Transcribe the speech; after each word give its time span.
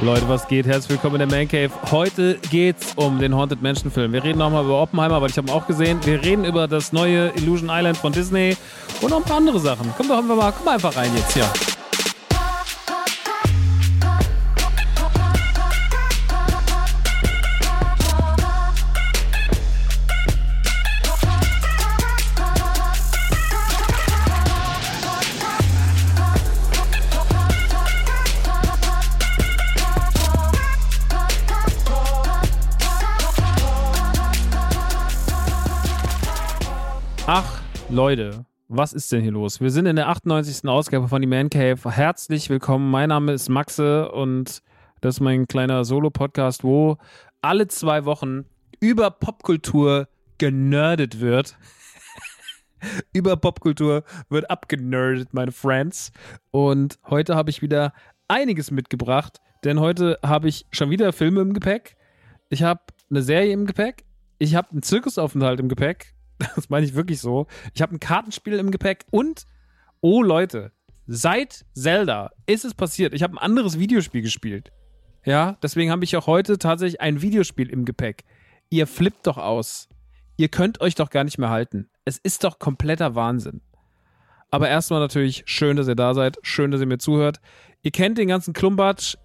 Leute, 0.00 0.28
was 0.28 0.46
geht? 0.46 0.64
Herzlich 0.64 0.90
willkommen 0.90 1.20
in 1.20 1.28
der 1.28 1.38
Man 1.38 1.48
Cave. 1.48 1.70
Heute 1.90 2.38
geht's 2.50 2.92
um 2.94 3.18
den 3.18 3.34
Haunted 3.34 3.60
Mansion 3.60 3.90
Film. 3.90 4.12
Wir 4.12 4.22
reden 4.22 4.38
nochmal 4.38 4.64
über 4.64 4.80
Oppenheimer, 4.80 5.20
weil 5.20 5.28
ich 5.30 5.36
habe 5.36 5.48
ihn 5.48 5.52
auch 5.52 5.66
gesehen. 5.66 5.98
Wir 6.04 6.22
reden 6.22 6.44
über 6.44 6.68
das 6.68 6.92
neue 6.92 7.32
Illusion 7.34 7.68
Island 7.68 7.96
von 7.96 8.12
Disney 8.12 8.56
und 9.00 9.10
noch 9.10 9.16
ein 9.18 9.24
paar 9.24 9.38
andere 9.38 9.58
Sachen. 9.58 9.92
Komm 9.96 10.06
doch 10.06 10.22
mal, 10.22 10.52
komm 10.56 10.68
einfach 10.68 10.96
rein 10.96 11.10
jetzt 11.16 11.32
hier. 11.32 11.50
Leute, 37.98 38.46
was 38.68 38.92
ist 38.92 39.10
denn 39.10 39.22
hier 39.22 39.32
los? 39.32 39.60
Wir 39.60 39.72
sind 39.72 39.86
in 39.86 39.96
der 39.96 40.08
98. 40.08 40.68
Ausgabe 40.68 41.08
von 41.08 41.20
die 41.20 41.26
Man 41.26 41.50
Cave. 41.50 41.90
Herzlich 41.90 42.48
willkommen. 42.48 42.92
Mein 42.92 43.08
Name 43.08 43.32
ist 43.32 43.48
Maxe 43.48 44.08
und 44.12 44.62
das 45.00 45.16
ist 45.16 45.20
mein 45.20 45.48
kleiner 45.48 45.84
Solo-Podcast, 45.84 46.62
wo 46.62 46.98
alle 47.42 47.66
zwei 47.66 48.04
Wochen 48.04 48.44
über 48.78 49.10
Popkultur 49.10 50.06
generdet 50.38 51.18
wird. 51.18 51.58
über 53.12 53.36
Popkultur 53.36 54.04
wird 54.28 54.48
abgenerdet, 54.48 55.34
meine 55.34 55.50
Friends. 55.50 56.12
Und 56.52 57.00
heute 57.10 57.34
habe 57.34 57.50
ich 57.50 57.62
wieder 57.62 57.92
einiges 58.28 58.70
mitgebracht, 58.70 59.40
denn 59.64 59.80
heute 59.80 60.20
habe 60.24 60.46
ich 60.46 60.66
schon 60.70 60.90
wieder 60.90 61.12
Filme 61.12 61.40
im 61.40 61.52
Gepäck. 61.52 61.96
Ich 62.48 62.62
habe 62.62 62.80
eine 63.10 63.22
Serie 63.22 63.52
im 63.52 63.66
Gepäck. 63.66 64.04
Ich 64.38 64.54
habe 64.54 64.70
einen 64.70 64.84
Zirkusaufenthalt 64.84 65.58
im 65.58 65.68
Gepäck 65.68 66.14
Das 66.54 66.68
meine 66.68 66.86
ich 66.86 66.94
wirklich 66.94 67.20
so. 67.20 67.46
Ich 67.74 67.82
habe 67.82 67.94
ein 67.94 68.00
Kartenspiel 68.00 68.54
im 68.54 68.70
Gepäck 68.70 69.04
und, 69.10 69.46
oh 70.00 70.22
Leute, 70.22 70.72
seit 71.06 71.64
Zelda 71.74 72.30
ist 72.46 72.64
es 72.64 72.74
passiert. 72.74 73.14
Ich 73.14 73.22
habe 73.22 73.34
ein 73.34 73.38
anderes 73.38 73.78
Videospiel 73.78 74.22
gespielt. 74.22 74.70
Ja, 75.24 75.58
deswegen 75.62 75.90
habe 75.90 76.04
ich 76.04 76.16
auch 76.16 76.26
heute 76.26 76.58
tatsächlich 76.58 77.00
ein 77.00 77.22
Videospiel 77.22 77.70
im 77.70 77.84
Gepäck. 77.84 78.24
Ihr 78.70 78.86
flippt 78.86 79.26
doch 79.26 79.38
aus. 79.38 79.88
Ihr 80.36 80.48
könnt 80.48 80.80
euch 80.80 80.94
doch 80.94 81.10
gar 81.10 81.24
nicht 81.24 81.38
mehr 81.38 81.50
halten. 81.50 81.90
Es 82.04 82.18
ist 82.18 82.44
doch 82.44 82.58
kompletter 82.58 83.14
Wahnsinn. 83.14 83.60
Aber 84.50 84.68
erstmal 84.68 85.00
natürlich 85.00 85.42
schön, 85.46 85.76
dass 85.76 85.88
ihr 85.88 85.96
da 85.96 86.14
seid. 86.14 86.38
Schön, 86.42 86.70
dass 86.70 86.80
ihr 86.80 86.86
mir 86.86 86.98
zuhört. 86.98 87.40
Ihr 87.82 87.90
kennt 87.90 88.18
den 88.18 88.28
ganzen 88.28 88.54
Klumbatsch 88.54 89.16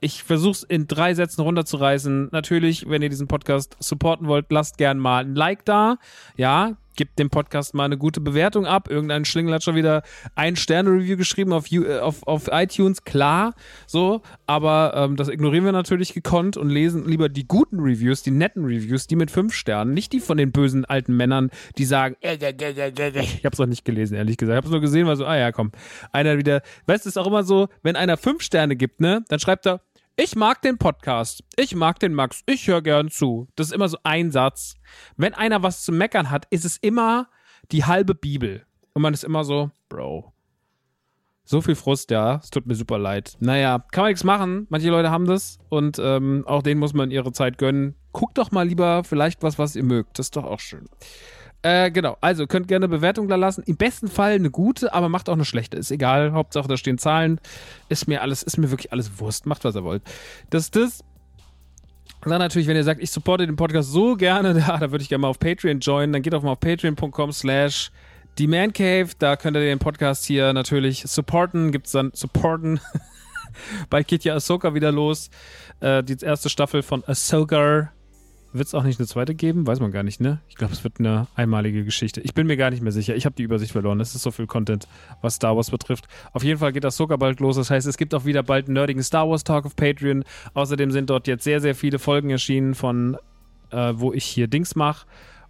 ich 0.00 0.22
versuche 0.22 0.52
es 0.52 0.62
in 0.62 0.86
drei 0.86 1.14
Sätzen 1.14 1.42
runterzureißen. 1.42 2.28
Natürlich, 2.32 2.88
wenn 2.88 3.02
ihr 3.02 3.08
diesen 3.08 3.28
Podcast 3.28 3.76
supporten 3.80 4.28
wollt, 4.28 4.46
lasst 4.50 4.78
gern 4.78 4.98
mal 4.98 5.24
ein 5.24 5.34
Like 5.34 5.64
da. 5.64 5.98
Ja, 6.36 6.76
gebt 6.98 7.18
dem 7.18 7.30
Podcast 7.30 7.74
mal 7.74 7.84
eine 7.84 7.96
gute 7.96 8.20
Bewertung 8.20 8.66
ab. 8.66 8.90
Irgendein 8.90 9.24
Schlingel 9.24 9.54
hat 9.54 9.62
schon 9.62 9.76
wieder 9.76 10.02
ein 10.34 10.56
Sterne-Review 10.56 11.16
geschrieben 11.16 11.52
auf, 11.52 11.70
äh, 11.72 12.00
auf, 12.00 12.26
auf 12.26 12.48
iTunes, 12.52 13.04
klar, 13.04 13.54
so, 13.86 14.20
aber 14.46 14.92
ähm, 14.96 15.16
das 15.16 15.28
ignorieren 15.28 15.64
wir 15.64 15.72
natürlich 15.72 16.12
gekonnt 16.12 16.56
und 16.56 16.68
lesen 16.68 17.06
lieber 17.06 17.28
die 17.28 17.46
guten 17.46 17.78
Reviews, 17.78 18.22
die 18.22 18.32
netten 18.32 18.64
Reviews, 18.64 19.06
die 19.06 19.16
mit 19.16 19.30
fünf 19.30 19.54
Sternen, 19.54 19.94
nicht 19.94 20.12
die 20.12 20.20
von 20.20 20.36
den 20.36 20.50
bösen 20.50 20.84
alten 20.84 21.16
Männern, 21.16 21.50
die 21.78 21.84
sagen, 21.84 22.16
äh, 22.20 22.34
äh, 22.34 23.20
ich 23.20 23.44
hab's 23.44 23.60
auch 23.60 23.66
nicht 23.66 23.84
gelesen, 23.84 24.16
ehrlich 24.16 24.36
gesagt. 24.36 24.58
Ich 24.58 24.64
hab's 24.64 24.72
nur 24.72 24.80
gesehen, 24.80 25.06
weil 25.06 25.16
so, 25.16 25.24
ah 25.24 25.36
ja, 25.36 25.52
komm, 25.52 25.70
einer 26.10 26.36
wieder, 26.36 26.62
weißt 26.86 27.04
du, 27.04 27.08
ist 27.08 27.16
auch 27.16 27.28
immer 27.28 27.44
so, 27.44 27.68
wenn 27.82 27.94
einer 27.94 28.16
fünf 28.16 28.42
Sterne 28.42 28.74
gibt, 28.74 29.00
ne, 29.00 29.24
dann 29.28 29.38
schreibt 29.38 29.66
er, 29.66 29.82
ich 30.20 30.34
mag 30.34 30.60
den 30.62 30.78
Podcast. 30.78 31.44
Ich 31.54 31.76
mag 31.76 32.00
den 32.00 32.12
Max. 32.12 32.42
Ich 32.44 32.66
höre 32.66 32.82
gern 32.82 33.08
zu. 33.08 33.46
Das 33.54 33.68
ist 33.68 33.72
immer 33.72 33.88
so 33.88 33.98
ein 34.02 34.32
Satz. 34.32 34.74
Wenn 35.16 35.32
einer 35.32 35.62
was 35.62 35.84
zu 35.84 35.92
meckern 35.92 36.28
hat, 36.28 36.48
ist 36.50 36.64
es 36.64 36.76
immer 36.78 37.28
die 37.70 37.84
halbe 37.84 38.16
Bibel. 38.16 38.66
Und 38.94 39.02
man 39.02 39.14
ist 39.14 39.22
immer 39.22 39.44
so, 39.44 39.70
Bro. 39.88 40.32
So 41.44 41.60
viel 41.60 41.76
Frust, 41.76 42.10
ja. 42.10 42.40
Es 42.42 42.50
tut 42.50 42.66
mir 42.66 42.74
super 42.74 42.98
leid. 42.98 43.36
Naja, 43.38 43.78
kann 43.92 44.02
man 44.02 44.10
nichts 44.10 44.24
machen. 44.24 44.66
Manche 44.70 44.90
Leute 44.90 45.12
haben 45.12 45.26
das 45.26 45.60
und 45.68 46.00
ähm, 46.00 46.42
auch 46.48 46.62
denen 46.62 46.80
muss 46.80 46.94
man 46.94 47.12
ihre 47.12 47.30
Zeit 47.30 47.56
gönnen. 47.56 47.94
Guckt 48.10 48.38
doch 48.38 48.50
mal 48.50 48.66
lieber 48.66 49.04
vielleicht 49.04 49.44
was, 49.44 49.56
was 49.56 49.76
ihr 49.76 49.84
mögt. 49.84 50.18
Das 50.18 50.26
ist 50.26 50.36
doch 50.36 50.44
auch 50.44 50.58
schön. 50.58 50.88
Äh, 51.62 51.90
genau, 51.90 52.16
also 52.20 52.46
könnt 52.46 52.68
gerne 52.68 52.86
eine 52.86 52.96
Bewertung 52.96 53.28
da 53.28 53.36
lassen. 53.36 53.62
Im 53.66 53.76
besten 53.76 54.08
Fall 54.08 54.32
eine 54.32 54.50
gute, 54.50 54.94
aber 54.94 55.08
macht 55.08 55.28
auch 55.28 55.34
eine 55.34 55.44
schlechte. 55.44 55.76
Ist 55.76 55.90
egal, 55.90 56.32
Hauptsache 56.32 56.68
da 56.68 56.76
stehen 56.76 56.98
Zahlen. 56.98 57.40
Ist 57.88 58.06
mir 58.06 58.22
alles, 58.22 58.42
ist 58.42 58.58
mir 58.58 58.70
wirklich 58.70 58.92
alles 58.92 59.18
Wurst. 59.18 59.46
Macht, 59.46 59.64
was 59.64 59.74
ihr 59.74 59.82
wollt. 59.82 60.02
Das 60.50 60.64
ist 60.64 60.76
das. 60.76 61.04
Und 62.24 62.30
dann 62.30 62.40
natürlich, 62.40 62.68
wenn 62.68 62.76
ihr 62.76 62.84
sagt, 62.84 63.02
ich 63.02 63.10
supporte 63.10 63.46
den 63.46 63.56
Podcast 63.56 63.90
so 63.90 64.14
gerne, 64.14 64.56
ja, 64.58 64.76
da 64.76 64.90
würde 64.92 65.02
ich 65.02 65.08
gerne 65.08 65.22
mal 65.22 65.28
auf 65.28 65.38
Patreon 65.38 65.80
joinen, 65.80 66.12
dann 66.12 66.22
geht 66.22 66.34
auch 66.34 66.42
mal 66.42 66.52
auf 66.52 66.60
patreon.com 66.60 67.32
slash 67.32 67.90
Die 68.38 68.46
da 69.18 69.36
könnt 69.36 69.56
ihr 69.56 69.60
den 69.60 69.80
Podcast 69.80 70.24
hier 70.26 70.52
natürlich 70.52 71.02
supporten. 71.06 71.72
Gibt's 71.72 71.90
dann 71.90 72.12
supporten. 72.14 72.80
Bald 73.90 74.06
geht 74.06 74.22
ja 74.22 74.34
Ahsoka 74.34 74.74
wieder 74.74 74.92
los. 74.92 75.30
Äh, 75.80 76.04
die 76.04 76.16
erste 76.24 76.48
Staffel 76.48 76.82
von 76.82 77.02
Ahsoka. 77.04 77.90
Wird 78.52 78.66
es 78.66 78.74
auch 78.74 78.82
nicht 78.82 78.98
eine 78.98 79.06
zweite 79.06 79.34
geben? 79.34 79.66
Weiß 79.66 79.78
man 79.78 79.92
gar 79.92 80.02
nicht, 80.02 80.20
ne? 80.20 80.40
Ich 80.48 80.54
glaube, 80.54 80.72
es 80.72 80.82
wird 80.82 81.00
eine 81.00 81.26
einmalige 81.34 81.84
Geschichte. 81.84 82.22
Ich 82.22 82.32
bin 82.32 82.46
mir 82.46 82.56
gar 82.56 82.70
nicht 82.70 82.82
mehr 82.82 82.92
sicher. 82.92 83.14
Ich 83.14 83.26
habe 83.26 83.36
die 83.36 83.42
Übersicht 83.42 83.72
verloren. 83.72 84.00
Es 84.00 84.14
ist 84.14 84.22
so 84.22 84.30
viel 84.30 84.46
Content, 84.46 84.88
was 85.20 85.34
Star 85.34 85.54
Wars 85.54 85.70
betrifft. 85.70 86.08
Auf 86.32 86.42
jeden 86.42 86.58
Fall 86.58 86.72
geht 86.72 86.84
das 86.84 86.96
sogar 86.96 87.18
bald 87.18 87.40
los. 87.40 87.56
Das 87.56 87.70
heißt, 87.70 87.86
es 87.86 87.98
gibt 87.98 88.14
auch 88.14 88.24
wieder 88.24 88.42
bald 88.42 88.66
einen 88.66 88.74
nerdigen 88.74 89.02
Star 89.02 89.28
Wars 89.28 89.44
Talk 89.44 89.66
auf 89.66 89.76
Patreon. 89.76 90.24
Außerdem 90.54 90.90
sind 90.90 91.10
dort 91.10 91.26
jetzt 91.26 91.44
sehr, 91.44 91.60
sehr 91.60 91.74
viele 91.74 91.98
Folgen 91.98 92.30
erschienen 92.30 92.74
von, 92.74 93.18
äh, 93.70 93.92
wo 93.94 94.14
ich 94.14 94.24
hier 94.24 94.48
Dings 94.48 94.74
mache 94.74 95.06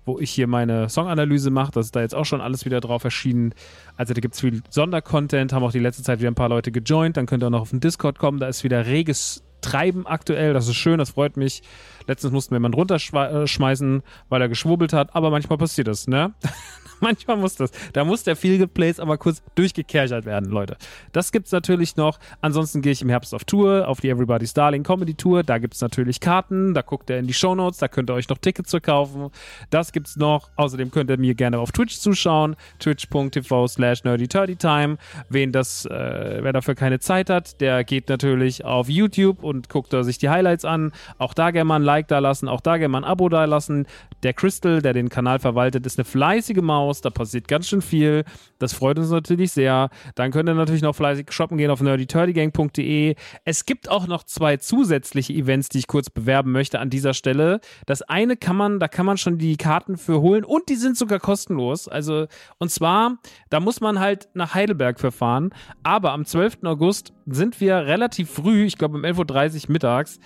wo 0.09 0.19
ich 0.19 0.31
hier 0.31 0.49
meine 0.49 0.89
Songanalyse 0.89 1.51
mache. 1.51 1.71
Das 1.71 1.87
ist 1.87 1.95
da 1.95 2.01
jetzt 2.01 2.15
auch 2.15 2.25
schon 2.25 2.41
alles 2.41 2.65
wieder 2.65 2.81
drauf 2.81 3.05
erschienen. 3.05 3.55
Also 3.97 4.15
da 4.15 4.21
gibt 4.21 4.35
es 4.35 4.41
viel 4.41 4.63
Sondercontent, 4.71 5.53
haben 5.53 5.63
auch 5.63 5.71
die 5.71 5.79
letzte 5.79 6.03
Zeit 6.03 6.19
wieder 6.19 6.31
ein 6.31 6.35
paar 6.35 6.49
Leute 6.49 6.73
gejoint. 6.73 7.17
Dann 7.17 7.27
könnt 7.27 7.45
ihr 7.45 7.47
auch 7.47 7.51
noch 7.51 7.61
auf 7.61 7.71
den 7.71 7.81
Discord 7.81 8.19
kommen. 8.19 8.41
Da 8.41 8.49
ist 8.49 8.65
wieder 8.65 8.87
reges 8.87 9.45
Treiben 9.61 10.07
aktuell. 10.07 10.55
Das 10.55 10.67
ist 10.67 10.77
schön, 10.77 10.99
das 10.99 11.11
freut 11.11 11.37
mich. 11.37 11.63
Letztens 12.07 12.33
mussten 12.33 12.53
wir 12.53 12.57
jemanden 12.57 12.79
runterschmeißen, 12.79 14.03
weil 14.29 14.41
er 14.41 14.49
geschwurbelt 14.49 14.93
hat, 14.93 15.15
aber 15.15 15.31
manchmal 15.31 15.59
passiert 15.59 15.89
das, 15.89 16.09
ne? 16.09 16.33
Manchmal 17.01 17.37
muss 17.37 17.57
das. 17.57 17.71
Da 17.93 18.05
muss 18.05 18.25
der 18.25 18.37
Feel 18.37 18.67
Place 18.67 19.01
aber 19.01 19.19
kurz 19.19 19.43
durchgekerchert 19.55 20.25
werden, 20.25 20.51
Leute. 20.51 20.77
Das 21.13 21.33
gibt's 21.33 21.53
natürlich 21.53 21.97
noch. 21.97 22.19
Ansonsten 22.41 22.83
gehe 22.83 22.93
ich 22.93 23.03
im 23.03 23.09
Herbst 23.09 23.35
auf 23.35 23.45
Tour, 23.45 23.87
auf 23.89 24.01
die 24.01 24.09
Everybody's 24.09 24.55
Darling 24.55 24.83
Comedy 24.83 25.15
Tour. 25.15 25.43
Da 25.43 25.59
gibt's 25.59 25.81
natürlich 25.81 26.21
Karten. 26.21 26.75
Da 26.75 26.83
guckt 26.83 27.11
ihr 27.11 27.19
in 27.19 27.27
die 27.27 27.35
Show 27.35 27.55
Notes. 27.55 27.79
Da 27.79 27.89
könnt 27.89 28.11
ihr 28.11 28.15
euch 28.15 28.29
noch 28.29 28.39
Tickets 28.39 28.71
zu 28.71 28.81
kaufen. 28.81 29.31
Das 29.71 29.93
gibt's 29.93 30.17
noch. 30.17 30.51
Außerdem 30.57 30.91
könnt 30.91 31.11
ihr 31.11 31.19
mir 31.19 31.35
gerne 31.35 31.59
auf 31.59 31.73
Twitch 31.73 31.99
zuschauen. 31.99 32.57
Twitch.tv 32.79 33.69
slash 33.69 34.05
nerdyturdytime. 34.05 34.99
Wen 35.29 35.53
das, 35.53 35.87
äh, 35.87 36.39
wer 36.43 36.53
dafür 36.53 36.75
keine 36.75 36.99
Zeit 36.99 37.31
hat, 37.31 37.61
der 37.61 37.85
geht 37.85 38.09
natürlich 38.09 38.65
auf 38.65 38.89
YouTube 38.89 39.43
und 39.43 39.69
guckt 39.69 39.95
sich 40.01 40.19
die 40.19 40.29
Highlights 40.29 40.65
an. 40.65 40.93
Auch 41.19 41.35
da 41.35 41.51
gerne 41.51 41.65
mal 41.65 41.77
ein 41.77 41.83
Like 41.83 42.09
da 42.09 42.19
lassen. 42.19 42.49
Auch 42.49 42.61
da 42.61 42.77
gerne 42.77 42.89
mal 42.89 42.99
ein 42.99 43.05
Abo 43.05 43.29
da 43.29 43.45
lassen. 43.45 43.87
Der 44.23 44.33
Crystal, 44.35 44.83
der 44.83 44.93
den 44.93 45.09
Kanal 45.09 45.39
verwaltet, 45.39 45.87
ist 45.87 45.99
eine 45.99 46.05
fleißige 46.05 46.61
Maus. 46.61 46.88
Da 47.01 47.11
passiert 47.11 47.49
ganz 47.49 47.69
schön 47.69 47.83
viel. 47.83 48.25
Das 48.59 48.73
freut 48.73 48.99
uns 48.99 49.11
natürlich 49.11 49.53
sehr. 49.53 49.91
Dann 50.15 50.31
könnt 50.31 50.49
ihr 50.49 50.55
natürlich 50.55 50.83
noch 50.83 50.97
fleißig 50.97 51.31
shoppen 51.33 51.59
gehen 51.59 51.71
auf 51.71 51.81
nerdyturdygang.de. 51.81 53.15
Es 53.45 53.67
gibt 53.67 53.91
auch 53.91 54.07
noch 54.07 54.25
zwei 54.25 54.57
zusätzliche 54.57 55.33
Events, 55.33 55.69
die 55.69 55.79
ich 55.79 55.87
kurz 55.87 56.11
bewerben 56.11 56.53
möchte 56.53 56.79
an 56.81 56.91
dieser 56.91 57.15
Stelle. 57.15 57.61
Das 57.87 58.03
eine 58.03 58.37
kann 58.37 58.57
man, 58.57 58.81
da 58.81 58.89
kann 58.89 59.07
man 59.07 59.19
schon 59.19 59.39
die 59.39 59.57
Karten 59.57 59.97
für 59.97 60.21
holen 60.21 60.45
und 60.45 60.69
die 60.69 60.77
sind 60.77 60.97
sogar 60.97 61.21
kostenlos. 61.21 61.89
Also, 61.89 62.27
und 62.59 62.71
zwar, 62.71 63.19
da 63.51 63.61
muss 63.61 63.81
man 63.81 64.01
halt 64.01 64.29
nach 64.35 64.55
Heidelberg 64.55 64.99
verfahren. 64.99 65.51
Aber 65.83 66.13
am 66.13 66.25
12. 66.25 66.59
August 66.65 67.13
sind 67.27 67.61
wir 67.61 67.77
relativ 67.77 68.31
früh, 68.31 68.65
ich 68.65 68.79
glaube 68.79 68.97
um 68.97 69.05
11.30 69.05 69.65
Uhr 69.65 69.73
mittags, 69.73 70.19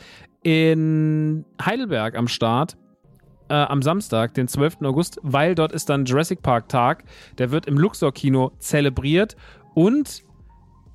in 0.42 1.44
Heidelberg 1.64 2.16
am 2.16 2.28
Start 2.28 2.76
äh, 3.48 3.54
am 3.54 3.82
Samstag, 3.82 4.34
den 4.34 4.48
12. 4.48 4.82
August, 4.82 5.18
weil 5.22 5.54
dort 5.54 5.72
ist 5.72 5.88
dann 5.88 6.04
Jurassic 6.04 6.42
Park 6.42 6.68
Tag. 6.68 7.04
Der 7.38 7.50
wird 7.50 7.66
im 7.66 7.78
Luxor 7.78 8.12
Kino 8.12 8.52
zelebriert 8.58 9.36
und 9.74 10.22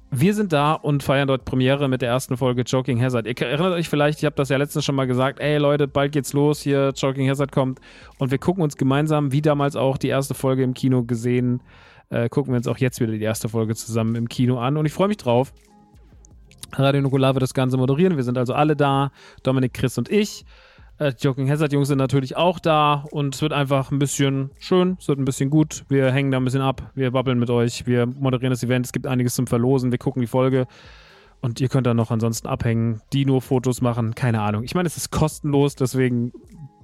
wir 0.09 0.33
sind 0.33 0.53
da 0.53 0.73
und 0.73 1.03
feiern 1.03 1.27
dort 1.27 1.43
Premiere 1.43 1.89
mit 1.89 2.01
der 2.01 2.09
ersten 2.09 2.37
Folge 2.37 2.61
Joking 2.61 3.01
Hazard. 3.01 3.27
Ihr 3.27 3.39
erinnert 3.41 3.73
euch 3.73 3.89
vielleicht, 3.89 4.19
ich 4.19 4.25
habe 4.25 4.35
das 4.35 4.49
ja 4.49 4.57
letztens 4.57 4.85
schon 4.85 4.95
mal 4.95 5.07
gesagt, 5.07 5.39
ey 5.39 5.57
Leute, 5.57 5.87
bald 5.87 6.13
geht's 6.13 6.31
los, 6.33 6.61
hier 6.61 6.93
Joking 6.95 7.29
Hazard 7.29 7.51
kommt 7.51 7.79
und 8.17 8.31
wir 8.31 8.37
gucken 8.37 8.63
uns 8.63 8.77
gemeinsam, 8.77 9.31
wie 9.33 9.41
damals 9.41 9.75
auch 9.75 9.97
die 9.97 10.07
erste 10.07 10.33
Folge 10.33 10.63
im 10.63 10.73
Kino 10.73 11.03
gesehen, 11.03 11.61
äh, 12.09 12.29
gucken 12.29 12.53
wir 12.53 12.57
uns 12.57 12.67
auch 12.67 12.77
jetzt 12.77 13.01
wieder 13.01 13.11
die 13.11 13.21
erste 13.21 13.49
Folge 13.49 13.75
zusammen 13.75 14.15
im 14.15 14.29
Kino 14.29 14.59
an 14.59 14.77
und 14.77 14.85
ich 14.85 14.93
freue 14.93 15.09
mich 15.09 15.17
drauf. 15.17 15.53
Radio 16.73 17.01
Nukular 17.01 17.33
wird 17.33 17.43
das 17.43 17.53
Ganze 17.53 17.77
moderieren. 17.77 18.17
Wir 18.17 18.23
sind 18.23 18.37
also 18.37 18.53
alle 18.53 18.75
da, 18.75 19.11
Dominik, 19.43 19.73
Chris 19.73 19.97
und 19.97 20.09
ich. 20.09 20.45
Äh, 20.99 21.13
Joking 21.19 21.49
Hazard 21.49 21.73
Jungs 21.73 21.89
sind 21.89 21.99
natürlich 21.99 22.35
auch 22.35 22.59
da 22.59 23.05
und 23.11 23.35
es 23.35 23.41
wird 23.41 23.53
einfach 23.53 23.91
ein 23.91 23.99
bisschen 23.99 24.49
schön, 24.57 24.97
es 24.99 25.07
wird 25.07 25.19
ein 25.19 25.25
bisschen 25.25 25.49
gut. 25.49 25.85
Wir 25.89 26.11
hängen 26.11 26.31
da 26.31 26.37
ein 26.37 26.43
bisschen 26.43 26.61
ab, 26.61 26.91
wir 26.95 27.11
babbeln 27.11 27.37
mit 27.37 27.49
euch, 27.49 27.85
wir 27.85 28.07
moderieren 28.07 28.51
das 28.51 28.63
Event, 28.63 28.85
es 28.87 28.93
gibt 28.93 29.05
einiges 29.05 29.35
zum 29.35 29.45
Verlosen, 29.45 29.91
wir 29.91 29.99
gucken 29.99 30.21
die 30.21 30.27
Folge 30.27 30.65
und 31.39 31.61
ihr 31.61 31.69
könnt 31.69 31.85
dann 31.85 31.97
noch 31.97 32.09
ansonsten 32.09 32.47
abhängen, 32.47 33.01
Dino-Fotos 33.13 33.81
machen, 33.81 34.15
keine 34.15 34.41
Ahnung. 34.41 34.63
Ich 34.63 34.73
meine, 34.73 34.87
es 34.87 34.97
ist 34.97 35.11
kostenlos, 35.11 35.75
deswegen 35.75 36.31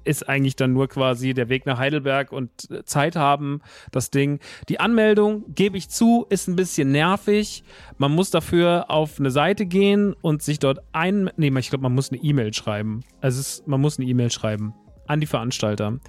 ist 0.04 0.28
eigentlich 0.28 0.56
dann 0.56 0.74
nur 0.74 0.88
quasi 0.88 1.34
der 1.34 1.50
Weg 1.50 1.66
nach 1.66 1.78
Heidelberg 1.78 2.32
und 2.32 2.50
äh, 2.70 2.84
Zeit 2.86 3.16
haben, 3.16 3.62
das 3.92 4.10
Ding. 4.10 4.40
Die 4.70 4.80
Anmeldung, 4.80 5.44
gebe 5.54 5.78
ich 5.78 5.90
zu, 5.90 6.26
ist 6.30 6.48
ein 6.48 6.56
bisschen 6.56 6.92
nervig. 6.92 7.64
Man 7.98 8.12
muss 8.12 8.32
dafür 8.32 8.86
auf 8.90 9.20
eine 9.20 9.32
Seite 9.32 9.66
gehen 9.66 10.14
und 10.22 10.42
sich 10.42 10.60
dort 10.60 10.80
ein, 10.92 11.30
nee, 11.38 11.52
ich 11.58 11.70
glaube, 11.70 11.84
man 11.84 11.94
muss 11.94 12.12
eine 12.12 12.22
E-Mail 12.22 12.54
schreiben. 12.54 13.04
Also 13.22 13.40
ist, 13.40 13.68
man 13.68 13.82
muss 13.82 14.00
eine 14.00 14.08
E-Mail 14.08 14.32
schreiben 14.32 14.74
an 15.08 15.20
die 15.20 15.28
Veranstalter. 15.28 16.00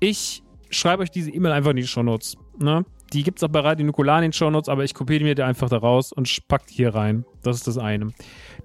Ich 0.00 0.42
schreibe 0.70 1.02
euch 1.02 1.10
diese 1.10 1.30
E-Mail 1.30 1.52
einfach 1.52 1.70
in 1.70 1.76
die 1.76 1.86
Shownotes. 1.86 2.36
Ne? 2.58 2.84
Die 3.12 3.22
gibt 3.22 3.38
es 3.38 3.44
auch 3.44 3.48
bei 3.48 3.60
Radio 3.60 3.86
Nukular 3.86 4.18
in 4.18 4.22
den 4.22 4.32
Shownotes, 4.32 4.68
aber 4.68 4.84
ich 4.84 4.94
kopiere 4.94 5.24
mir 5.24 5.34
die 5.34 5.42
einfach 5.42 5.68
da 5.68 5.78
raus 5.78 6.12
und 6.12 6.28
pack 6.48 6.66
die 6.66 6.74
hier 6.74 6.94
rein. 6.94 7.24
Das 7.42 7.56
ist 7.56 7.66
das 7.66 7.78
eine. 7.78 8.08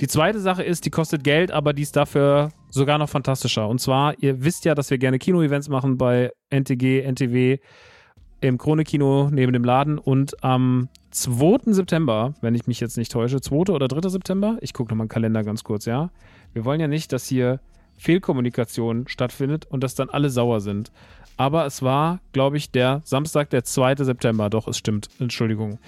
Die 0.02 0.08
zweite 0.08 0.40
Sache 0.40 0.64
ist, 0.64 0.86
die 0.86 0.90
kostet 0.90 1.24
Geld, 1.24 1.52
aber 1.52 1.74
die 1.74 1.84
ist 1.84 1.96
dafür 1.96 2.50
sogar 2.74 2.98
noch 2.98 3.10
fantastischer. 3.10 3.68
Und 3.68 3.80
zwar, 3.80 4.18
ihr 4.20 4.44
wisst 4.44 4.66
ja, 4.66 4.74
dass 4.74 4.90
wir 4.90 4.98
gerne 4.98 5.20
Kino-Events 5.20 5.70
machen 5.70 5.98
bei 5.98 6.32
NTG, 6.50 7.02
NTW 7.02 7.60
im 8.42 8.58
Krone-Kino 8.58 9.30
neben 9.32 9.54
dem 9.54 9.64
Laden 9.64 10.00
und 10.00 10.44
am 10.44 10.90
2. 11.12 11.72
September, 11.72 12.34
wenn 12.42 12.56
ich 12.56 12.66
mich 12.66 12.80
jetzt 12.80 12.98
nicht 12.98 13.12
täusche, 13.12 13.40
2. 13.40 13.72
oder 13.72 13.88
3. 13.88 14.10
September, 14.10 14.58
ich 14.62 14.74
gucke 14.74 14.92
nochmal 14.92 15.06
den 15.06 15.12
Kalender 15.12 15.44
ganz 15.44 15.64
kurz, 15.64 15.86
ja. 15.86 16.10
Wir 16.54 16.66
wollen 16.66 16.82
ja 16.82 16.88
nicht, 16.88 17.14
dass 17.14 17.28
hier 17.28 17.60
Fehlkommunikation 17.98 19.08
stattfindet 19.08 19.66
und 19.66 19.84
dass 19.84 19.96
dann 19.96 20.10
alle 20.10 20.30
sauer 20.30 20.60
sind. 20.60 20.92
Aber 21.38 21.66
es 21.66 21.82
war, 21.84 22.20
glaube 22.32 22.58
ich, 22.58 22.72
der 22.72 23.02
Samstag, 23.06 23.52
der 23.52 23.64
2. 23.64 23.96
September. 23.98 24.50
Doch, 24.50 24.68
es 24.68 24.78
stimmt. 24.78 25.10
Entschuldigung. 25.20 25.80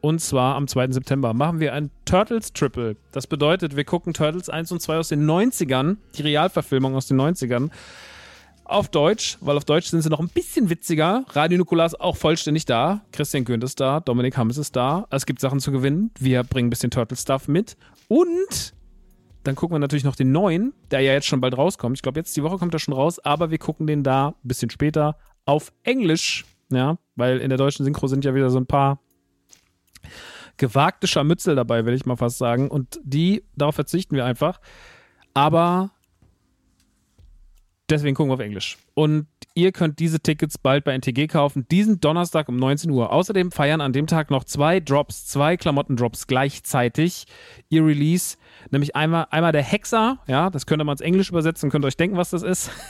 Und 0.00 0.20
zwar 0.20 0.54
am 0.56 0.68
2. 0.68 0.92
September 0.92 1.34
machen 1.34 1.60
wir 1.60 1.72
ein 1.72 1.90
Turtles 2.04 2.52
Triple. 2.52 2.96
Das 3.12 3.26
bedeutet, 3.26 3.76
wir 3.76 3.84
gucken 3.84 4.14
Turtles 4.14 4.48
1 4.48 4.72
und 4.72 4.80
2 4.80 4.98
aus 4.98 5.08
den 5.08 5.26
90ern, 5.26 5.96
die 6.16 6.22
Realverfilmung 6.22 6.94
aus 6.94 7.06
den 7.06 7.20
90ern. 7.20 7.70
Auf 8.64 8.88
Deutsch, 8.88 9.38
weil 9.40 9.56
auf 9.56 9.64
Deutsch 9.64 9.86
sind 9.86 10.02
sie 10.02 10.08
noch 10.08 10.18
ein 10.18 10.28
bisschen 10.28 10.70
witziger. 10.70 11.24
Radio 11.30 11.56
Nukular 11.58 11.86
ist 11.86 12.00
auch 12.00 12.16
vollständig 12.16 12.64
da. 12.64 13.02
Christian 13.12 13.44
Gönnt 13.44 13.62
ist 13.62 13.78
da. 13.78 14.00
Dominik 14.00 14.36
Hammes 14.36 14.58
ist 14.58 14.74
da. 14.74 15.06
Es 15.10 15.24
gibt 15.24 15.40
Sachen 15.40 15.60
zu 15.60 15.70
gewinnen. 15.70 16.10
Wir 16.18 16.42
bringen 16.42 16.66
ein 16.66 16.70
bisschen 16.70 16.90
Turtle-Stuff 16.90 17.46
mit. 17.46 17.76
Und 18.08 18.74
dann 19.44 19.54
gucken 19.54 19.76
wir 19.76 19.78
natürlich 19.78 20.02
noch 20.02 20.16
den 20.16 20.32
neuen, 20.32 20.74
der 20.90 21.00
ja 21.00 21.12
jetzt 21.12 21.28
schon 21.28 21.40
bald 21.40 21.56
rauskommt. 21.56 21.96
Ich 21.96 22.02
glaube, 22.02 22.18
jetzt 22.18 22.36
die 22.36 22.42
Woche 22.42 22.58
kommt 22.58 22.74
er 22.74 22.80
schon 22.80 22.94
raus, 22.94 23.20
aber 23.20 23.52
wir 23.52 23.58
gucken 23.58 23.86
den 23.86 24.02
da 24.02 24.28
ein 24.28 24.34
bisschen 24.42 24.70
später 24.70 25.16
auf 25.44 25.72
Englisch. 25.84 26.44
Ja, 26.72 26.98
weil 27.14 27.38
in 27.38 27.48
der 27.48 27.58
deutschen 27.58 27.84
Synchro 27.84 28.08
sind 28.08 28.24
ja 28.24 28.34
wieder 28.34 28.50
so 28.50 28.58
ein 28.58 28.66
paar 28.66 28.98
gewagte 30.56 31.06
Scharmützel 31.06 31.54
dabei, 31.54 31.84
will 31.84 31.94
ich 31.94 32.06
mal 32.06 32.16
fast 32.16 32.38
sagen. 32.38 32.68
Und 32.70 33.00
die, 33.02 33.44
darauf 33.56 33.74
verzichten 33.74 34.16
wir 34.16 34.24
einfach. 34.24 34.60
Aber 35.34 35.90
deswegen 37.90 38.14
gucken 38.14 38.30
wir 38.30 38.34
auf 38.34 38.40
Englisch. 38.40 38.78
Und 38.94 39.26
ihr 39.54 39.72
könnt 39.72 39.98
diese 39.98 40.20
Tickets 40.20 40.58
bald 40.58 40.84
bei 40.84 40.92
NTG 40.92 41.26
kaufen, 41.28 41.66
diesen 41.70 42.00
Donnerstag 42.00 42.48
um 42.48 42.56
19 42.56 42.90
Uhr. 42.90 43.12
Außerdem 43.12 43.52
feiern 43.52 43.80
an 43.80 43.92
dem 43.92 44.06
Tag 44.06 44.30
noch 44.30 44.44
zwei 44.44 44.80
Drops, 44.80 45.26
zwei 45.26 45.56
Klamottendrops 45.56 46.26
gleichzeitig 46.26 47.26
ihr 47.68 47.84
Release. 47.84 48.36
Nämlich 48.70 48.96
einmal, 48.96 49.26
einmal 49.30 49.52
der 49.52 49.62
Hexer, 49.62 50.18
ja, 50.26 50.50
das 50.50 50.66
könnt 50.66 50.80
ihr 50.80 50.84
mal 50.84 50.92
ins 50.92 51.00
Englisch 51.00 51.30
übersetzen, 51.30 51.70
könnt 51.70 51.84
ihr 51.84 51.88
euch 51.88 51.96
denken, 51.96 52.16
was 52.16 52.30
das 52.30 52.42
ist. 52.42 52.70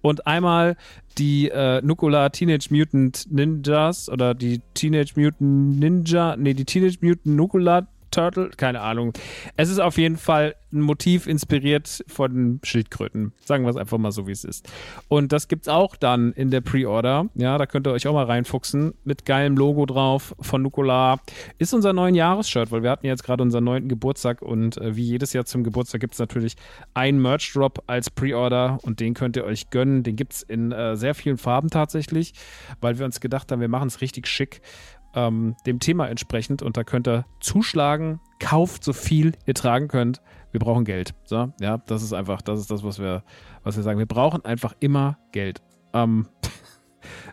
Und 0.00 0.26
einmal 0.26 0.76
die 1.18 1.48
äh, 1.48 1.80
Nukular 1.82 2.30
Teenage 2.30 2.68
Mutant 2.70 3.26
Ninjas 3.30 4.08
oder 4.08 4.34
die 4.34 4.60
Teenage 4.74 5.12
Mutant 5.16 5.78
Ninja, 5.78 6.36
nee, 6.36 6.54
die 6.54 6.64
Teenage 6.64 6.98
Mutant 7.00 7.36
Nukular 7.36 7.88
Turtle, 8.10 8.50
keine 8.56 8.80
Ahnung. 8.80 9.12
Es 9.56 9.68
ist 9.68 9.78
auf 9.78 9.98
jeden 9.98 10.16
Fall 10.16 10.54
ein 10.72 10.80
Motiv 10.82 11.26
inspiriert 11.26 12.04
von 12.08 12.60
Schildkröten. 12.62 13.32
Sagen 13.44 13.64
wir 13.64 13.70
es 13.70 13.76
einfach 13.76 13.96
mal 13.96 14.12
so, 14.12 14.26
wie 14.26 14.32
es 14.32 14.44
ist. 14.44 14.68
Und 15.08 15.32
das 15.32 15.48
gibt 15.48 15.62
es 15.62 15.68
auch 15.68 15.96
dann 15.96 16.32
in 16.32 16.50
der 16.50 16.60
Pre-Order. 16.60 17.26
Ja, 17.34 17.56
da 17.56 17.66
könnt 17.66 17.86
ihr 17.86 17.92
euch 17.92 18.06
auch 18.06 18.12
mal 18.12 18.26
reinfuchsen. 18.26 18.92
Mit 19.04 19.24
geilem 19.24 19.56
Logo 19.56 19.86
drauf 19.86 20.34
von 20.40 20.62
Nukular. 20.62 21.20
Ist 21.58 21.72
unser 21.72 21.92
neuen 21.92 22.14
Jahresshirt, 22.14 22.70
weil 22.70 22.82
wir 22.82 22.90
hatten 22.90 23.06
jetzt 23.06 23.24
gerade 23.24 23.42
unseren 23.42 23.64
neunten 23.64 23.88
Geburtstag 23.88 24.42
und 24.42 24.76
äh, 24.76 24.94
wie 24.94 25.04
jedes 25.04 25.32
Jahr 25.32 25.46
zum 25.46 25.64
Geburtstag 25.64 26.00
gibt 26.02 26.14
es 26.14 26.20
natürlich 26.20 26.56
einen 26.92 27.20
Merch-Drop 27.22 27.84
als 27.86 28.10
Pre-Order 28.10 28.78
und 28.82 29.00
den 29.00 29.14
könnt 29.14 29.36
ihr 29.36 29.44
euch 29.44 29.70
gönnen. 29.70 30.02
Den 30.02 30.16
gibt 30.16 30.34
es 30.34 30.42
in 30.42 30.72
äh, 30.72 30.96
sehr 30.96 31.14
vielen 31.14 31.38
Farben 31.38 31.70
tatsächlich, 31.70 32.34
weil 32.80 32.98
wir 32.98 33.06
uns 33.06 33.20
gedacht 33.20 33.50
haben, 33.50 33.60
wir 33.60 33.68
machen 33.68 33.88
es 33.88 34.02
richtig 34.02 34.26
schick 34.26 34.60
ähm, 35.14 35.56
dem 35.66 35.80
Thema 35.80 36.08
entsprechend 36.08 36.62
und 36.62 36.76
da 36.76 36.84
könnt 36.84 37.08
ihr 37.08 37.24
zuschlagen, 37.40 38.20
kauft 38.38 38.84
so 38.84 38.92
viel 38.92 39.32
ihr 39.46 39.54
tragen 39.54 39.88
könnt. 39.88 40.20
Wir 40.50 40.60
brauchen 40.60 40.84
Geld. 40.84 41.14
So, 41.24 41.52
ja, 41.60 41.78
das 41.78 42.02
ist 42.02 42.12
einfach, 42.12 42.40
das 42.42 42.60
ist 42.60 42.70
das, 42.70 42.82
was 42.82 42.98
wir, 42.98 43.22
was 43.64 43.76
wir 43.76 43.82
sagen. 43.82 43.98
Wir 43.98 44.06
brauchen 44.06 44.44
einfach 44.44 44.74
immer 44.80 45.18
Geld. 45.32 45.60
Ähm, 45.92 46.26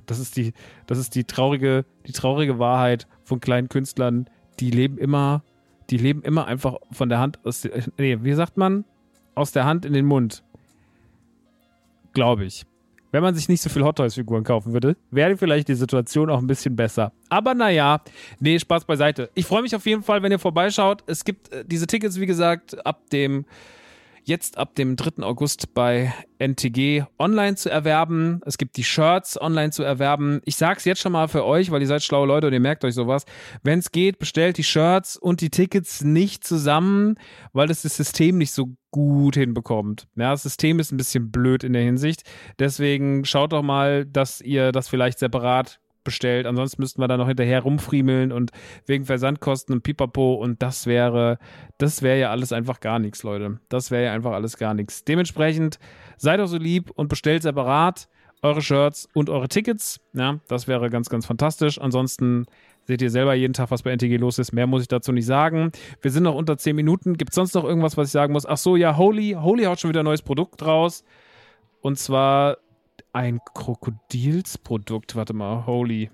Das 0.06 0.20
ist 0.20 0.38
die, 0.38 0.54
das 0.88 0.98
ist 0.98 1.16
die 1.16 1.24
traurige, 1.24 1.86
die 2.06 2.12
traurige 2.12 2.60
Wahrheit 2.60 3.08
von 3.24 3.40
kleinen 3.40 3.70
Künstlern. 3.70 4.30
Die 4.60 4.72
leben 4.72 4.98
immer, 4.98 5.44
die 5.90 5.98
leben 5.98 6.22
immer 6.22 6.46
einfach 6.46 6.78
von 6.92 7.10
der 7.10 7.20
Hand 7.20 7.44
aus, 7.46 7.68
nee, 7.98 8.18
wie 8.22 8.34
sagt 8.34 8.58
man? 8.58 8.86
Aus 9.34 9.52
der 9.52 9.66
Hand 9.66 9.86
in 9.86 9.94
den 9.94 10.06
Mund. 10.06 10.44
Glaube 12.14 12.46
ich. 12.46 12.66
Wenn 13.16 13.24
man 13.24 13.34
sich 13.34 13.48
nicht 13.48 13.62
so 13.62 13.70
viel 13.70 13.82
Hot 13.86 13.96
Toys 13.96 14.16
Figuren 14.16 14.44
kaufen 14.44 14.74
würde, 14.74 14.98
wäre 15.10 15.38
vielleicht 15.38 15.70
die 15.70 15.76
Situation 15.76 16.30
auch 16.30 16.40
ein 16.40 16.48
bisschen 16.48 16.76
besser. 16.76 17.14
Aber 17.30 17.54
naja, 17.54 18.02
nee, 18.42 18.60
Spaß 18.60 18.84
beiseite. 18.84 19.30
Ich 19.36 19.46
freue 19.46 19.62
mich 19.62 19.74
auf 19.74 19.86
jeden 19.86 20.04
Fall, 20.04 20.22
wenn 20.22 20.34
ihr 20.34 20.38
vorbeischaut. 20.38 21.02
Es 21.08 21.24
gibt 21.24 21.50
äh, 21.54 21.64
diese 21.66 21.88
Tickets, 21.88 22.20
wie 22.20 22.26
gesagt, 22.26 22.86
ab 22.86 23.10
dem 23.12 23.46
jetzt 24.28 24.58
ab 24.58 24.76
dem 24.76 24.96
3. 24.96 25.24
August 25.24 25.74
bei 25.74 26.14
NTG 26.40 27.04
online 27.18 27.56
zu 27.56 27.70
erwerben. 27.70 28.42
Es 28.46 28.58
gibt 28.58 28.78
die 28.78 28.84
Shirts 28.84 29.40
online 29.40 29.72
zu 29.72 29.84
erwerben. 29.84 30.42
Ich 30.46 30.56
sag's 30.56 30.86
jetzt 30.86 31.02
schon 31.02 31.12
mal 31.12 31.28
für 31.28 31.46
euch, 31.46 31.72
weil 31.72 31.82
ihr 31.82 31.88
seid 31.88 32.04
schlaue 32.04 32.28
Leute 32.28 32.48
und 32.48 32.54
ihr 32.54 32.60
merkt 32.60 32.84
euch 32.84 32.96
sowas. 32.96 33.26
Wenn 33.64 33.80
es 33.80 33.92
geht, 33.92 34.20
bestellt 34.20 34.58
die 34.58 34.64
Shirts 34.64 35.16
und 35.16 35.42
die 35.42 35.50
Tickets 35.50 36.04
nicht 36.04 36.44
zusammen, 36.44 37.16
weil 37.54 37.68
das 37.68 37.84
das 37.84 37.96
System 37.96 38.38
nicht 38.38 38.52
so 38.52 38.76
gut 38.92 39.36
hinbekommt. 39.36 40.08
Ja, 40.16 40.32
das 40.32 40.44
System 40.44 40.80
ist 40.80 40.92
ein 40.92 40.98
bisschen 40.98 41.32
blöd 41.32 41.64
in 41.64 41.74
der 41.74 41.84
Hinsicht. 41.84 42.24
Deswegen 42.60 43.26
schaut 43.26 43.54
doch 43.54 43.64
mal, 43.64 44.06
dass 44.06 44.42
ihr 44.42 44.72
das 44.72 44.88
vielleicht 44.88 45.20
separat 45.20 45.80
bestellt. 46.06 46.46
Ansonsten 46.46 46.82
müssten 46.82 47.02
wir 47.02 47.10
da 47.10 47.18
noch 47.18 47.28
hinterher 47.28 47.62
rumfriemeln 47.62 48.32
und 48.32 48.52
wegen 48.86 49.04
Versandkosten 49.04 49.76
und 49.76 49.84
Pipapo 49.84 50.36
und 50.36 50.62
das 50.62 50.88
wäre, 50.88 51.38
das 51.78 52.02
wäre 52.02 52.18
ja 52.18 52.32
alles 52.32 52.54
einfach 52.54 52.80
gar 52.80 53.00
nichts, 53.00 53.24
Leute. 53.24 53.60
Das 53.68 53.92
wäre 53.92 54.06
ja 54.06 54.14
einfach 54.14 54.32
alles 54.32 54.58
gar 54.58 54.74
nichts. 54.74 55.04
Dementsprechend 55.04 55.80
seid 56.16 56.40
doch 56.40 56.48
so 56.48 56.58
lieb 56.58 56.92
und 56.96 57.10
bestellt 57.10 57.44
separat 57.44 58.08
eure 58.42 58.62
Shirts 58.62 59.10
und 59.14 59.30
eure 59.30 59.50
Tickets. 59.50 60.00
Ja, 60.14 60.40
das 60.48 60.68
wäre 60.68 60.90
ganz, 60.90 61.10
ganz 61.10 61.26
fantastisch. 61.26 61.82
Ansonsten 61.82 62.46
seht 62.86 63.02
ihr 63.02 63.10
selber 63.10 63.34
jeden 63.34 63.54
Tag, 63.54 63.72
was 63.72 63.84
bei 63.84 63.92
NTG 63.92 64.18
los 64.18 64.40
ist. 64.40 64.54
Mehr 64.54 64.68
muss 64.68 64.84
ich 64.84 64.88
dazu 64.88 65.12
nicht 65.12 65.26
sagen. 65.26 65.72
Wir 66.02 66.12
sind 66.12 66.24
noch 66.24 66.36
unter 66.36 66.58
10 66.58 66.76
Minuten. 66.76 67.18
Gibt 67.18 67.32
es 67.32 67.36
sonst 67.36 67.56
noch 67.56 67.64
irgendwas, 67.64 67.98
was 67.98 68.08
ich 68.08 68.12
sagen 68.12 68.34
muss? 68.34 68.46
Ach 68.46 68.58
so, 68.58 68.76
ja, 68.76 68.96
Holy. 68.98 69.36
Holy 69.40 69.64
haut 69.64 69.80
schon 69.80 69.90
wieder 69.90 70.04
ein 70.04 70.06
neues 70.06 70.22
Produkt 70.22 70.64
raus. 70.64 71.04
Und 71.82 71.98
zwar 71.98 72.58
ein 73.16 73.40
Krokodilsprodukt. 73.54 75.16
Warte 75.16 75.34
mal, 75.34 75.66
holy. 75.66 76.12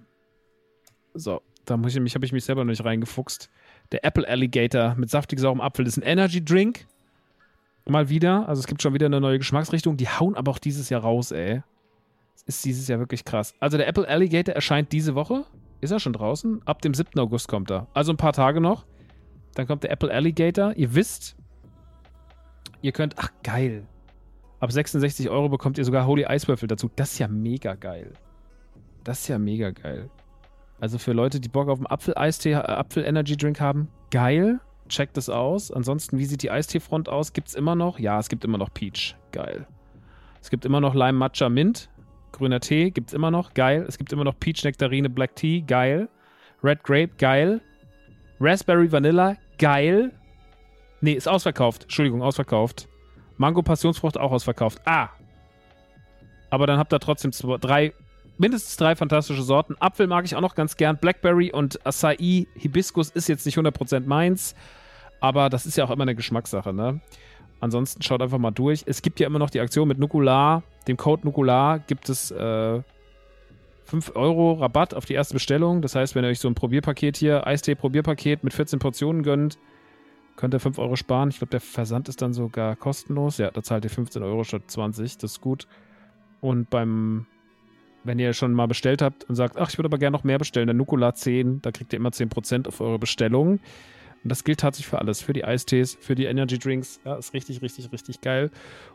So, 1.15 1.41
da 1.65 1.75
muss 1.75 1.95
ich 1.95 1.99
mich, 1.99 2.13
habe 2.13 2.25
ich 2.25 2.31
mich 2.31 2.45
selber 2.45 2.63
noch 2.63 2.69
nicht 2.69 2.85
reingefuchst. 2.85 3.49
Der 3.91 4.05
Apple 4.05 4.27
Alligator 4.27 4.93
mit 4.95 5.09
saftig 5.09 5.39
saurem 5.39 5.59
Apfel 5.59 5.87
ist 5.87 5.97
ein 5.97 6.03
Energy 6.03 6.45
Drink. 6.45 6.85
Mal 7.89 8.09
wieder. 8.09 8.47
Also 8.47 8.59
es 8.59 8.67
gibt 8.67 8.83
schon 8.83 8.93
wieder 8.93 9.07
eine 9.07 9.19
neue 9.19 9.39
Geschmacksrichtung. 9.39 9.97
Die 9.97 10.07
hauen 10.07 10.35
aber 10.35 10.51
auch 10.51 10.59
dieses 10.59 10.89
Jahr 10.89 11.01
raus, 11.01 11.31
ey. 11.31 11.63
Das 12.33 12.43
ist 12.55 12.65
dieses 12.65 12.87
Jahr 12.87 12.99
wirklich 12.99 13.25
krass. 13.25 13.55
Also 13.59 13.77
der 13.77 13.87
Apple 13.87 14.07
Alligator 14.07 14.53
erscheint 14.53 14.91
diese 14.91 15.15
Woche. 15.15 15.45
Ist 15.81 15.89
er 15.89 15.99
schon 15.99 16.13
draußen? 16.13 16.61
Ab 16.65 16.83
dem 16.83 16.93
7. 16.93 17.19
August 17.19 17.47
kommt 17.47 17.71
er. 17.71 17.87
Also 17.95 18.13
ein 18.13 18.17
paar 18.17 18.33
Tage 18.33 18.61
noch. 18.61 18.85
Dann 19.55 19.65
kommt 19.65 19.83
der 19.83 19.91
Apple 19.91 20.11
Alligator. 20.11 20.73
Ihr 20.75 20.93
wisst, 20.93 21.35
ihr 22.83 22.91
könnt. 22.91 23.15
Ach, 23.17 23.29
geil. 23.43 23.87
Ab 24.61 24.71
66 24.71 25.27
Euro 25.31 25.49
bekommt 25.49 25.79
ihr 25.79 25.85
sogar 25.85 26.05
Holy 26.05 26.25
Eiswürfel 26.25 26.67
dazu. 26.67 26.91
Das 26.95 27.13
ist 27.13 27.19
ja 27.19 27.27
mega 27.27 27.73
geil. 27.73 28.13
Das 29.03 29.21
ist 29.21 29.27
ja 29.27 29.39
mega 29.39 29.71
geil. 29.71 30.11
Also 30.79 30.99
für 30.99 31.13
Leute, 31.13 31.39
die 31.39 31.49
Bock 31.49 31.67
auf 31.67 31.79
einen 31.79 31.87
Apfel-Eistee, 31.87 32.51
äh, 32.51 32.57
Apfel-Energy-Drink 32.57 33.59
haben, 33.59 33.87
geil. 34.11 34.59
Checkt 34.87 35.17
es 35.17 35.29
aus. 35.29 35.71
Ansonsten, 35.71 36.19
wie 36.19 36.25
sieht 36.25 36.43
die 36.43 36.51
Eistee-Front 36.51 37.09
aus? 37.09 37.33
Es 37.43 37.55
immer 37.55 37.73
noch? 37.73 37.97
Ja, 37.97 38.19
es 38.19 38.29
gibt 38.29 38.45
immer 38.45 38.59
noch 38.59 38.71
Peach. 38.71 39.15
Geil. 39.31 39.65
Es 40.41 40.51
gibt 40.51 40.63
immer 40.63 40.79
noch 40.79 40.93
Lime 40.93 41.13
Matcha 41.13 41.49
Mint. 41.49 41.89
Grüner 42.31 42.59
Tee 42.59 42.91
gibt 42.91 43.09
es 43.09 43.13
immer 43.15 43.31
noch. 43.31 43.55
Geil. 43.55 43.83
Es 43.87 43.97
gibt 43.97 44.13
immer 44.13 44.23
noch 44.23 44.39
Peach 44.39 44.63
Nektarine 44.63 45.09
Black 45.09 45.35
Tea. 45.35 45.61
Geil. 45.61 46.07
Red 46.63 46.83
Grape. 46.83 47.15
Geil. 47.17 47.61
Raspberry 48.39 48.91
Vanilla. 48.91 49.37
Geil. 49.57 50.11
Nee, 50.99 51.13
ist 51.13 51.27
ausverkauft. 51.27 51.83
Entschuldigung, 51.83 52.21
ausverkauft. 52.21 52.87
Mango 53.41 53.61
Passionsfrucht 53.63 54.17
auch 54.17 54.31
ausverkauft. 54.31 54.79
Ah. 54.85 55.09
Aber 56.49 56.67
dann 56.67 56.77
habt 56.77 56.93
ihr 56.93 56.99
trotzdem 56.99 57.31
zwei, 57.31 57.57
drei, 57.57 57.93
mindestens 58.37 58.77
drei 58.77 58.95
fantastische 58.95 59.41
Sorten. 59.41 59.75
Apfel 59.79 60.07
mag 60.07 60.25
ich 60.25 60.35
auch 60.35 60.41
noch 60.41 60.55
ganz 60.55 60.77
gern. 60.77 60.97
Blackberry 60.97 61.51
und 61.51 61.85
Acai 61.85 62.47
Hibiskus 62.55 63.09
ist 63.09 63.27
jetzt 63.27 63.45
nicht 63.45 63.57
100% 63.57 64.05
meins. 64.05 64.55
Aber 65.19 65.49
das 65.49 65.65
ist 65.65 65.75
ja 65.75 65.85
auch 65.85 65.89
immer 65.89 66.03
eine 66.03 66.15
Geschmackssache, 66.15 66.73
ne? 66.73 67.01
Ansonsten 67.59 68.01
schaut 68.01 68.21
einfach 68.21 68.37
mal 68.37 68.51
durch. 68.51 68.83
Es 68.85 69.01
gibt 69.01 69.19
ja 69.19 69.27
immer 69.27 69.39
noch 69.39 69.49
die 69.49 69.59
Aktion 69.59 69.87
mit 69.87 69.99
Nukular. 69.99 70.63
Dem 70.87 70.97
Code 70.97 71.25
Nukular 71.25 71.79
gibt 71.79 72.09
es 72.09 72.31
äh, 72.31 72.81
5 73.85 74.15
Euro 74.15 74.53
Rabatt 74.53 74.93
auf 74.93 75.05
die 75.05 75.13
erste 75.13 75.33
Bestellung. 75.33 75.81
Das 75.81 75.95
heißt, 75.95 76.15
wenn 76.15 76.23
ihr 76.23 76.29
euch 76.29 76.39
so 76.39 76.47
ein 76.47 76.55
Probierpaket 76.55 77.17
hier, 77.17 77.45
Eistee-Probierpaket 77.45 78.43
mit 78.43 78.53
14 78.53 78.79
Portionen 78.79 79.21
gönnt, 79.21 79.59
Könnt 80.35 80.53
ihr 80.53 80.59
5 80.59 80.79
Euro 80.79 80.95
sparen. 80.95 81.29
Ich 81.29 81.37
glaube, 81.37 81.51
der 81.51 81.61
Versand 81.61 82.09
ist 82.09 82.21
dann 82.21 82.33
sogar 82.33 82.75
kostenlos. 82.75 83.37
Ja, 83.37 83.51
da 83.51 83.61
zahlt 83.61 83.83
ihr 83.83 83.89
15 83.89 84.23
Euro 84.23 84.43
statt 84.43 84.63
20. 84.67 85.17
Das 85.17 85.33
ist 85.33 85.41
gut. 85.41 85.67
Und 86.39 86.69
beim, 86.69 87.27
wenn 88.03 88.17
ihr 88.17 88.33
schon 88.33 88.53
mal 88.53 88.67
bestellt 88.67 89.01
habt 89.01 89.23
und 89.25 89.35
sagt, 89.35 89.57
ach, 89.57 89.69
ich 89.69 89.77
würde 89.77 89.87
aber 89.87 89.97
gerne 89.97 90.17
noch 90.17 90.23
mehr 90.23 90.39
bestellen, 90.39 90.67
der 90.67 90.73
Nukular 90.73 91.13
10, 91.13 91.61
da 91.61 91.71
kriegt 91.71 91.93
ihr 91.93 91.97
immer 91.97 92.09
10% 92.09 92.67
auf 92.67 92.81
eure 92.81 92.97
Bestellung. 92.97 93.59
Und 94.23 94.29
das 94.29 94.43
gilt 94.43 94.59
tatsächlich 94.59 94.89
für 94.89 94.99
alles. 94.99 95.21
Für 95.21 95.33
die 95.33 95.43
Eistees, 95.43 95.97
für 95.99 96.15
die 96.15 96.25
Energy 96.25 96.59
Drinks. 96.59 96.99
Ja, 97.05 97.15
ist 97.15 97.33
richtig, 97.33 97.61
richtig, 97.61 97.91
richtig 97.91 98.21
geil. 98.21 98.51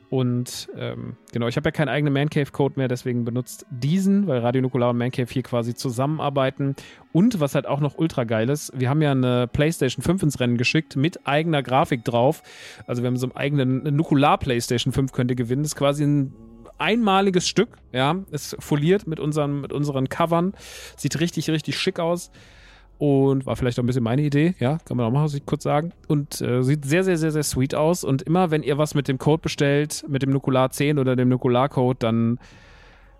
Und 0.08 0.68
ähm, 0.76 1.16
genau, 1.32 1.48
ich 1.48 1.56
habe 1.56 1.66
ja 1.66 1.72
keinen 1.72 1.88
eigenen 1.88 2.12
Mancave-Code 2.12 2.74
mehr, 2.76 2.86
deswegen 2.86 3.24
benutzt 3.24 3.66
diesen, 3.70 4.28
weil 4.28 4.38
Radio 4.38 4.62
Nukular 4.62 4.90
und 4.90 4.98
Mancave 4.98 5.28
hier 5.28 5.42
quasi 5.42 5.74
zusammenarbeiten. 5.74 6.76
Und 7.12 7.40
was 7.40 7.56
halt 7.56 7.66
auch 7.66 7.80
noch 7.80 7.98
ultra 7.98 8.22
geil 8.22 8.48
ist, 8.48 8.72
wir 8.78 8.88
haben 8.88 9.02
ja 9.02 9.10
eine 9.10 9.48
PlayStation 9.48 10.02
5 10.02 10.22
ins 10.22 10.38
Rennen 10.38 10.58
geschickt 10.58 10.94
mit 10.94 11.26
eigener 11.26 11.62
Grafik 11.62 12.04
drauf. 12.04 12.42
Also 12.86 13.02
wir 13.02 13.08
haben 13.08 13.16
so 13.16 13.26
einen 13.26 13.36
eigenen 13.36 13.96
Nukular 13.96 14.38
PlayStation 14.38 14.92
5 14.92 15.10
könnt 15.10 15.30
ihr 15.32 15.36
gewinnen. 15.36 15.64
Das 15.64 15.72
ist 15.72 15.76
quasi 15.76 16.04
ein 16.04 16.32
einmaliges 16.78 17.48
Stück, 17.48 17.70
ja, 17.92 18.16
ist 18.30 18.56
foliert 18.60 19.06
mit 19.06 19.18
unseren, 19.18 19.60
mit 19.60 19.72
unseren 19.72 20.08
Covern. 20.08 20.52
Sieht 20.96 21.18
richtig, 21.18 21.50
richtig 21.50 21.78
schick 21.78 21.98
aus 21.98 22.30
und 22.98 23.46
war 23.46 23.56
vielleicht 23.56 23.78
auch 23.78 23.82
ein 23.82 23.86
bisschen 23.86 24.04
meine 24.04 24.22
Idee, 24.22 24.54
ja, 24.58 24.78
kann 24.84 24.96
man 24.96 25.06
auch 25.06 25.10
mal 25.10 25.28
kurz 25.44 25.64
sagen. 25.64 25.92
Und 26.08 26.40
äh, 26.40 26.62
sieht 26.62 26.84
sehr, 26.84 27.04
sehr, 27.04 27.18
sehr, 27.18 27.30
sehr 27.30 27.42
sweet 27.42 27.74
aus. 27.74 28.04
Und 28.04 28.22
immer, 28.22 28.50
wenn 28.50 28.62
ihr 28.62 28.78
was 28.78 28.94
mit 28.94 29.08
dem 29.08 29.18
Code 29.18 29.42
bestellt, 29.42 30.04
mit 30.08 30.22
dem 30.22 30.30
Nukular 30.30 30.70
10 30.70 30.98
oder 30.98 31.16
dem 31.16 31.28
Nukular-Code, 31.28 31.98
dann 31.98 32.38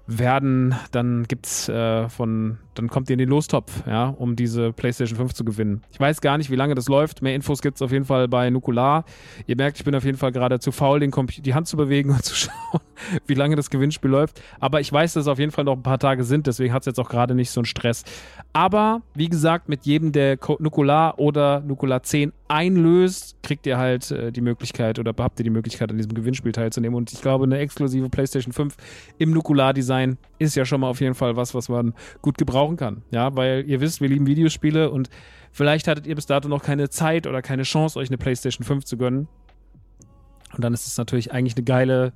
werden, 0.06 0.75
dann 0.92 1.25
gibt's 1.25 1.68
äh, 1.68 2.09
von, 2.09 2.59
dann 2.78 2.88
kommt 2.88 3.11
ihr 3.11 3.14
in 3.14 3.18
den 3.18 3.28
Lostopf, 3.28 3.87
ja, 3.87 4.09
um 4.09 4.37
diese 4.37 4.73
PlayStation 4.73 5.16
5 5.16 5.35
zu 5.35 5.45
gewinnen. 5.45 5.83
Ich 5.90 6.00
weiß 6.00 6.21
gar 6.21 6.38
nicht, 6.38 6.50
wie 6.50 6.56
lange 6.56 6.75
das 6.75 6.88
läuft. 6.88 7.23
Mehr 7.23 7.35
Infos 7.35 7.62
gibt's 7.62 7.83
auf 7.83 7.92
jeden 7.92 8.04
Fall 8.04 8.28
bei 8.28 8.50
Nukular. 8.50 9.04
Ihr 9.47 9.56
merkt, 9.56 9.78
ich 9.78 9.85
bin 9.85 9.95
auf 9.95 10.04
jeden 10.04 10.18
Fall 10.18 10.33
gerade 10.33 10.59
zu 10.61 10.73
faul, 10.73 11.00
den 11.00 11.12
die 11.38 11.54
Hand 11.54 11.68
zu 11.68 11.76
bewegen 11.76 12.11
und 12.11 12.25
zu 12.25 12.35
schauen, 12.35 12.80
wie 13.26 13.35
lange 13.35 13.56
das 13.56 13.71
Gewinnspiel 13.71 14.11
läuft. 14.11 14.40
Aber 14.61 14.80
ich 14.80 14.92
weiß, 14.92 15.14
dass 15.14 15.23
es 15.23 15.28
auf 15.28 15.38
jeden 15.38 15.52
Fall 15.52 15.64
noch 15.64 15.75
ein 15.75 15.83
paar 15.83 15.99
Tage 15.99 16.25
sind, 16.25 16.47
deswegen 16.47 16.73
hat's 16.73 16.87
jetzt 16.87 17.00
auch 17.00 17.09
gerade 17.09 17.35
nicht 17.35 17.50
so 17.50 17.61
einen 17.61 17.66
Stress. 17.66 18.04
Aber 18.52 19.02
wie 19.14 19.28
gesagt, 19.28 19.68
mit 19.68 19.85
jedem, 19.87 20.12
der 20.12 20.38
Nukular 20.59 21.18
oder 21.18 21.61
Nukular 21.61 22.02
10 22.02 22.33
einlöst, 22.49 23.37
kriegt 23.42 23.66
ihr 23.66 23.78
halt 23.78 24.11
äh, 24.11 24.33
die 24.33 24.40
Möglichkeit 24.40 24.99
oder 24.99 25.14
habt 25.18 25.40
ihr 25.40 25.45
die 25.45 25.50
Möglichkeit, 25.50 25.90
an 25.90 25.97
diesem 25.97 26.14
Gewinnspiel 26.14 26.52
teilzunehmen. 26.52 26.97
Und 26.97 27.12
ich 27.12 27.21
glaube, 27.21 27.45
eine 27.45 27.59
exklusive 27.59 28.09
PlayStation 28.09 28.52
5 28.52 28.76
im 29.18 29.33
Nukular-Design 29.33 30.18
ist 30.38 30.54
ja 30.54 30.64
schon 30.64 30.80
mal 30.80 30.88
auf 30.88 31.00
jeden 31.00 31.14
Fall 31.14 31.37
was, 31.37 31.54
was 31.54 31.68
man 31.68 31.95
gut 32.23 32.38
gebrauchen 32.66 32.76
kann. 32.76 33.02
Ja, 33.11 33.35
weil 33.37 33.64
ihr 33.66 33.80
wisst, 33.80 34.00
wir 34.00 34.08
lieben 34.08 34.26
Videospiele 34.26 34.90
und 34.90 35.08
vielleicht 35.52 35.88
hattet 35.88 36.06
ihr 36.06 36.14
bis 36.14 36.26
dato 36.26 36.49
noch 36.49 36.62
keine 36.62 36.88
Zeit 36.88 37.26
oder 37.26 37.42
keine 37.42 37.62
Chance, 37.62 37.99
euch 37.99 38.08
eine 38.08 38.18
PlayStation 38.18 38.64
5 38.64 38.85
zu 38.85 38.96
gönnen. 38.96 39.28
Und 40.54 40.64
dann 40.64 40.73
ist 40.73 40.87
es 40.87 40.96
natürlich 40.96 41.32
eigentlich 41.32 41.56
eine 41.56 41.64
geile 41.64 42.12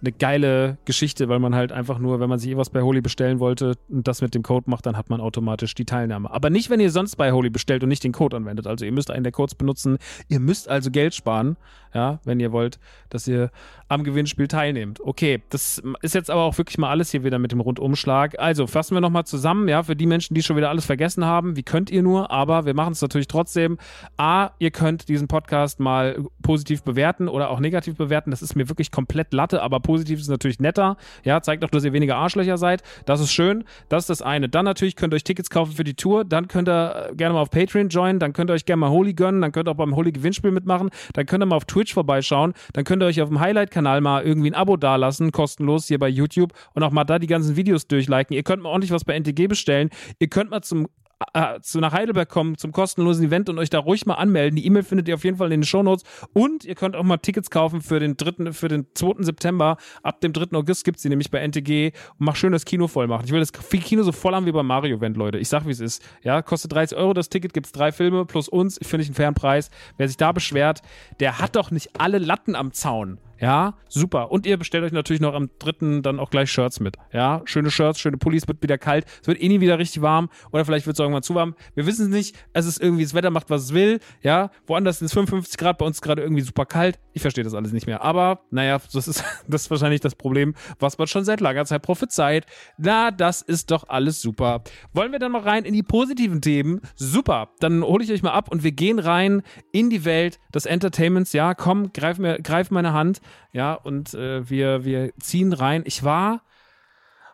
eine 0.00 0.12
geile 0.12 0.78
Geschichte, 0.84 1.28
weil 1.28 1.38
man 1.38 1.54
halt 1.54 1.72
einfach 1.72 1.98
nur, 1.98 2.20
wenn 2.20 2.28
man 2.28 2.38
sich 2.38 2.48
irgendwas 2.48 2.70
bei 2.70 2.82
Holy 2.82 3.00
bestellen 3.00 3.40
wollte 3.40 3.74
und 3.88 4.06
das 4.06 4.22
mit 4.22 4.34
dem 4.34 4.42
Code 4.42 4.68
macht, 4.68 4.86
dann 4.86 4.96
hat 4.96 5.10
man 5.10 5.20
automatisch 5.20 5.74
die 5.74 5.84
Teilnahme. 5.84 6.30
Aber 6.30 6.50
nicht, 6.50 6.70
wenn 6.70 6.80
ihr 6.80 6.90
sonst 6.90 7.16
bei 7.16 7.32
Holy 7.32 7.50
bestellt 7.50 7.82
und 7.82 7.88
nicht 7.88 8.04
den 8.04 8.12
Code 8.12 8.36
anwendet. 8.36 8.66
Also 8.66 8.84
ihr 8.84 8.92
müsst 8.92 9.10
einen 9.10 9.24
der 9.24 9.32
Codes 9.32 9.54
benutzen. 9.54 9.98
Ihr 10.28 10.40
müsst 10.40 10.68
also 10.68 10.90
Geld 10.90 11.14
sparen, 11.14 11.56
ja, 11.94 12.20
wenn 12.24 12.40
ihr 12.40 12.52
wollt, 12.52 12.78
dass 13.08 13.26
ihr 13.26 13.50
am 13.88 14.04
Gewinnspiel 14.04 14.48
teilnehmt. 14.48 15.00
Okay, 15.00 15.42
das 15.50 15.82
ist 16.02 16.14
jetzt 16.14 16.30
aber 16.30 16.42
auch 16.42 16.58
wirklich 16.58 16.78
mal 16.78 16.90
alles 16.90 17.10
hier 17.10 17.24
wieder 17.24 17.38
mit 17.38 17.52
dem 17.52 17.60
Rundumschlag. 17.60 18.38
Also 18.38 18.66
fassen 18.66 18.94
wir 18.94 19.00
nochmal 19.00 19.24
zusammen, 19.24 19.68
ja, 19.68 19.82
für 19.82 19.96
die 19.96 20.06
Menschen, 20.06 20.34
die 20.34 20.42
schon 20.42 20.56
wieder 20.56 20.68
alles 20.68 20.84
vergessen 20.84 21.24
haben. 21.24 21.56
Wie 21.56 21.62
könnt 21.62 21.90
ihr 21.90 22.02
nur? 22.02 22.30
Aber 22.30 22.66
wir 22.66 22.74
machen 22.74 22.92
es 22.92 23.02
natürlich 23.02 23.28
trotzdem. 23.28 23.78
A, 24.16 24.50
ihr 24.58 24.70
könnt 24.70 25.08
diesen 25.08 25.28
Podcast 25.28 25.80
mal 25.80 26.18
positiv 26.42 26.82
bewerten 26.82 27.28
oder 27.28 27.50
auch 27.50 27.60
negativ 27.60 27.96
bewerten. 27.96 28.30
Das 28.30 28.42
ist 28.42 28.56
mir 28.56 28.68
wirklich 28.68 28.90
komplett 28.90 29.32
Latte, 29.32 29.62
aber 29.62 29.80
positiv, 29.86 30.18
ist 30.18 30.28
natürlich 30.28 30.58
netter. 30.58 30.96
Ja, 31.24 31.40
zeigt 31.40 31.64
auch, 31.64 31.70
dass 31.70 31.84
ihr 31.84 31.92
weniger 31.92 32.16
Arschlöcher 32.16 32.58
seid. 32.58 32.82
Das 33.04 33.20
ist 33.20 33.32
schön. 33.32 33.64
Das 33.88 34.04
ist 34.04 34.10
das 34.10 34.22
eine. 34.22 34.48
Dann 34.48 34.64
natürlich 34.64 34.96
könnt 34.96 35.14
ihr 35.14 35.16
euch 35.16 35.24
Tickets 35.24 35.48
kaufen 35.48 35.72
für 35.72 35.84
die 35.84 35.94
Tour. 35.94 36.24
Dann 36.24 36.48
könnt 36.48 36.68
ihr 36.68 37.10
äh, 37.10 37.14
gerne 37.14 37.34
mal 37.34 37.40
auf 37.40 37.50
Patreon 37.50 37.88
joinen. 37.88 38.18
Dann 38.18 38.32
könnt 38.32 38.50
ihr 38.50 38.54
euch 38.54 38.64
gerne 38.64 38.80
mal 38.80 38.90
Holy 38.90 39.14
gönnen. 39.14 39.40
Dann 39.40 39.52
könnt 39.52 39.68
ihr 39.68 39.70
auch 39.70 39.76
beim 39.76 39.94
Holy 39.94 40.10
Gewinnspiel 40.10 40.50
mitmachen. 40.50 40.90
Dann 41.14 41.24
könnt 41.24 41.42
ihr 41.42 41.46
mal 41.46 41.56
auf 41.56 41.64
Twitch 41.64 41.94
vorbeischauen. 41.94 42.52
Dann 42.72 42.84
könnt 42.84 43.02
ihr 43.02 43.06
euch 43.06 43.22
auf 43.22 43.28
dem 43.28 43.38
Highlight-Kanal 43.38 44.00
mal 44.00 44.24
irgendwie 44.24 44.50
ein 44.50 44.54
Abo 44.54 44.76
dalassen, 44.76 45.30
kostenlos 45.30 45.86
hier 45.86 46.00
bei 46.00 46.08
YouTube 46.08 46.52
und 46.74 46.82
auch 46.82 46.90
mal 46.90 47.04
da 47.04 47.20
die 47.20 47.28
ganzen 47.28 47.54
Videos 47.56 47.86
durchliken. 47.86 48.34
Ihr 48.34 48.42
könnt 48.42 48.62
mal 48.62 48.70
ordentlich 48.70 48.90
was 48.90 49.04
bei 49.04 49.14
NTG 49.14 49.46
bestellen. 49.46 49.90
Ihr 50.18 50.28
könnt 50.28 50.50
mal 50.50 50.62
zum 50.62 50.88
äh, 51.32 51.60
zu 51.60 51.80
nach 51.80 51.92
Heidelberg 51.92 52.28
kommen 52.28 52.58
zum 52.58 52.72
kostenlosen 52.72 53.24
Event 53.24 53.48
und 53.48 53.58
euch 53.58 53.70
da 53.70 53.78
ruhig 53.78 54.04
mal 54.06 54.14
anmelden. 54.14 54.56
Die 54.56 54.66
E-Mail 54.66 54.82
findet 54.82 55.08
ihr 55.08 55.14
auf 55.14 55.24
jeden 55.24 55.38
Fall 55.38 55.52
in 55.52 55.60
den 55.60 55.66
Shownotes 55.66 56.04
und 56.34 56.64
ihr 56.64 56.74
könnt 56.74 56.94
auch 56.94 57.04
mal 57.04 57.16
Tickets 57.16 57.50
kaufen 57.50 57.80
für 57.80 58.00
den 58.00 58.16
dritten, 58.16 58.52
für 58.52 58.68
den 58.68 58.86
2. 58.94 59.22
September. 59.22 59.76
Ab 60.02 60.20
dem 60.20 60.32
3. 60.32 60.56
August 60.56 60.84
gibt 60.84 60.98
es 60.98 61.02
die 61.02 61.08
nämlich 61.08 61.30
bei 61.30 61.38
NTG 61.38 61.92
und 62.18 62.26
mach 62.26 62.36
schön 62.36 62.52
das 62.52 62.64
Kino 62.64 62.86
voll 62.88 63.06
machen. 63.06 63.24
Ich 63.26 63.32
will 63.32 63.40
das 63.40 63.52
Kino 63.52 64.02
so 64.02 64.12
voll 64.12 64.34
haben 64.34 64.46
wie 64.46 64.52
beim 64.52 64.66
Mario-Event, 64.66 65.16
Leute. 65.16 65.38
Ich 65.38 65.48
sag, 65.48 65.66
wie 65.66 65.70
es 65.70 65.80
ist. 65.80 66.02
Ja, 66.22 66.42
kostet 66.42 66.72
30 66.72 66.98
Euro 66.98 67.14
das 67.14 67.28
Ticket, 67.28 67.54
gibt's 67.54 67.72
drei 67.72 67.92
Filme 67.92 68.26
plus 68.26 68.48
uns. 68.48 68.78
Finde 68.82 69.02
ich 69.02 69.08
einen 69.08 69.14
fairen 69.14 69.34
Preis. 69.34 69.70
Wer 69.96 70.08
sich 70.08 70.16
da 70.16 70.32
beschwert, 70.32 70.82
der 71.20 71.38
hat 71.38 71.56
doch 71.56 71.70
nicht 71.70 71.98
alle 71.98 72.18
Latten 72.18 72.54
am 72.54 72.72
Zaun. 72.72 73.18
Ja, 73.40 73.74
super. 73.88 74.30
Und 74.30 74.46
ihr 74.46 74.56
bestellt 74.56 74.84
euch 74.84 74.92
natürlich 74.92 75.20
noch 75.20 75.34
am 75.34 75.50
dritten 75.58 76.02
dann 76.02 76.18
auch 76.18 76.30
gleich 76.30 76.50
Shirts 76.50 76.80
mit. 76.80 76.96
Ja, 77.12 77.42
schöne 77.44 77.70
Shirts, 77.70 78.00
schöne 78.00 78.16
Pullis, 78.16 78.48
wird 78.48 78.62
wieder 78.62 78.78
kalt. 78.78 79.04
Es 79.20 79.28
wird 79.28 79.40
eh 79.42 79.48
nie 79.48 79.60
wieder 79.60 79.78
richtig 79.78 80.02
warm. 80.02 80.30
Oder 80.52 80.64
vielleicht 80.64 80.86
wird 80.86 80.96
es 80.96 81.00
irgendwann 81.00 81.22
zu 81.22 81.34
warm. 81.34 81.54
Wir 81.74 81.86
wissen 81.86 82.06
es 82.06 82.08
nicht. 82.08 82.36
Es 82.52 82.66
ist 82.66 82.80
irgendwie, 82.80 83.02
das 83.02 83.14
Wetter 83.14 83.30
macht, 83.30 83.50
was 83.50 83.64
es 83.64 83.74
will. 83.74 84.00
Ja, 84.22 84.50
woanders 84.66 84.98
sind 84.98 85.06
es 85.06 85.12
55 85.12 85.56
Grad, 85.58 85.78
bei 85.78 85.86
uns 85.86 86.00
gerade 86.00 86.22
irgendwie 86.22 86.42
super 86.42 86.64
kalt. 86.64 86.98
Ich 87.12 87.22
verstehe 87.22 87.44
das 87.44 87.54
alles 87.54 87.72
nicht 87.72 87.86
mehr. 87.86 88.02
Aber, 88.02 88.40
naja, 88.50 88.80
das 88.92 89.08
ist, 89.08 89.24
das 89.48 89.62
ist 89.62 89.70
wahrscheinlich 89.70 90.00
das 90.00 90.14
Problem, 90.14 90.54
was 90.78 90.98
man 90.98 91.06
schon 91.06 91.24
seit 91.24 91.40
langer 91.40 91.64
Zeit 91.66 91.82
prophezeit. 91.82 92.46
Na, 92.78 93.10
das 93.10 93.42
ist 93.42 93.70
doch 93.70 93.88
alles 93.88 94.22
super. 94.22 94.62
Wollen 94.92 95.12
wir 95.12 95.18
dann 95.18 95.32
mal 95.32 95.42
rein 95.42 95.64
in 95.64 95.74
die 95.74 95.82
positiven 95.82 96.40
Themen? 96.40 96.80
Super. 96.94 97.50
Dann 97.60 97.82
hole 97.82 98.02
ich 98.02 98.12
euch 98.12 98.22
mal 98.22 98.32
ab 98.32 98.50
und 98.50 98.64
wir 98.64 98.72
gehen 98.72 98.98
rein 98.98 99.42
in 99.72 99.90
die 99.90 100.04
Welt 100.04 100.38
des 100.54 100.66
Entertainments. 100.66 101.32
Ja, 101.32 101.54
komm, 101.54 101.92
greif, 101.92 102.18
mir, 102.18 102.40
greif 102.40 102.70
meine 102.70 102.92
Hand. 102.92 103.20
Ja, 103.52 103.74
und 103.74 104.14
äh, 104.14 104.48
wir, 104.48 104.84
wir 104.84 105.12
ziehen 105.18 105.52
rein. 105.52 105.82
Ich 105.86 106.04
war 106.04 106.42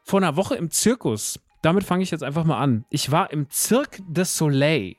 vor 0.03 0.21
einer 0.21 0.37
Woche 0.37 0.55
im 0.55 0.71
Zirkus. 0.71 1.41
Damit 1.63 1.85
fange 1.85 2.03
ich 2.03 2.11
jetzt 2.11 2.25
einfach 2.25 2.45
mal 2.45 2.59
an. 2.59 2.85
Ich 2.91 3.11
war 3.11 3.31
im 3.33 3.47
Cirque 3.51 4.03
de 4.07 4.25
Soleil. 4.25 4.97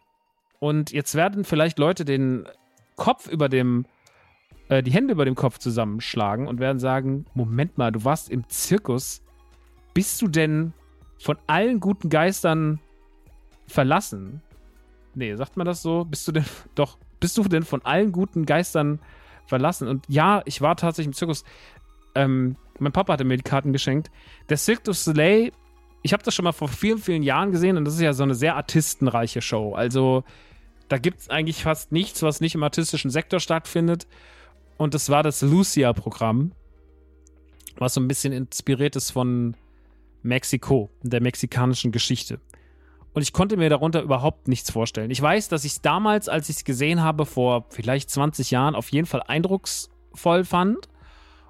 Und 0.60 0.92
jetzt 0.92 1.16
werden 1.16 1.44
vielleicht 1.44 1.78
Leute 1.78 2.06
den 2.06 2.48
Kopf 2.96 3.28
über 3.28 3.50
dem, 3.50 3.86
äh, 4.70 4.82
die 4.82 4.92
Hände 4.92 5.14
über 5.14 5.26
dem 5.26 5.36
Kopf 5.36 5.58
zusammenschlagen 5.58 6.48
und 6.48 6.60
werden 6.60 6.80
sagen: 6.80 7.26
Moment 7.34 7.78
mal, 7.78 7.92
du 7.92 8.04
warst 8.06 8.30
im 8.30 8.48
Zirkus. 8.50 9.22
Bist 9.94 10.22
du 10.22 10.28
denn 10.28 10.74
von 11.20 11.38
allen 11.48 11.80
guten 11.80 12.10
Geistern 12.10 12.80
verlassen? 13.68 14.42
Nee, 15.16 15.36
sagt 15.36 15.58
man 15.58 15.66
das 15.66 15.82
so? 15.82 16.06
Bist 16.06 16.28
du 16.28 16.32
denn 16.32 16.46
doch, 16.76 16.98
bist 17.20 17.38
du 17.38 17.44
denn 17.44 17.64
von 17.64 17.84
allen 17.86 18.12
guten 18.12 18.46
Geistern 18.46 19.00
verlassen? 19.00 19.23
Verlassen. 19.48 19.88
Und 19.88 20.06
ja, 20.08 20.42
ich 20.46 20.62
war 20.62 20.76
tatsächlich 20.76 21.08
im 21.08 21.14
Zirkus. 21.14 21.44
Ähm, 22.16 22.56
mein 22.80 22.92
Papa 22.92 23.14
hatte 23.14 23.24
mir 23.24 23.38
die 23.38 23.44
Karten 23.44 23.74
geschenkt. 23.74 24.12
Der 24.50 24.58
Cirque 24.58 24.84
du 24.84 24.94
Soleil, 24.94 25.52
ich 26.02 26.14
habe 26.14 26.24
das 26.24 26.36
schon 26.36 26.44
mal 26.44 26.52
vor 26.52 26.68
vielen, 26.68 26.98
vielen 26.98 27.24
Jahren 27.24 27.52
gesehen 27.52 27.78
und 27.78 27.86
das 27.86 27.96
ist 27.96 28.02
ja 28.02 28.14
so 28.14 28.24
eine 28.24 28.36
sehr 28.36 28.56
artistenreiche 28.56 29.42
Show. 29.42 29.74
Also 29.74 30.24
da 30.90 30.98
gibt 30.98 31.22
es 31.22 31.30
eigentlich 31.30 31.64
fast 31.64 31.92
nichts, 31.92 32.22
was 32.22 32.42
nicht 32.42 32.56
im 32.56 32.64
artistischen 32.64 33.10
Sektor 33.10 33.40
stattfindet. 33.40 34.08
Und 34.78 34.94
das 34.94 35.10
war 35.10 35.24
das 35.24 35.42
Lucia-Programm, 35.42 36.52
was 37.78 37.94
so 37.94 38.02
ein 38.02 38.08
bisschen 38.08 38.34
inspiriert 38.34 38.96
ist 38.96 39.12
von 39.12 39.56
Mexiko, 40.24 40.90
der 41.02 41.22
mexikanischen 41.22 41.92
Geschichte. 41.92 42.40
Und 43.14 43.22
ich 43.22 43.32
konnte 43.32 43.58
mir 43.58 43.70
darunter 43.70 44.02
überhaupt 44.02 44.48
nichts 44.48 44.72
vorstellen. 44.72 45.12
Ich 45.12 45.22
weiß, 45.22 45.48
dass 45.50 45.66
ich 45.66 45.74
es 45.74 45.82
damals, 45.82 46.30
als 46.30 46.50
ich 46.50 46.58
es 46.58 46.64
gesehen 46.64 47.02
habe, 47.02 47.26
vor 47.26 47.66
vielleicht 47.70 48.10
20 48.10 48.52
Jahren, 48.52 48.76
auf 48.76 48.90
jeden 48.92 49.06
Fall 49.06 49.22
eindrucksvoll 49.22 50.44
fand. 50.44 50.90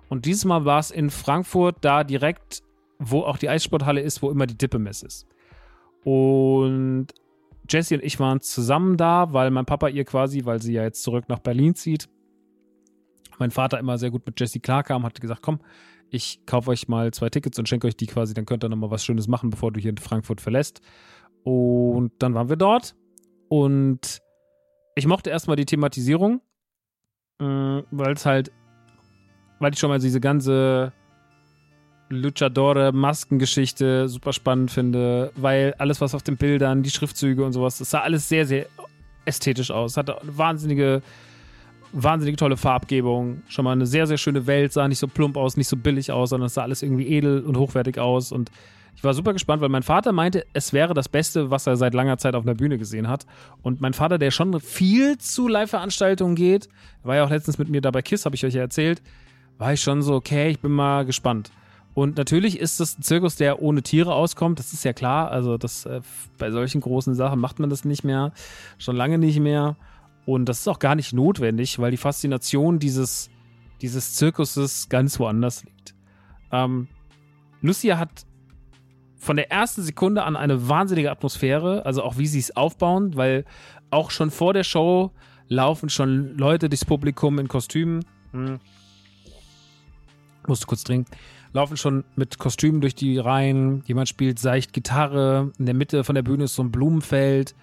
Und 0.09 0.25
dieses 0.25 0.45
Mal 0.45 0.65
war 0.65 0.79
es 0.79 0.91
in 0.91 1.09
Frankfurt, 1.09 1.77
da 1.81 2.03
direkt, 2.03 2.61
wo 2.99 3.21
auch 3.21 3.37
die 3.37 3.49
Eissporthalle 3.49 4.01
ist, 4.01 4.21
wo 4.21 4.29
immer 4.29 4.45
die 4.45 4.57
Dippemess 4.57 5.03
ist. 5.03 5.25
Und 6.03 7.07
Jessie 7.69 7.95
und 7.95 8.03
ich 8.03 8.19
waren 8.19 8.41
zusammen 8.41 8.97
da, 8.97 9.31
weil 9.31 9.49
mein 9.51 9.65
Papa 9.65 9.87
ihr 9.87 10.03
quasi, 10.03 10.45
weil 10.45 10.61
sie 10.61 10.73
ja 10.73 10.83
jetzt 10.83 11.03
zurück 11.03 11.29
nach 11.29 11.39
Berlin 11.39 11.75
zieht, 11.75 12.09
mein 13.39 13.51
Vater 13.51 13.79
immer 13.79 13.97
sehr 13.97 14.11
gut 14.11 14.25
mit 14.25 14.39
Jessie 14.39 14.59
klarkam, 14.59 15.03
hat 15.03 15.19
gesagt, 15.19 15.41
komm, 15.41 15.59
ich 16.09 16.45
kaufe 16.45 16.69
euch 16.69 16.87
mal 16.87 17.11
zwei 17.11 17.29
Tickets 17.29 17.57
und 17.57 17.67
schenke 17.67 17.87
euch 17.87 17.95
die 17.95 18.05
quasi, 18.05 18.33
dann 18.33 18.45
könnt 18.45 18.63
ihr 18.63 18.69
nochmal 18.69 18.91
was 18.91 19.03
Schönes 19.03 19.27
machen, 19.27 19.49
bevor 19.49 19.71
du 19.71 19.79
hier 19.79 19.89
in 19.89 19.97
Frankfurt 19.97 20.41
verlässt. 20.41 20.81
Und 21.43 22.11
dann 22.19 22.33
waren 22.33 22.49
wir 22.49 22.55
dort 22.55 22.95
und 23.49 24.21
ich 24.95 25.07
mochte 25.07 25.29
erstmal 25.29 25.55
die 25.55 25.65
Thematisierung, 25.65 26.41
äh, 27.39 27.45
weil 27.91 28.13
es 28.13 28.25
halt, 28.25 28.51
weil 29.59 29.73
ich 29.73 29.79
schon 29.79 29.89
mal 29.89 29.99
diese 29.99 30.21
ganze 30.21 30.93
Luchadore-Maskengeschichte 32.09 34.07
super 34.07 34.33
spannend 34.33 34.71
finde, 34.71 35.31
weil 35.35 35.73
alles, 35.77 35.99
was 36.01 36.15
auf 36.15 36.23
den 36.23 36.37
Bildern, 36.37 36.83
die 36.83 36.91
Schriftzüge 36.91 37.43
und 37.43 37.53
sowas, 37.53 37.79
das 37.79 37.89
sah 37.89 38.01
alles 38.01 38.29
sehr, 38.29 38.45
sehr 38.45 38.67
ästhetisch 39.25 39.71
aus. 39.71 39.97
Hatte 39.97 40.21
eine 40.21 40.37
wahnsinnige, 40.37 41.01
wahnsinnige 41.91 42.37
tolle 42.37 42.57
Farbgebung. 42.57 43.41
Schon 43.47 43.65
mal 43.65 43.71
eine 43.71 43.85
sehr, 43.85 44.07
sehr 44.07 44.17
schöne 44.17 44.47
Welt, 44.47 44.73
sah 44.73 44.87
nicht 44.87 44.99
so 44.99 45.07
plump 45.07 45.37
aus, 45.37 45.57
nicht 45.57 45.67
so 45.67 45.77
billig 45.77 46.11
aus, 46.11 46.29
sondern 46.29 46.47
es 46.47 46.53
sah 46.53 46.63
alles 46.63 46.83
irgendwie 46.83 47.07
edel 47.07 47.41
und 47.41 47.57
hochwertig 47.57 47.99
aus 47.99 48.31
und 48.31 48.51
ich 48.95 49.03
war 49.03 49.13
super 49.13 49.33
gespannt, 49.33 49.61
weil 49.61 49.69
mein 49.69 49.83
Vater 49.83 50.11
meinte, 50.11 50.45
es 50.53 50.71
wäre 50.71 50.93
das 50.93 51.09
Beste, 51.09 51.49
was 51.49 51.67
er 51.67 51.75
seit 51.75 51.93
langer 51.93 52.17
Zeit 52.17 52.35
auf 52.35 52.43
einer 52.43 52.55
Bühne 52.55 52.77
gesehen 52.77 53.07
hat. 53.07 53.25
Und 53.61 53.81
mein 53.81 53.93
Vater, 53.93 54.17
der 54.17 54.31
schon 54.31 54.59
viel 54.59 55.17
zu 55.17 55.47
Live-Veranstaltungen 55.47 56.35
geht, 56.35 56.69
war 57.03 57.15
ja 57.15 57.25
auch 57.25 57.29
letztens 57.29 57.57
mit 57.57 57.69
mir 57.69 57.81
da 57.81 57.91
bei 57.91 58.01
KISS, 58.01 58.25
habe 58.25 58.35
ich 58.35 58.45
euch 58.45 58.53
ja 58.53 58.61
erzählt, 58.61 59.01
war 59.57 59.73
ich 59.73 59.81
schon 59.81 60.01
so, 60.01 60.13
okay, 60.15 60.49
ich 60.49 60.59
bin 60.59 60.71
mal 60.71 61.05
gespannt. 61.05 61.51
Und 61.93 62.17
natürlich 62.17 62.59
ist 62.59 62.79
das 62.79 62.97
ein 62.97 63.03
Zirkus, 63.03 63.35
der 63.35 63.61
ohne 63.61 63.83
Tiere 63.83 64.13
auskommt, 64.13 64.57
das 64.57 64.73
ist 64.73 64.83
ja 64.83 64.93
klar. 64.93 65.29
Also 65.29 65.57
das, 65.57 65.85
äh, 65.85 66.01
bei 66.37 66.49
solchen 66.49 66.81
großen 66.81 67.13
Sachen 67.13 67.39
macht 67.39 67.59
man 67.59 67.69
das 67.69 67.85
nicht 67.85 68.03
mehr, 68.03 68.31
schon 68.79 68.95
lange 68.95 69.17
nicht 69.17 69.39
mehr. 69.39 69.75
Und 70.25 70.45
das 70.45 70.59
ist 70.59 70.67
auch 70.67 70.79
gar 70.79 70.95
nicht 70.95 71.13
notwendig, 71.13 71.77
weil 71.79 71.91
die 71.91 71.97
Faszination 71.97 72.79
dieses, 72.79 73.29
dieses 73.81 74.15
Zirkuses 74.15 74.89
ganz 74.89 75.19
woanders 75.19 75.63
liegt. 75.65 75.93
Ähm, 76.51 76.87
Lucia 77.61 77.97
hat 77.97 78.25
von 79.23 79.37
der 79.37 79.49
ersten 79.51 79.81
Sekunde 79.81 80.23
an 80.23 80.35
eine 80.35 80.67
wahnsinnige 80.67 81.09
Atmosphäre, 81.09 81.85
also 81.85 82.03
auch 82.03 82.17
wie 82.17 82.27
sie 82.27 82.39
es 82.39 82.55
aufbauen, 82.57 83.15
weil 83.15 83.45
auch 83.89 84.11
schon 84.11 84.31
vor 84.31 84.53
der 84.53 84.65
Show 84.65 85.11
laufen 85.47 85.89
schon 85.89 86.37
Leute 86.37 86.67
durchs 86.67 86.83
Publikum 86.83 87.39
in 87.39 87.47
Kostümen. 87.47 88.03
Hm. 88.31 88.59
Musste 90.45 90.65
kurz 90.67 90.83
trinken. 90.83 91.09
Laufen 91.53 91.77
schon 91.77 92.03
mit 92.15 92.37
Kostümen 92.37 92.81
durch 92.81 92.95
die 92.95 93.17
Reihen. 93.17 93.83
Jemand 93.85 94.09
spielt 94.09 94.39
seicht 94.39 94.73
Gitarre. 94.73 95.51
In 95.57 95.67
der 95.67 95.75
Mitte 95.75 96.03
von 96.03 96.15
der 96.15 96.23
Bühne 96.23 96.45
ist 96.45 96.55
so 96.55 96.63
ein 96.63 96.71
Blumenfeld. 96.71 97.55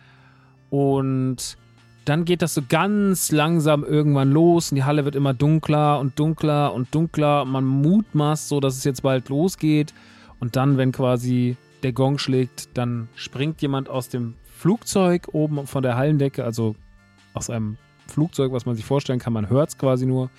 Und 0.70 1.58
dann 2.06 2.24
geht 2.24 2.40
das 2.40 2.54
so 2.54 2.62
ganz 2.66 3.32
langsam 3.32 3.84
irgendwann 3.84 4.30
los 4.30 4.72
und 4.72 4.76
die 4.76 4.84
Halle 4.84 5.04
wird 5.04 5.14
immer 5.14 5.34
dunkler 5.34 6.00
und 6.00 6.18
dunkler 6.18 6.72
und 6.72 6.94
dunkler. 6.94 7.44
Man 7.44 7.66
mutmaßt 7.66 8.48
so, 8.48 8.60
dass 8.60 8.78
es 8.78 8.84
jetzt 8.84 9.02
bald 9.02 9.28
losgeht. 9.28 9.92
Und 10.40 10.56
dann, 10.56 10.78
wenn 10.78 10.92
quasi 10.92 11.56
der 11.82 11.92
Gong 11.92 12.18
schlägt, 12.18 12.76
dann 12.76 13.08
springt 13.14 13.62
jemand 13.62 13.88
aus 13.88 14.08
dem 14.08 14.34
Flugzeug 14.56 15.28
oben 15.32 15.66
von 15.66 15.82
der 15.82 15.96
Hallendecke, 15.96 16.44
also 16.44 16.74
aus 17.32 17.48
einem 17.48 17.76
Flugzeug, 18.06 18.52
was 18.52 18.66
man 18.66 18.74
sich 18.74 18.84
vorstellen 18.84 19.18
kann, 19.18 19.32
man 19.32 19.48
hört 19.48 19.70
es 19.70 19.78
quasi 19.78 20.06
nur. 20.06 20.30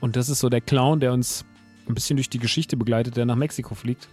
Und 0.00 0.16
das 0.16 0.28
ist 0.28 0.40
so 0.40 0.48
der 0.48 0.60
Clown, 0.60 1.00
der 1.00 1.12
uns 1.12 1.44
ein 1.86 1.94
bisschen 1.94 2.16
durch 2.16 2.30
die 2.30 2.38
Geschichte 2.38 2.76
begleitet, 2.76 3.16
der 3.16 3.26
nach 3.26 3.36
Mexiko 3.36 3.74
fliegt 3.74 4.08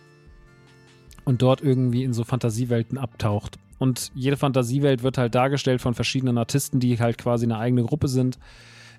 und 1.23 1.41
dort 1.41 1.61
irgendwie 1.61 2.03
in 2.03 2.13
so 2.13 2.23
Fantasiewelten 2.23 2.97
abtaucht. 2.97 3.57
Und 3.79 4.11
jede 4.15 4.37
Fantasiewelt 4.37 5.03
wird 5.03 5.17
halt 5.17 5.35
dargestellt 5.35 5.81
von 5.81 5.93
verschiedenen 5.93 6.37
Artisten, 6.37 6.79
die 6.79 6.99
halt 6.99 7.17
quasi 7.17 7.45
eine 7.45 7.59
eigene 7.59 7.83
Gruppe 7.83 8.07
sind. 8.07 8.39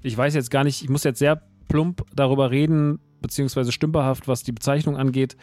Ich 0.03 0.17
weiß 0.17 0.35
jetzt 0.35 0.51
gar 0.51 0.65
nicht, 0.65 0.83
ich 0.83 0.89
muss 0.89 1.05
jetzt 1.05 1.19
sehr 1.19 1.43
plump 1.69 2.05
darüber 2.15 2.51
reden, 2.51 3.01
beziehungsweise 3.21 3.73
stümperhaft, 3.73 4.29
was 4.29 4.45
die 4.45 4.53
Bezeichnung 4.53 4.97
angeht 4.97 5.37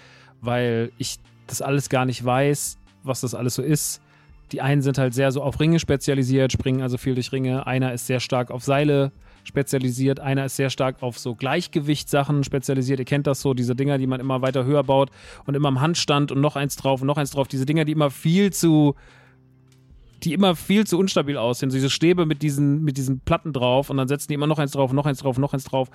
weil 0.45 0.91
ich 0.97 1.17
das 1.47 1.61
alles 1.61 1.89
gar 1.89 2.05
nicht 2.05 2.23
weiß, 2.23 2.77
was 3.03 3.21
das 3.21 3.35
alles 3.35 3.55
so 3.55 3.61
ist. 3.61 4.01
Die 4.51 4.61
einen 4.61 4.81
sind 4.81 4.97
halt 4.97 5.13
sehr 5.13 5.31
so 5.31 5.41
auf 5.41 5.59
Ringe 5.59 5.79
spezialisiert, 5.79 6.51
springen 6.51 6.81
also 6.81 6.97
viel 6.97 7.15
durch 7.15 7.31
Ringe. 7.31 7.65
Einer 7.65 7.93
ist 7.93 8.07
sehr 8.07 8.19
stark 8.19 8.51
auf 8.51 8.63
Seile 8.63 9.11
spezialisiert. 9.43 10.19
Einer 10.19 10.45
ist 10.45 10.55
sehr 10.55 10.69
stark 10.69 11.01
auf 11.01 11.17
so 11.17 11.35
Gleichgewichtssachen 11.35 12.43
spezialisiert. 12.43 12.99
Ihr 12.99 13.05
kennt 13.05 13.27
das 13.27 13.41
so, 13.41 13.53
diese 13.53 13.75
Dinger, 13.75 13.97
die 13.97 14.07
man 14.07 14.19
immer 14.19 14.41
weiter 14.41 14.65
höher 14.65 14.83
baut 14.83 15.09
und 15.45 15.55
immer 15.55 15.67
am 15.67 15.81
Handstand 15.81 16.31
und 16.31 16.41
noch 16.41 16.55
eins 16.55 16.75
drauf 16.75 17.01
und 17.01 17.07
noch 17.07 17.17
eins 17.17 17.31
drauf. 17.31 17.47
Diese 17.47 17.65
Dinger, 17.65 17.85
die 17.85 17.91
immer 17.91 18.11
viel 18.11 18.51
zu, 18.51 18.95
die 20.25 20.33
immer 20.33 20.55
viel 20.55 20.85
zu 20.87 20.97
unstabil 20.97 21.37
aussehen. 21.37 21.69
So 21.69 21.75
diese 21.75 21.89
Stäbe 21.89 22.25
mit 22.25 22.41
diesen, 22.41 22.83
mit 22.83 22.97
diesen 22.97 23.19
Platten 23.19 23.53
drauf 23.53 23.89
und 23.89 23.97
dann 23.97 24.07
setzen 24.07 24.27
die 24.29 24.33
immer 24.33 24.47
noch 24.47 24.59
eins 24.59 24.71
drauf, 24.71 24.91
noch 24.91 25.05
eins 25.05 25.19
drauf, 25.19 25.37
noch 25.37 25.53
eins 25.53 25.63
drauf. 25.63 25.89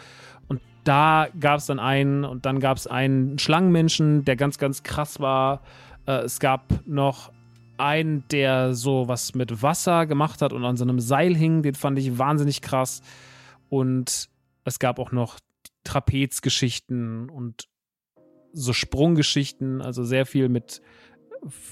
Und 0.49 0.61
da 0.85 1.29
gab 1.38 1.59
es 1.59 1.66
dann 1.66 1.79
einen 1.79 2.25
und 2.25 2.47
dann 2.47 2.61
gab 2.61 2.77
es 2.77 2.87
einen 2.87 3.38
Schlangenmenschen, 3.38 4.25
der 4.25 4.37
ganz, 4.37 4.59
ganz 4.59 4.83
krass 4.83 5.21
war. 5.21 5.62
Äh, 6.07 6.23
es 6.23 6.40
gab 6.40 6.87
noch 6.87 7.33
einen, 7.77 8.25
der 8.31 8.75
so 8.75 9.09
was 9.09 9.35
mit 9.35 9.62
Wasser 9.62 10.07
gemacht 10.07 10.43
hat 10.43 10.53
und 10.53 10.64
an 10.64 10.77
so 10.77 10.85
einem 10.85 11.01
Seil 11.01 11.35
hing. 11.35 11.62
Den 11.62 11.75
fand 11.75 11.99
ich 11.99 12.19
wahnsinnig 12.19 12.62
krass. 12.62 13.03
Und 13.69 14.29
es 14.64 14.79
gab 14.79 14.99
auch 14.99 15.12
noch 15.12 15.38
Trapezgeschichten 15.85 17.29
und 17.31 17.69
so 18.53 18.73
Sprunggeschichten, 18.73 19.81
also 19.81 20.05
sehr 20.05 20.27
viel 20.27 20.49
mit 20.49 20.83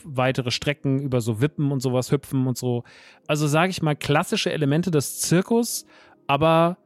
weitere 0.04 0.50
Strecken 0.50 1.00
über 1.00 1.20
so 1.20 1.40
Wippen 1.40 1.70
und 1.72 1.80
sowas 1.80 2.10
hüpfen 2.10 2.46
und 2.46 2.56
so. 2.56 2.84
Also 3.26 3.46
sage 3.46 3.70
ich 3.70 3.82
mal 3.82 3.96
klassische 3.96 4.52
Elemente 4.52 4.90
des 4.90 5.20
Zirkus, 5.20 5.86
aber 6.26 6.78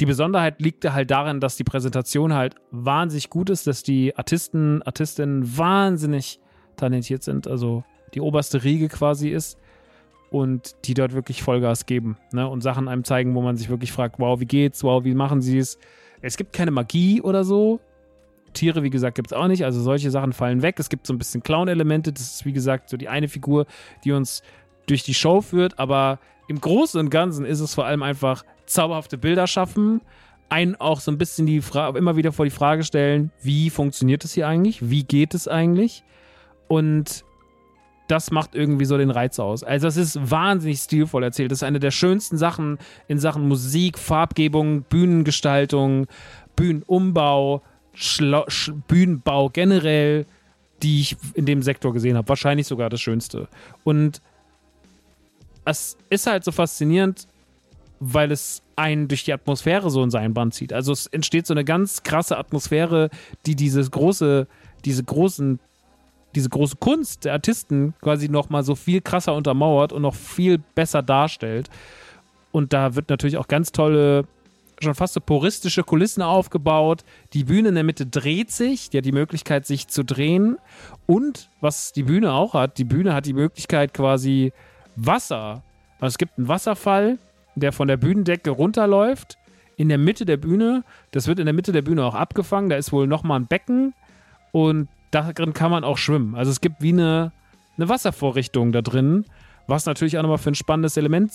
die 0.00 0.06
Besonderheit 0.06 0.60
liegt 0.60 0.90
halt 0.90 1.10
darin, 1.10 1.40
dass 1.40 1.56
die 1.56 1.64
Präsentation 1.64 2.32
halt 2.34 2.54
wahnsinnig 2.70 3.30
gut 3.30 3.50
ist, 3.50 3.66
dass 3.66 3.82
die 3.82 4.16
Artisten, 4.16 4.82
Artistinnen 4.82 5.56
wahnsinnig 5.58 6.40
talentiert 6.76 7.22
sind, 7.22 7.46
also 7.46 7.84
die 8.14 8.20
oberste 8.20 8.64
Riege 8.64 8.88
quasi 8.88 9.28
ist 9.30 9.58
und 10.30 10.76
die 10.86 10.94
dort 10.94 11.12
wirklich 11.12 11.42
Vollgas 11.42 11.86
geben 11.86 12.16
ne? 12.32 12.48
und 12.48 12.62
Sachen 12.62 12.88
einem 12.88 13.04
zeigen, 13.04 13.34
wo 13.34 13.42
man 13.42 13.56
sich 13.56 13.68
wirklich 13.68 13.92
fragt, 13.92 14.18
wow, 14.18 14.40
wie 14.40 14.46
geht's, 14.46 14.82
wow, 14.82 15.04
wie 15.04 15.14
machen 15.14 15.42
sie 15.42 15.58
es? 15.58 15.78
Es 16.22 16.36
gibt 16.36 16.52
keine 16.52 16.70
Magie 16.70 17.20
oder 17.20 17.44
so. 17.44 17.80
Tiere, 18.52 18.82
wie 18.82 18.90
gesagt, 18.90 19.16
gibt 19.16 19.32
es 19.32 19.32
auch 19.32 19.48
nicht. 19.48 19.64
Also 19.64 19.80
solche 19.80 20.10
Sachen 20.10 20.32
fallen 20.32 20.62
weg. 20.62 20.76
Es 20.78 20.88
gibt 20.88 21.06
so 21.06 21.12
ein 21.12 21.18
bisschen 21.18 21.42
Clown-Elemente. 21.42 22.12
Das 22.12 22.22
ist, 22.22 22.44
wie 22.44 22.52
gesagt, 22.52 22.88
so 22.88 22.96
die 22.96 23.08
eine 23.08 23.28
Figur, 23.28 23.66
die 24.04 24.12
uns 24.12 24.42
durch 24.86 25.02
die 25.02 25.14
Show 25.14 25.40
führt. 25.40 25.78
Aber 25.78 26.18
im 26.48 26.60
Großen 26.60 26.98
und 26.98 27.10
Ganzen 27.10 27.44
ist 27.44 27.60
es 27.60 27.74
vor 27.74 27.86
allem 27.86 28.02
einfach 28.02 28.44
zauberhafte 28.66 29.18
Bilder 29.18 29.46
schaffen. 29.46 30.00
Einen 30.48 30.76
auch 30.76 31.00
so 31.00 31.10
ein 31.10 31.18
bisschen 31.18 31.46
die 31.46 31.62
Frage, 31.62 31.98
immer 31.98 32.16
wieder 32.16 32.32
vor 32.32 32.44
die 32.44 32.50
Frage 32.50 32.84
stellen, 32.84 33.30
wie 33.42 33.70
funktioniert 33.70 34.24
es 34.24 34.34
hier 34.34 34.46
eigentlich? 34.46 34.90
Wie 34.90 35.04
geht 35.04 35.34
es 35.34 35.48
eigentlich? 35.48 36.04
Und 36.68 37.24
das 38.08 38.30
macht 38.30 38.54
irgendwie 38.54 38.84
so 38.84 38.98
den 38.98 39.10
Reiz 39.10 39.38
aus. 39.38 39.64
Also 39.64 39.86
es 39.86 39.96
ist 39.96 40.30
wahnsinnig 40.30 40.80
stilvoll 40.80 41.22
erzählt. 41.22 41.50
Das 41.50 41.60
ist 41.60 41.62
eine 41.62 41.80
der 41.80 41.90
schönsten 41.90 42.36
Sachen 42.36 42.78
in 43.08 43.18
Sachen 43.18 43.48
Musik, 43.48 43.98
Farbgebung, 43.98 44.82
Bühnengestaltung, 44.82 46.06
Bühnenumbau, 46.54 47.62
Schla 47.94 48.44
Sch 48.48 48.72
Bühnenbau 48.88 49.50
generell, 49.50 50.26
die 50.82 51.00
ich 51.00 51.16
in 51.34 51.46
dem 51.46 51.62
Sektor 51.62 51.92
gesehen 51.92 52.16
habe. 52.16 52.28
Wahrscheinlich 52.28 52.66
sogar 52.66 52.90
das 52.90 53.00
Schönste. 53.00 53.48
Und 53.84 54.20
es 55.64 55.96
ist 56.10 56.26
halt 56.26 56.44
so 56.44 56.52
faszinierend, 56.52 57.28
weil 58.00 58.32
es 58.32 58.62
einen 58.74 59.06
durch 59.06 59.24
die 59.24 59.32
Atmosphäre 59.32 59.90
so 59.90 60.02
in 60.02 60.10
seinen 60.10 60.34
Band 60.34 60.54
zieht. 60.54 60.72
Also 60.72 60.92
es 60.92 61.06
entsteht 61.06 61.46
so 61.46 61.54
eine 61.54 61.64
ganz 61.64 62.02
krasse 62.02 62.36
Atmosphäre, 62.36 63.10
die 63.46 63.54
dieses 63.54 63.90
große, 63.90 64.48
diese 64.84 65.04
großen 65.04 65.60
diese 66.34 66.48
große 66.48 66.76
Kunst 66.76 67.24
der 67.24 67.34
Artisten 67.34 67.94
quasi 68.00 68.28
noch 68.28 68.48
mal 68.50 68.62
so 68.62 68.74
viel 68.74 69.00
krasser 69.00 69.34
untermauert 69.34 69.92
und 69.92 70.02
noch 70.02 70.14
viel 70.14 70.58
besser 70.74 71.02
darstellt. 71.02 71.68
Und 72.52 72.72
da 72.72 72.94
wird 72.94 73.08
natürlich 73.08 73.38
auch 73.38 73.48
ganz 73.48 73.72
tolle, 73.72 74.26
schon 74.82 74.94
fast 74.94 75.14
so 75.14 75.20
puristische 75.20 75.82
Kulissen 75.82 76.22
aufgebaut. 76.22 77.04
Die 77.32 77.44
Bühne 77.44 77.70
in 77.70 77.74
der 77.74 77.84
Mitte 77.84 78.06
dreht 78.06 78.50
sich, 78.50 78.90
die 78.90 78.98
hat 78.98 79.04
die 79.04 79.12
Möglichkeit, 79.12 79.66
sich 79.66 79.88
zu 79.88 80.04
drehen. 80.04 80.58
Und 81.06 81.50
was 81.60 81.92
die 81.92 82.02
Bühne 82.02 82.32
auch 82.32 82.54
hat, 82.54 82.78
die 82.78 82.84
Bühne 82.84 83.14
hat 83.14 83.26
die 83.26 83.32
Möglichkeit 83.32 83.94
quasi 83.94 84.52
Wasser. 84.96 85.62
Also 86.00 86.14
es 86.14 86.18
gibt 86.18 86.38
einen 86.38 86.48
Wasserfall, 86.48 87.18
der 87.54 87.72
von 87.72 87.88
der 87.88 87.96
Bühnendecke 87.96 88.50
runterläuft. 88.50 89.38
In 89.76 89.88
der 89.88 89.98
Mitte 89.98 90.24
der 90.26 90.36
Bühne, 90.36 90.84
das 91.12 91.26
wird 91.26 91.38
in 91.38 91.46
der 91.46 91.54
Mitte 91.54 91.72
der 91.72 91.82
Bühne 91.82 92.04
auch 92.04 92.14
abgefangen. 92.14 92.68
Da 92.68 92.76
ist 92.76 92.92
wohl 92.92 93.06
nochmal 93.06 93.40
ein 93.40 93.46
Becken 93.46 93.94
und 94.52 94.88
darin 95.10 95.52
kann 95.54 95.70
man 95.70 95.84
auch 95.84 95.98
schwimmen. 95.98 96.34
Also 96.34 96.50
es 96.50 96.60
gibt 96.60 96.82
wie 96.82 96.92
eine, 96.92 97.32
eine 97.76 97.88
Wasservorrichtung 97.88 98.72
da 98.72 98.82
drin, 98.82 99.24
was 99.66 99.86
natürlich 99.86 100.18
auch 100.18 100.22
nochmal 100.22 100.38
für 100.38 100.50
ein 100.50 100.54
spannendes 100.54 100.96
Element 100.96 101.32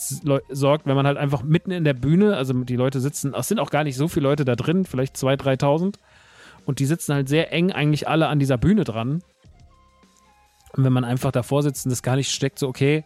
sorgt, 0.49 0.85
wenn 0.85 0.95
man 0.95 1.07
halt 1.07 1.17
einfach 1.17 1.43
mitten 1.43 1.71
in 1.71 1.83
der 1.83 1.93
Bühne, 1.93 2.35
also 2.35 2.53
die 2.53 2.75
Leute 2.75 2.99
sitzen, 2.99 3.33
es 3.33 3.47
sind 3.47 3.59
auch 3.59 3.69
gar 3.69 3.83
nicht 3.83 3.95
so 3.95 4.07
viele 4.07 4.27
Leute 4.27 4.45
da 4.45 4.55
drin, 4.55 4.85
vielleicht 4.85 5.15
2.000, 5.15 5.59
3.000 5.61 5.95
und 6.65 6.79
die 6.79 6.85
sitzen 6.85 7.13
halt 7.13 7.29
sehr 7.29 7.53
eng 7.53 7.71
eigentlich 7.71 8.07
alle 8.07 8.27
an 8.27 8.39
dieser 8.39 8.57
Bühne 8.57 8.83
dran. 8.83 9.23
Und 10.73 10.83
wenn 10.83 10.93
man 10.93 11.05
einfach 11.05 11.31
davor 11.31 11.63
sitzt 11.63 11.85
und 11.85 11.89
das 11.91 12.03
gar 12.03 12.17
nicht 12.17 12.29
steckt, 12.29 12.59
so 12.59 12.67
okay, 12.67 13.05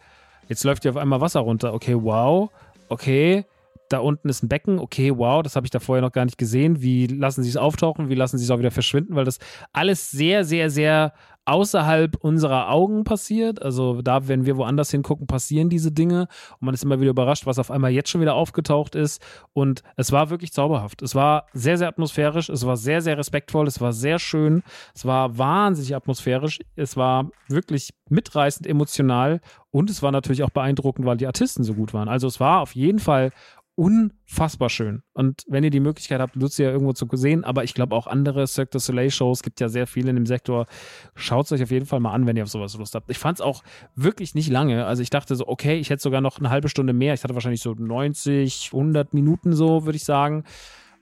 jetzt 0.50 0.64
läuft 0.64 0.82
hier 0.84 0.92
auf 0.92 0.98
einmal 0.98 1.22
Wasser 1.22 1.42
runter, 1.42 1.74
okay, 1.74 1.96
wow, 1.98 2.50
okay, 2.90 3.46
da 3.92 4.00
unten 4.00 4.30
ist 4.30 4.44
ein 4.44 4.48
Becken, 4.48 4.80
okay, 4.80 5.12
wow, 5.16 5.44
das 5.44 5.56
habe 5.56 5.66
ich 5.66 5.72
da 5.72 5.80
vorher 5.80 6.02
noch 6.02 6.12
gar 6.12 6.26
nicht 6.26 6.38
gesehen. 6.38 6.82
Wie 6.82 7.08
lassen 7.08 7.44
sie 7.44 7.50
es 7.50 7.58
auftauchen? 7.58 8.10
Wie 8.10 8.16
lassen 8.16 8.38
sie 8.38 8.46
es 8.46 8.52
auch 8.52 8.60
wieder 8.60 8.72
verschwinden? 8.72 9.16
Weil 9.16 9.26
das 9.26 9.40
alles 9.74 10.12
sehr, 10.12 10.46
sehr, 10.46 10.70
sehr 10.70 11.14
außerhalb 11.46 12.18
unserer 12.18 12.70
Augen 12.70 13.04
passiert. 13.04 13.62
Also 13.62 14.02
da, 14.02 14.28
wenn 14.28 14.46
wir 14.46 14.58
woanders 14.58 14.92
hingucken, 14.92 15.28
passieren 15.28 15.70
diese 15.70 15.92
Dinge 15.92 16.28
und 16.60 16.66
man 16.66 16.74
ist 16.74 16.84
immer 16.84 17.00
wieder 17.00 17.12
überrascht, 17.12 17.46
was 17.46 17.60
auf 17.60 17.72
einmal 17.72 17.92
jetzt 17.92 18.10
schon 18.10 18.22
wieder 18.22 18.36
aufgetaucht 18.36 18.96
ist. 18.96 19.22
Und 19.54 19.82
es 19.96 20.12
war 20.12 20.30
wirklich 20.30 20.54
zauberhaft. 20.54 21.02
Es 21.02 21.16
war 21.16 21.48
sehr, 21.54 21.78
sehr 21.78 21.88
atmosphärisch. 21.88 22.50
Es 22.50 22.66
war 22.66 22.78
sehr, 22.78 23.02
sehr 23.02 23.18
respektvoll. 23.18 23.68
Es 23.68 23.82
war 23.82 23.94
sehr 23.94 24.20
schön. 24.20 24.64
Es 24.94 25.06
war 25.06 25.38
wahnsinnig 25.38 25.96
atmosphärisch. 25.96 26.60
Es 26.76 26.96
war 26.96 27.30
wirklich 27.48 27.94
mitreißend 28.10 28.68
emotional 28.68 29.42
und 29.72 29.90
es 29.90 30.04
war 30.04 30.12
natürlich 30.12 30.44
auch 30.44 30.50
beeindruckend, 30.50 31.06
weil 31.06 31.18
die 31.18 31.28
Artisten 31.28 31.64
so 31.64 31.74
gut 31.74 31.94
waren. 31.94 32.10
Also 32.10 32.28
es 32.28 32.40
war 32.40 32.62
auf 32.62 32.76
jeden 32.76 33.00
Fall 33.00 33.32
unfassbar 33.76 34.70
schön. 34.70 35.02
Und 35.14 35.44
wenn 35.48 35.64
ihr 35.64 35.70
die 35.70 35.80
Möglichkeit 35.80 36.20
habt, 36.20 36.36
Lucia 36.36 36.70
irgendwo 36.70 36.94
zu 36.94 37.08
sehen, 37.14 37.44
aber 37.44 37.64
ich 37.64 37.74
glaube 37.74 37.96
auch 37.96 38.08
andere 38.08 38.46
Cirque 38.48 38.72
du 38.72 38.80
Soleil-Shows, 38.80 39.44
gibt 39.44 39.60
ja 39.60 39.70
sehr 39.70 39.88
viele 39.88 40.10
in 40.10 40.16
dem 40.16 40.26
Sektor. 40.26 40.68
Schaut 41.16 41.46
es 41.46 41.52
euch 41.52 41.64
auf 41.64 41.72
jeden 41.72 41.86
Fall 41.86 42.00
mal 42.00 42.14
an, 42.14 42.26
wenn 42.26 42.38
ihr 42.38 42.44
auf 42.44 42.50
sowas 42.50 42.76
Lust 42.78 42.96
habt. 42.96 43.10
Ich 43.10 43.18
fand 43.18 43.40
es 43.40 43.42
auch 43.42 43.64
wirklich 43.96 44.36
nicht 44.36 44.50
lange. 44.50 44.86
Also 44.86 45.02
ich 45.02 45.10
dachte 45.10 45.36
so, 45.36 45.48
okay, 45.48 45.80
ich 45.80 45.90
hätte 45.90 46.02
sogar 46.02 46.22
noch 46.22 46.40
eine 46.40 46.50
halbe 46.50 46.70
Stunde 46.70 46.94
mehr. 46.94 47.14
Ich 47.14 47.24
hatte 47.24 47.34
wahrscheinlich 47.34 47.62
so 47.62 47.74
90, 47.74 48.72
100 48.74 49.14
Minuten 49.14 49.54
so, 49.54 49.86
würde 49.86 49.96
ich 49.96 50.04
sagen. 50.04 50.44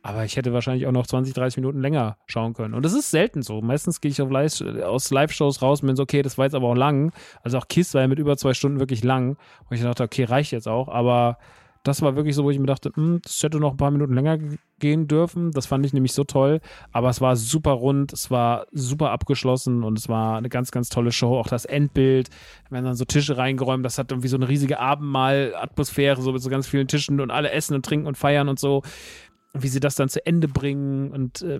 Aber 0.01 0.23
ich 0.23 0.37
hätte 0.37 0.53
wahrscheinlich 0.53 0.87
auch 0.87 0.93
noch 0.93 1.07
20, 1.07 1.33
30 1.33 1.57
Minuten 1.57 1.81
länger 1.81 2.17
schauen 2.25 2.53
können. 2.53 2.73
Und 2.73 2.85
das 2.85 2.93
ist 2.93 3.11
selten 3.11 3.41
so. 3.41 3.61
Meistens 3.61 3.99
gehe 3.99 4.11
ich 4.11 4.17
Live, 4.19 4.61
aus 4.61 5.11
Live-Shows 5.11 5.61
raus 5.61 5.81
und 5.81 5.87
bin 5.87 5.95
so, 5.97 6.03
okay, 6.03 6.21
das 6.21 6.37
war 6.37 6.45
jetzt 6.45 6.55
aber 6.55 6.69
auch 6.69 6.75
lang. 6.75 7.11
Also 7.43 7.57
auch 7.57 7.67
Kiss 7.67 7.93
war 7.93 8.01
ja 8.01 8.07
mit 8.07 8.19
über 8.19 8.37
zwei 8.37 8.53
Stunden 8.53 8.79
wirklich 8.79 9.03
lang. 9.03 9.37
Und 9.69 9.75
ich 9.75 9.81
dachte, 9.81 10.03
okay, 10.03 10.23
reicht 10.23 10.51
jetzt 10.53 10.67
auch. 10.69 10.87
Aber 10.87 11.37
das 11.83 12.01
war 12.01 12.15
wirklich 12.15 12.35
so, 12.35 12.43
wo 12.43 12.51
ich 12.51 12.59
mir 12.59 12.65
dachte, 12.65 12.91
hm, 12.93 13.21
das 13.23 13.41
hätte 13.41 13.59
noch 13.59 13.71
ein 13.71 13.77
paar 13.77 13.91
Minuten 13.91 14.13
länger 14.13 14.37
gehen 14.79 15.07
dürfen. 15.07 15.51
Das 15.51 15.65
fand 15.65 15.85
ich 15.85 15.93
nämlich 15.93 16.13
so 16.13 16.23
toll. 16.23 16.59
Aber 16.91 17.09
es 17.09 17.21
war 17.21 17.35
super 17.35 17.71
rund, 17.71 18.11
es 18.11 18.29
war 18.29 18.67
super 18.71 19.11
abgeschlossen 19.11 19.83
und 19.83 19.97
es 19.97 20.09
war 20.09 20.37
eine 20.37 20.49
ganz, 20.49 20.71
ganz 20.71 20.89
tolle 20.89 21.11
Show. 21.11 21.37
Auch 21.37 21.47
das 21.47 21.65
Endbild, 21.65 22.29
haben 22.65 22.83
dann 22.83 22.95
so 22.95 23.05
Tische 23.05 23.37
reingeräumt, 23.37 23.85
das 23.85 23.97
hat 23.97 24.11
irgendwie 24.11 24.27
so 24.27 24.37
eine 24.37 24.49
riesige 24.49 24.79
Abendmahl-Atmosphäre, 24.79 26.21
so 26.21 26.33
mit 26.33 26.41
so 26.41 26.49
ganz 26.49 26.67
vielen 26.67 26.87
Tischen 26.87 27.21
und 27.21 27.31
alle 27.31 27.51
essen 27.51 27.75
und 27.75 27.85
trinken 27.85 28.07
und 28.07 28.17
feiern 28.17 28.49
und 28.49 28.59
so 28.59 28.83
wie 29.53 29.67
sie 29.67 29.79
das 29.79 29.95
dann 29.95 30.09
zu 30.09 30.23
Ende 30.25 30.47
bringen 30.47 31.11
und 31.11 31.41
äh, 31.41 31.59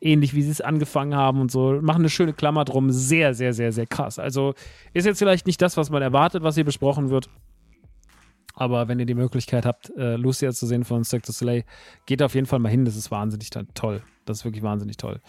ähnlich 0.00 0.34
wie 0.34 0.42
sie 0.42 0.50
es 0.50 0.60
angefangen 0.60 1.14
haben 1.14 1.40
und 1.40 1.50
so. 1.50 1.78
Machen 1.82 2.00
eine 2.00 2.08
schöne 2.08 2.32
Klammer 2.32 2.64
drum. 2.64 2.90
Sehr, 2.90 3.34
sehr, 3.34 3.52
sehr, 3.52 3.72
sehr 3.72 3.86
krass. 3.86 4.18
Also 4.18 4.54
ist 4.94 5.04
jetzt 5.04 5.18
vielleicht 5.18 5.46
nicht 5.46 5.60
das, 5.60 5.76
was 5.76 5.90
man 5.90 6.00
erwartet, 6.00 6.42
was 6.42 6.54
hier 6.54 6.64
besprochen 6.64 7.10
wird. 7.10 7.28
Aber 8.54 8.88
wenn 8.88 8.98
ihr 8.98 9.06
die 9.06 9.14
Möglichkeit 9.14 9.64
habt, 9.64 9.90
äh, 9.96 10.16
Lucia 10.16 10.52
zu 10.52 10.66
sehen 10.66 10.84
von 10.84 11.04
Cirque 11.04 11.26
du 11.26 11.32
Soleil, 11.32 11.64
geht 12.06 12.22
auf 12.22 12.34
jeden 12.34 12.46
Fall 12.46 12.58
mal 12.58 12.70
hin. 12.70 12.84
Das 12.84 12.96
ist 12.96 13.10
wahnsinnig 13.10 13.50
toll. 13.50 14.02
Das 14.24 14.38
ist 14.38 14.44
wirklich 14.44 14.62
wahnsinnig 14.62 14.96
toll. 14.96 15.20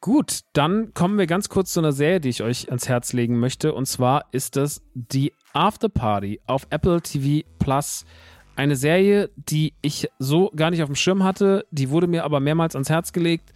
Gut, 0.00 0.40
dann 0.52 0.92
kommen 0.92 1.18
wir 1.18 1.26
ganz 1.26 1.48
kurz 1.48 1.72
zu 1.72 1.80
einer 1.80 1.92
Serie, 1.92 2.20
die 2.20 2.28
ich 2.28 2.42
euch 2.42 2.68
ans 2.68 2.88
Herz 2.88 3.12
legen 3.12 3.40
möchte. 3.40 3.72
Und 3.72 3.86
zwar 3.86 4.26
ist 4.30 4.56
das 4.56 4.82
die 4.94 5.32
After 5.52 5.88
Party 5.88 6.40
auf 6.46 6.66
Apple 6.70 7.00
TV 7.00 7.46
Plus. 7.58 8.04
Eine 8.56 8.76
Serie, 8.76 9.30
die 9.36 9.72
ich 9.82 10.08
so 10.18 10.50
gar 10.54 10.70
nicht 10.70 10.82
auf 10.82 10.88
dem 10.88 10.96
Schirm 10.96 11.24
hatte. 11.24 11.66
Die 11.70 11.90
wurde 11.90 12.06
mir 12.06 12.24
aber 12.24 12.40
mehrmals 12.40 12.76
ans 12.76 12.90
Herz 12.90 13.12
gelegt. 13.12 13.52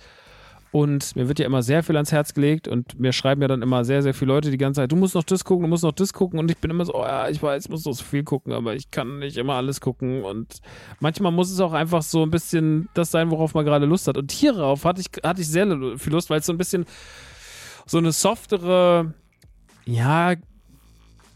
Und 0.73 1.17
mir 1.17 1.27
wird 1.27 1.41
ja 1.41 1.47
immer 1.47 1.63
sehr 1.63 1.83
viel 1.83 1.97
ans 1.97 2.13
Herz 2.13 2.33
gelegt 2.33 2.69
und 2.69 2.99
mir 2.99 3.13
schreiben 3.13 3.43
ja 3.43 3.49
dann 3.49 3.61
immer 3.61 3.85
sehr, 3.85 4.03
sehr 4.03 4.15
viele 4.15 4.33
Leute 4.33 4.53
die 4.53 4.57
ganze 4.57 4.81
Zeit, 4.81 4.93
du 4.93 4.97
musst 4.97 5.17
noch 5.17 5.25
das 5.25 5.45
gucken, 5.45 5.65
du 5.65 5.69
musst 5.69 5.83
noch 5.83 5.93
das 5.93 6.13
gucken. 6.13 6.39
Und 6.39 6.49
ich 6.49 6.59
bin 6.59 6.71
immer 6.71 6.85
so, 6.85 6.95
oh 6.95 7.03
ja, 7.05 7.29
ich 7.29 7.43
weiß, 7.43 7.65
ich 7.65 7.71
muss 7.71 7.85
noch 7.85 7.93
so 7.93 8.05
viel 8.05 8.23
gucken, 8.23 8.53
aber 8.53 8.75
ich 8.75 8.91
kann 8.93 9.19
nicht 9.19 9.37
immer 9.37 9.55
alles 9.55 9.81
gucken. 9.81 10.23
Und 10.23 10.61
manchmal 11.01 11.33
muss 11.33 11.51
es 11.51 11.59
auch 11.59 11.73
einfach 11.73 12.03
so 12.03 12.23
ein 12.23 12.31
bisschen 12.31 12.89
das 12.95 13.11
sein, 13.11 13.31
worauf 13.33 13.53
man 13.55 13.65
gerade 13.65 13.85
Lust 13.85 14.07
hat. 14.07 14.17
Und 14.17 14.31
hierauf 14.31 14.85
hatte 14.85 15.01
ich, 15.01 15.09
hatte 15.25 15.41
ich 15.41 15.49
sehr 15.49 15.67
viel 15.99 16.13
Lust, 16.13 16.31
weil 16.31 16.39
es 16.39 16.47
so 16.47 16.53
ein 16.53 16.59
bisschen 16.59 16.87
so 17.87 17.99
eine 17.99 18.13
softere, 18.13 19.15
ja, 19.87 20.35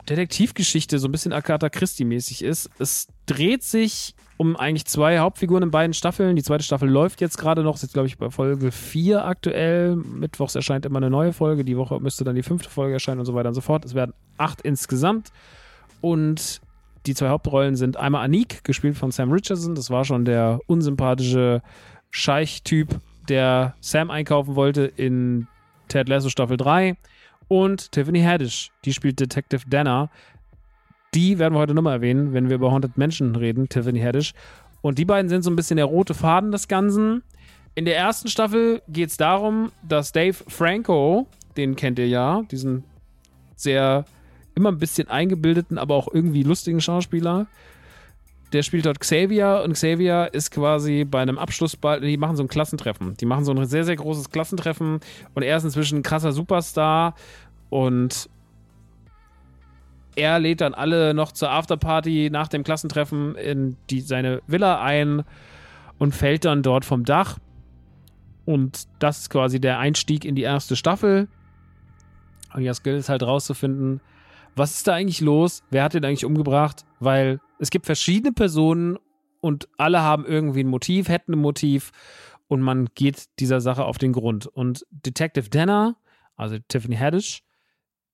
Detektivgeschichte, 0.08 0.98
so 0.98 1.08
ein 1.08 1.12
bisschen 1.12 1.32
Agatha 1.32 1.68
Christie-mäßig 1.68 2.44
ist. 2.44 2.70
Es 2.78 3.08
dreht 3.26 3.64
sich 3.64 4.14
um 4.36 4.56
eigentlich 4.56 4.86
zwei 4.86 5.18
Hauptfiguren 5.18 5.62
in 5.62 5.70
beiden 5.70 5.94
Staffeln. 5.94 6.36
Die 6.36 6.42
zweite 6.42 6.64
Staffel 6.64 6.88
läuft 6.88 7.20
jetzt 7.20 7.38
gerade 7.38 7.62
noch, 7.62 7.76
ist 7.76 7.82
jetzt 7.82 7.92
glaube 7.92 8.08
ich 8.08 8.18
bei 8.18 8.30
Folge 8.30 8.72
4 8.72 9.24
aktuell. 9.24 9.96
Mittwochs 9.96 10.54
erscheint 10.54 10.86
immer 10.86 10.98
eine 10.98 11.10
neue 11.10 11.32
Folge. 11.32 11.64
Die 11.64 11.76
Woche 11.76 12.00
müsste 12.00 12.24
dann 12.24 12.34
die 12.34 12.42
fünfte 12.42 12.68
Folge 12.68 12.94
erscheinen 12.94 13.20
und 13.20 13.26
so 13.26 13.34
weiter 13.34 13.48
und 13.48 13.54
so 13.54 13.60
fort. 13.60 13.84
Es 13.84 13.94
werden 13.94 14.12
acht 14.36 14.60
insgesamt. 14.62 15.30
Und 16.00 16.60
die 17.06 17.14
zwei 17.14 17.28
Hauptrollen 17.28 17.76
sind 17.76 17.96
einmal 17.96 18.24
Anik, 18.24 18.64
gespielt 18.64 18.96
von 18.96 19.10
Sam 19.10 19.30
Richardson. 19.30 19.74
Das 19.74 19.90
war 19.90 20.04
schon 20.04 20.24
der 20.24 20.60
unsympathische 20.66 21.62
Scheich-Typ, 22.10 23.00
der 23.28 23.74
Sam 23.80 24.10
einkaufen 24.10 24.56
wollte 24.56 24.84
in 24.84 25.46
Ted 25.88 26.08
Lasso 26.08 26.28
Staffel 26.28 26.56
3. 26.56 26.96
Und 27.48 27.92
Tiffany 27.92 28.22
Haddish, 28.22 28.70
die 28.84 28.92
spielt 28.92 29.20
Detective 29.20 29.62
Dana. 29.68 30.10
Die 31.14 31.38
werden 31.38 31.54
wir 31.54 31.60
heute 31.60 31.74
nochmal 31.74 31.94
erwähnen, 31.94 32.32
wenn 32.32 32.48
wir 32.48 32.56
über 32.56 32.68
100 32.68 32.98
Menschen 32.98 33.36
reden, 33.36 33.68
Tiffany 33.68 34.00
Haddish. 34.00 34.34
Und 34.82 34.98
die 34.98 35.04
beiden 35.04 35.28
sind 35.28 35.42
so 35.42 35.50
ein 35.50 35.56
bisschen 35.56 35.76
der 35.76 35.86
rote 35.86 36.12
Faden 36.12 36.50
des 36.50 36.68
Ganzen. 36.68 37.22
In 37.74 37.84
der 37.84 37.96
ersten 37.96 38.28
Staffel 38.28 38.82
geht 38.88 39.10
es 39.10 39.16
darum, 39.16 39.72
dass 39.82 40.12
Dave 40.12 40.36
Franco, 40.48 41.26
den 41.56 41.76
kennt 41.76 41.98
ihr 41.98 42.08
ja, 42.08 42.42
diesen 42.50 42.84
sehr 43.56 44.04
immer 44.54 44.70
ein 44.70 44.78
bisschen 44.78 45.08
eingebildeten, 45.08 45.78
aber 45.78 45.94
auch 45.94 46.08
irgendwie 46.12 46.42
lustigen 46.42 46.80
Schauspieler. 46.80 47.46
Der 48.52 48.62
spielt 48.62 48.86
dort 48.86 49.00
Xavier 49.00 49.62
und 49.64 49.72
Xavier 49.72 50.30
ist 50.32 50.50
quasi 50.50 51.04
bei 51.04 51.20
einem 51.20 51.38
Abschlussball, 51.38 52.00
die 52.00 52.16
machen 52.16 52.36
so 52.36 52.44
ein 52.44 52.48
Klassentreffen. 52.48 53.16
Die 53.16 53.26
machen 53.26 53.44
so 53.44 53.52
ein 53.52 53.66
sehr, 53.66 53.84
sehr 53.84 53.96
großes 53.96 54.30
Klassentreffen 54.30 55.00
und 55.34 55.42
er 55.42 55.56
ist 55.56 55.64
inzwischen 55.64 55.98
ein 55.98 56.02
krasser 56.02 56.32
Superstar 56.32 57.14
und 57.70 58.28
er 60.16 60.38
lädt 60.38 60.60
dann 60.60 60.74
alle 60.74 61.14
noch 61.14 61.32
zur 61.32 61.50
Afterparty 61.50 62.30
nach 62.30 62.48
dem 62.48 62.64
Klassentreffen 62.64 63.34
in 63.36 63.76
die, 63.90 64.00
seine 64.00 64.42
Villa 64.46 64.80
ein 64.80 65.24
und 65.98 66.14
fällt 66.14 66.44
dann 66.44 66.62
dort 66.62 66.84
vom 66.84 67.04
Dach. 67.04 67.38
Und 68.44 68.86
das 68.98 69.20
ist 69.20 69.30
quasi 69.30 69.60
der 69.60 69.78
Einstieg 69.78 70.24
in 70.24 70.34
die 70.34 70.42
erste 70.42 70.76
Staffel. 70.76 71.28
Und 72.52 72.64
das 72.64 72.82
gilt 72.82 72.98
es 73.00 73.08
halt 73.08 73.22
rauszufinden, 73.22 74.00
was 74.56 74.76
ist 74.76 74.86
da 74.86 74.94
eigentlich 74.94 75.20
los? 75.20 75.64
Wer 75.70 75.82
hat 75.82 75.94
den 75.94 76.04
eigentlich 76.04 76.24
umgebracht? 76.24 76.84
Weil 77.00 77.40
es 77.58 77.70
gibt 77.70 77.86
verschiedene 77.86 78.32
Personen 78.32 78.98
und 79.40 79.68
alle 79.78 80.00
haben 80.00 80.24
irgendwie 80.24 80.62
ein 80.62 80.68
Motiv, 80.68 81.08
hätten 81.08 81.32
ein 81.32 81.40
Motiv 81.40 81.90
und 82.46 82.60
man 82.60 82.88
geht 82.94 83.24
dieser 83.40 83.60
Sache 83.60 83.84
auf 83.84 83.98
den 83.98 84.12
Grund. 84.12 84.46
Und 84.46 84.86
Detective 84.90 85.48
Danner, 85.48 85.96
also 86.36 86.56
Tiffany 86.68 86.96
Haddish, 86.96 87.42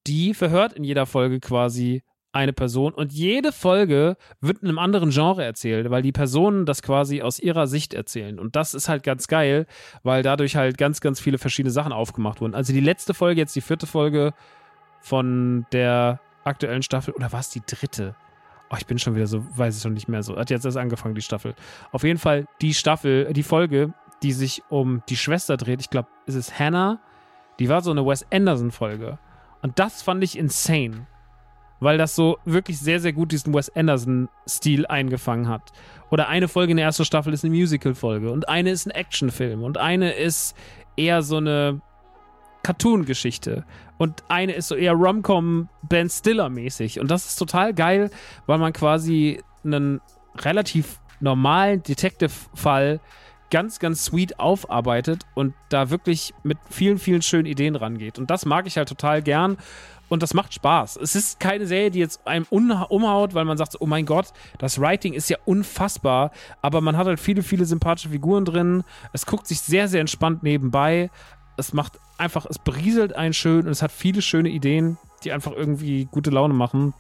die 0.07 0.35
verhört 0.35 0.73
in 0.73 0.85
jeder 0.85 1.07
Folge 1.07 1.41
quasi 1.41 2.03
eine 2.33 2.53
Person 2.53 2.95
und 2.95 3.13
jede 3.13 3.51
Folge 3.53 4.17
wird 4.41 4.63
in 4.63 4.69
einem 4.69 4.79
anderen 4.79 5.11
Genre 5.11 5.45
erzählt, 5.45 5.91
weil 5.91 6.03
die 6.03 6.13
Personen 6.13 6.65
das 6.65 6.83
quasi 6.83 7.23
aus 7.23 7.41
ihrer 7.41 7.67
Sicht 7.67 7.93
erzählen. 7.93 8.39
Und 8.39 8.55
das 8.55 8.73
ist 8.73 8.89
halt 8.89 9.03
ganz 9.03 9.27
geil, 9.27 9.67
weil 10.03 10.23
dadurch 10.23 10.55
halt 10.55 10.79
ganz, 10.79 11.01
ganz 11.01 11.21
viele 11.21 11.39
verschiedene 11.39 11.73
Sachen 11.73 11.93
aufgemacht 11.93 12.41
wurden. 12.41 12.55
Also 12.55 12.73
die 12.73 12.81
letzte 12.81 13.15
Folge, 13.15 13.41
jetzt 13.41 13.57
die 13.57 13.61
vierte 13.61 13.87
Folge 13.87 14.33
von 15.01 15.67
der 15.73 16.21
aktuellen 16.45 16.83
Staffel, 16.83 17.15
oder 17.15 17.33
war 17.33 17.41
es 17.41 17.51
die 17.51 17.63
dritte? 17.67 18.15
Oh, 18.71 18.77
ich 18.79 18.87
bin 18.87 18.99
schon 18.99 19.17
wieder 19.17 19.27
so, 19.27 19.45
weiß 19.57 19.77
ich 19.77 19.83
schon 19.83 19.95
nicht 19.95 20.09
mehr 20.09 20.23
so. 20.23 20.37
Hat 20.37 20.51
jetzt 20.51 20.65
erst 20.65 20.77
angefangen, 20.77 21.17
die 21.17 21.23
Staffel. 21.23 21.55
Auf 21.91 22.05
jeden 22.05 22.21
Fall 22.21 22.47
die 22.61 22.75
Staffel, 22.75 23.33
die 23.33 23.43
Folge, 23.43 23.93
die 24.23 24.33
sich 24.33 24.63
um 24.69 25.03
die 25.09 25.17
Schwester 25.17 25.57
dreht. 25.57 25.81
Ich 25.81 25.91
glaube, 25.91 26.09
ist 26.27 26.37
es 26.37 26.57
Hannah? 26.57 27.01
Die 27.59 27.69
war 27.69 27.83
so 27.83 27.91
eine 27.91 28.07
Wes 28.07 28.25
Anderson-Folge. 28.31 29.19
Und 29.63 29.79
das 29.79 30.03
fand 30.03 30.23
ich 30.25 30.39
insane. 30.39 31.07
Weil 31.81 31.97
das 31.97 32.15
so 32.15 32.39
wirklich 32.45 32.79
sehr, 32.79 33.01
sehr 33.01 33.15
gut 33.15 33.33
diesen 33.33 33.55
Wes 33.55 33.75
Anderson-Stil 33.75 34.87
eingefangen 34.87 35.49
hat. 35.49 35.73
Oder 36.11 36.29
eine 36.29 36.47
Folge 36.47 36.73
in 36.73 36.77
der 36.77 36.87
ersten 36.87 37.07
Staffel 37.07 37.33
ist 37.33 37.45
eine 37.45 37.55
Musical-Folge. 37.55 38.31
Und 38.31 38.49
eine 38.49 38.71
ist 38.71 38.87
ein 38.87 38.91
Actionfilm. 38.91 39.63
Und 39.63 39.79
eine 39.79 40.13
ist 40.13 40.55
eher 40.97 41.23
so 41.23 41.39
eine 41.39 41.81
Cartoon-Geschichte. 42.63 43.65
Und 43.97 44.25
eine 44.29 44.53
ist 44.53 44.69
so 44.69 44.75
eher 44.75 44.93
Rom-Com 44.93 45.69
Ben 45.83 46.11
Stiller-mäßig. 46.11 47.01
Und 47.01 47.11
das 47.11 47.27
ist 47.27 47.37
total 47.37 47.73
geil, 47.73 48.11
weil 48.47 48.59
man 48.59 48.73
quasi 48.73 49.43
einen 49.65 50.01
relativ 50.37 51.01
normalen 51.21 51.83
Detective-Fall 51.83 53.01
ganz, 53.51 53.79
ganz 53.79 54.05
sweet 54.05 54.39
aufarbeitet 54.39 55.25
und 55.35 55.55
da 55.69 55.91
wirklich 55.91 56.35
mit 56.43 56.59
vielen, 56.71 56.99
vielen 56.99 57.23
schönen 57.23 57.47
Ideen 57.47 57.77
rangeht. 57.77 58.19
Und 58.19 58.31
das 58.31 58.47
mag 58.47 58.67
ich 58.67 58.77
halt 58.77 58.89
total 58.89 59.23
gern. 59.23 59.57
Und 60.09 60.25
das 60.25 60.35
macht 60.35 60.53
Spaß. 60.53 60.97
Es 60.97 61.15
ist 61.15 61.39
keine 61.39 61.67
Serie, 61.67 61.93
die 61.93 62.01
jetzt 62.01 62.27
einem 62.27 62.45
umhaut, 62.51 63.35
weil 63.35 63.45
man 63.45 63.57
sagt, 63.57 63.77
oh 63.81 63.87
mein 63.87 64.07
Gott, 64.07 64.33
das 64.59 64.81
Writing 64.81 65.13
ist 65.13 65.31
ja 65.31 65.37
unfassbar. 65.45 66.33
Aber 66.63 66.81
man 66.81 66.97
hat 66.97 67.07
halt 67.07 67.21
viele, 67.21 67.45
viele 67.45 67.65
sympathische 67.65 68.09
Figuren 68.09 68.45
drin. 68.45 68.83
Es 69.13 69.25
guckt 69.25 69.47
sich 69.47 69.61
sehr, 69.61 69.87
sehr 69.87 70.01
entspannt 70.01 70.43
nebenbei 70.43 71.11
es 71.61 71.73
macht 71.73 72.01
einfach, 72.19 72.47
es 72.47 72.59
berieselt 72.59 73.15
einen 73.15 73.35
schön 73.35 73.67
und 73.67 73.73
es 73.73 73.83
hat 73.83 73.93
viele 73.93 74.23
schöne 74.23 74.49
Ideen, 74.49 74.99
die 75.23 75.31
einfach 75.31 75.53
irgendwie 75.53 76.07
gute 76.07 76.31
Laune 76.31 76.55
machen. 76.55 76.95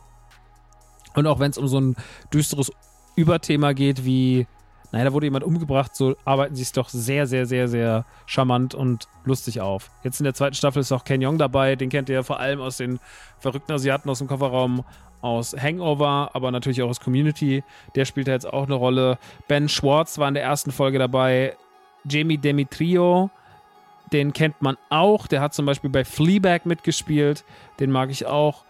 Und 1.14 1.26
auch 1.26 1.40
wenn 1.40 1.50
es 1.50 1.58
um 1.58 1.66
so 1.66 1.80
ein 1.80 1.96
düsteres 2.32 2.70
Überthema 3.16 3.72
geht, 3.72 4.04
wie, 4.04 4.46
naja, 4.92 5.04
da 5.04 5.12
wurde 5.12 5.26
jemand 5.26 5.44
umgebracht, 5.44 5.94
so 5.94 6.16
arbeiten 6.24 6.54
sie 6.54 6.62
es 6.62 6.72
doch 6.72 6.88
sehr, 6.88 7.26
sehr, 7.26 7.46
sehr, 7.46 7.68
sehr 7.68 8.04
charmant 8.26 8.74
und 8.74 9.08
lustig 9.24 9.60
auf. 9.60 9.90
Jetzt 10.02 10.20
in 10.20 10.24
der 10.24 10.34
zweiten 10.34 10.54
Staffel 10.54 10.80
ist 10.80 10.90
auch 10.92 11.04
Ken 11.04 11.22
Yong 11.22 11.38
dabei, 11.38 11.76
den 11.76 11.90
kennt 11.90 12.08
ihr 12.08 12.24
vor 12.24 12.40
allem 12.40 12.60
aus 12.60 12.78
den 12.78 12.98
verrückten 13.38 13.72
Asiaten 13.72 14.10
aus 14.10 14.18
dem 14.18 14.26
Kofferraum, 14.26 14.84
aus 15.22 15.54
Hangover, 15.54 16.30
aber 16.32 16.50
natürlich 16.50 16.82
auch 16.82 16.88
aus 16.88 17.00
Community. 17.00 17.62
Der 17.94 18.04
spielt 18.04 18.28
da 18.28 18.32
jetzt 18.32 18.50
auch 18.50 18.64
eine 18.64 18.74
Rolle. 18.74 19.18
Ben 19.48 19.68
Schwartz 19.68 20.18
war 20.18 20.28
in 20.28 20.34
der 20.34 20.42
ersten 20.42 20.72
Folge 20.72 20.98
dabei. 20.98 21.56
Jamie 22.04 22.38
Demetrio, 22.38 23.30
den 24.12 24.32
kennt 24.32 24.62
man 24.62 24.76
auch. 24.88 25.26
Der 25.26 25.40
hat 25.40 25.54
zum 25.54 25.66
Beispiel 25.66 25.90
bei 25.90 26.04
Fleabag 26.04 26.64
mitgespielt. 26.64 27.44
Den 27.78 27.90
mag 27.90 28.10
ich 28.10 28.26
auch. 28.26 28.64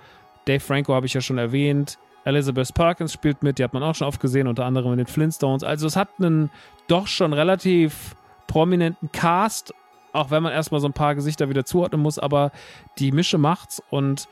Dave 0.45 0.61
Franco 0.61 0.95
habe 0.95 1.07
ich 1.07 1.15
ja 1.15 1.21
schon 1.21 1.39
erwähnt. 1.39 1.99
Elizabeth 2.31 2.73
Perkins 2.75 3.13
spielt 3.13 3.43
mit, 3.43 3.59
die 3.59 3.65
hat 3.65 3.73
man 3.73 3.83
auch 3.83 3.95
schon 3.95 4.07
oft 4.07 4.21
gesehen, 4.21 4.47
unter 4.47 4.65
anderem 4.65 4.93
in 4.93 4.99
den 4.99 5.07
Flintstones. 5.07 5.63
Also 5.63 5.87
es 5.87 5.97
hat 5.97 6.09
einen 6.19 6.51
doch 6.87 7.07
schon 7.07 7.33
relativ 7.33 8.17
prominenten 8.47 9.13
Cast, 9.13 9.75
auch 10.13 10.31
wenn 10.31 10.43
man 10.43 10.53
erstmal 10.53 10.81
so 10.81 10.89
ein 10.89 10.93
paar 10.93 11.15
Gesichter 11.15 11.49
wieder 11.49 11.65
zuordnen 11.65 12.01
muss, 12.01 12.19
aber 12.19 12.51
die 12.99 13.13
Mische 13.13 13.39
macht's 13.39 13.83
und 13.91 14.29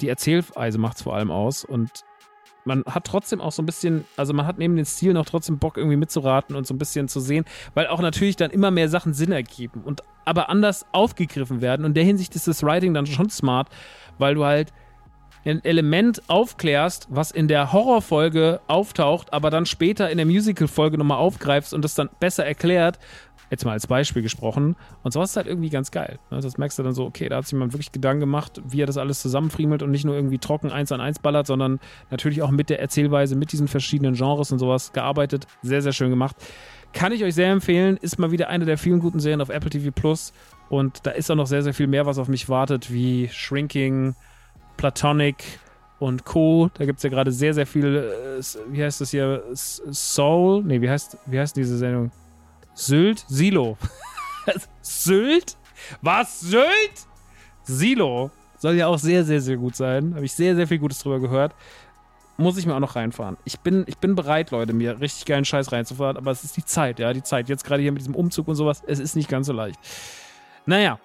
die 0.00 0.08
Erzählweise 0.08 0.78
macht's 0.78 1.02
vor 1.02 1.14
allem 1.14 1.30
aus. 1.30 1.64
Und 1.64 2.04
man 2.64 2.84
hat 2.84 3.04
trotzdem 3.04 3.40
auch 3.40 3.52
so 3.52 3.62
ein 3.62 3.66
bisschen, 3.66 4.04
also 4.16 4.32
man 4.34 4.46
hat 4.46 4.58
neben 4.58 4.76
den 4.76 4.84
Stilen 4.84 5.16
auch 5.16 5.24
trotzdem 5.24 5.58
Bock 5.58 5.76
irgendwie 5.76 5.96
mitzuraten 5.96 6.54
und 6.56 6.66
so 6.66 6.74
ein 6.74 6.78
bisschen 6.78 7.08
zu 7.08 7.20
sehen, 7.20 7.44
weil 7.74 7.86
auch 7.86 8.00
natürlich 8.00 8.36
dann 8.36 8.50
immer 8.50 8.70
mehr 8.70 8.88
Sachen 8.88 9.14
Sinn 9.14 9.32
ergeben 9.32 9.82
und 9.84 10.02
aber 10.24 10.48
anders 10.48 10.86
aufgegriffen 10.92 11.60
werden. 11.60 11.84
Und 11.84 11.90
in 11.90 11.94
der 11.94 12.04
Hinsicht 12.04 12.34
ist 12.36 12.46
das 12.46 12.62
Writing 12.62 12.94
dann 12.94 13.06
schon 13.06 13.30
smart, 13.30 13.68
weil 14.18 14.34
du 14.34 14.44
halt 14.44 14.72
ein 15.44 15.64
Element 15.64 16.22
aufklärst, 16.28 17.08
was 17.10 17.30
in 17.30 17.48
der 17.48 17.72
Horrorfolge 17.72 18.60
auftaucht, 18.68 19.32
aber 19.32 19.50
dann 19.50 19.66
später 19.66 20.10
in 20.10 20.16
der 20.16 20.26
Musical-Folge 20.26 20.98
nochmal 20.98 21.18
aufgreifst 21.18 21.74
und 21.74 21.82
das 21.82 21.94
dann 21.94 22.10
besser 22.20 22.46
erklärt, 22.46 22.98
Jetzt 23.52 23.66
mal 23.66 23.72
als 23.72 23.86
Beispiel 23.86 24.22
gesprochen. 24.22 24.76
Und 25.02 25.12
sowas 25.12 25.32
ist 25.32 25.36
halt 25.36 25.46
irgendwie 25.46 25.68
ganz 25.68 25.90
geil. 25.90 26.18
Ne? 26.30 26.40
Das 26.40 26.56
merkst 26.56 26.78
du 26.78 26.82
dann 26.82 26.94
so, 26.94 27.04
okay, 27.04 27.28
da 27.28 27.36
hat 27.36 27.44
sich 27.44 27.52
jemand 27.52 27.74
wirklich 27.74 27.92
Gedanken 27.92 28.20
gemacht, 28.20 28.62
wie 28.66 28.80
er 28.80 28.86
das 28.86 28.96
alles 28.96 29.20
zusammenfriemelt 29.20 29.82
und 29.82 29.90
nicht 29.90 30.06
nur 30.06 30.14
irgendwie 30.14 30.38
trocken 30.38 30.72
eins 30.72 30.90
an 30.90 31.02
eins 31.02 31.18
ballert, 31.18 31.46
sondern 31.46 31.78
natürlich 32.10 32.40
auch 32.40 32.50
mit 32.50 32.70
der 32.70 32.80
Erzählweise, 32.80 33.36
mit 33.36 33.52
diesen 33.52 33.68
verschiedenen 33.68 34.14
Genres 34.14 34.52
und 34.52 34.58
sowas 34.58 34.94
gearbeitet. 34.94 35.46
Sehr, 35.60 35.82
sehr 35.82 35.92
schön 35.92 36.08
gemacht. 36.08 36.34
Kann 36.94 37.12
ich 37.12 37.24
euch 37.24 37.34
sehr 37.34 37.52
empfehlen. 37.52 37.98
Ist 37.98 38.18
mal 38.18 38.30
wieder 38.30 38.48
eine 38.48 38.64
der 38.64 38.78
vielen 38.78 39.00
guten 39.00 39.20
Serien 39.20 39.42
auf 39.42 39.50
Apple 39.50 39.68
TV 39.68 39.90
Plus. 39.90 40.32
Und 40.70 41.06
da 41.06 41.10
ist 41.10 41.30
auch 41.30 41.36
noch 41.36 41.46
sehr, 41.46 41.62
sehr 41.62 41.74
viel 41.74 41.88
mehr, 41.88 42.06
was 42.06 42.16
auf 42.16 42.28
mich 42.28 42.48
wartet, 42.48 42.90
wie 42.90 43.28
Shrinking, 43.28 44.14
Platonic 44.82 45.44
und 46.00 46.24
Co. 46.24 46.68
Da 46.74 46.84
gibt 46.84 46.96
es 46.96 47.04
ja 47.04 47.10
gerade 47.10 47.30
sehr, 47.30 47.54
sehr 47.54 47.68
viel, 47.68 47.84
äh, 47.84 48.42
wie 48.72 48.82
heißt 48.82 49.00
das 49.00 49.12
hier? 49.12 49.44
Soul? 49.54 50.64
Nee, 50.64 50.80
wie 50.80 50.90
heißt, 50.90 51.16
wie 51.26 51.38
heißt 51.38 51.56
diese 51.56 51.78
Sendung? 51.78 52.10
Sylt, 52.74 53.24
Silo. 53.28 53.78
Sylt? 54.82 55.56
Was? 56.00 56.40
Sylt? 56.40 57.06
Silo. 57.62 58.32
Soll 58.58 58.74
ja 58.74 58.88
auch 58.88 58.98
sehr, 58.98 59.22
sehr, 59.22 59.40
sehr 59.40 59.56
gut 59.56 59.76
sein. 59.76 60.16
Habe 60.16 60.24
ich 60.24 60.32
sehr, 60.32 60.56
sehr 60.56 60.66
viel 60.66 60.80
Gutes 60.80 60.98
drüber 60.98 61.20
gehört. 61.20 61.54
Muss 62.38 62.58
ich 62.58 62.66
mir 62.66 62.74
auch 62.74 62.80
noch 62.80 62.96
reinfahren. 62.96 63.36
Ich 63.44 63.60
bin, 63.60 63.84
ich 63.86 63.98
bin 63.98 64.16
bereit, 64.16 64.50
Leute, 64.50 64.72
mir 64.72 65.00
richtig 65.00 65.26
geilen 65.26 65.44
Scheiß 65.44 65.70
reinzufahren, 65.70 66.16
aber 66.16 66.32
es 66.32 66.42
ist 66.42 66.56
die 66.56 66.64
Zeit, 66.64 66.98
ja, 66.98 67.12
die 67.12 67.22
Zeit. 67.22 67.48
Jetzt 67.48 67.62
gerade 67.62 67.82
hier 67.82 67.92
mit 67.92 68.00
diesem 68.00 68.16
Umzug 68.16 68.48
und 68.48 68.56
sowas, 68.56 68.82
es 68.84 68.98
ist 68.98 69.14
nicht 69.14 69.28
ganz 69.28 69.46
so 69.46 69.52
leicht. 69.52 69.78
Naja, 70.66 70.98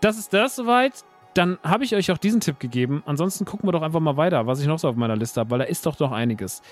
das 0.00 0.18
ist 0.18 0.32
das 0.32 0.56
soweit. 0.56 1.04
Dann 1.34 1.58
habe 1.64 1.84
ich 1.84 1.94
euch 1.96 2.12
auch 2.12 2.18
diesen 2.18 2.40
Tipp 2.40 2.60
gegeben. 2.60 3.02
Ansonsten 3.06 3.44
gucken 3.44 3.68
wir 3.68 3.72
doch 3.72 3.82
einfach 3.82 4.00
mal 4.00 4.16
weiter, 4.16 4.46
was 4.46 4.60
ich 4.60 4.66
noch 4.66 4.78
so 4.78 4.88
auf 4.88 4.96
meiner 4.96 5.16
Liste 5.16 5.40
habe, 5.40 5.50
weil 5.50 5.58
da 5.58 5.64
ist 5.64 5.84
doch 5.84 5.96
doch 5.96 6.12
einiges. 6.12 6.62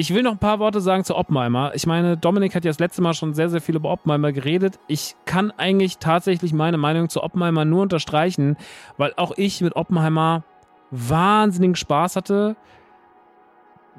Ich 0.00 0.14
will 0.14 0.22
noch 0.22 0.32
ein 0.32 0.38
paar 0.38 0.60
Worte 0.60 0.80
sagen 0.80 1.04
zu 1.04 1.16
Oppenheimer. 1.16 1.72
Ich 1.74 1.86
meine, 1.86 2.16
Dominik 2.16 2.54
hat 2.54 2.64
ja 2.64 2.70
das 2.70 2.78
letzte 2.78 3.02
Mal 3.02 3.14
schon 3.14 3.34
sehr, 3.34 3.50
sehr 3.50 3.60
viel 3.60 3.76
über 3.76 3.90
Oppenheimer 3.90 4.32
geredet. 4.32 4.78
Ich 4.86 5.16
kann 5.24 5.50
eigentlich 5.50 5.98
tatsächlich 5.98 6.52
meine 6.52 6.78
Meinung 6.78 7.08
zu 7.08 7.22
Oppenheimer 7.22 7.64
nur 7.64 7.82
unterstreichen, 7.82 8.56
weil 8.96 9.12
auch 9.16 9.32
ich 9.36 9.60
mit 9.60 9.76
Oppenheimer 9.76 10.44
wahnsinnigen 10.90 11.74
Spaß 11.74 12.16
hatte. 12.16 12.56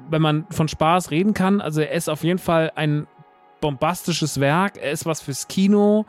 Wenn 0.08 0.22
man 0.22 0.46
von 0.50 0.68
Spaß 0.68 1.10
reden 1.10 1.34
kann. 1.34 1.60
Also 1.60 1.82
er 1.82 1.92
ist 1.92 2.08
auf 2.08 2.24
jeden 2.24 2.38
Fall 2.38 2.72
ein 2.74 3.06
bombastisches 3.60 4.40
Werk. 4.40 4.78
Er 4.78 4.92
ist 4.92 5.06
was 5.06 5.20
fürs 5.20 5.48
Kino. 5.48 6.06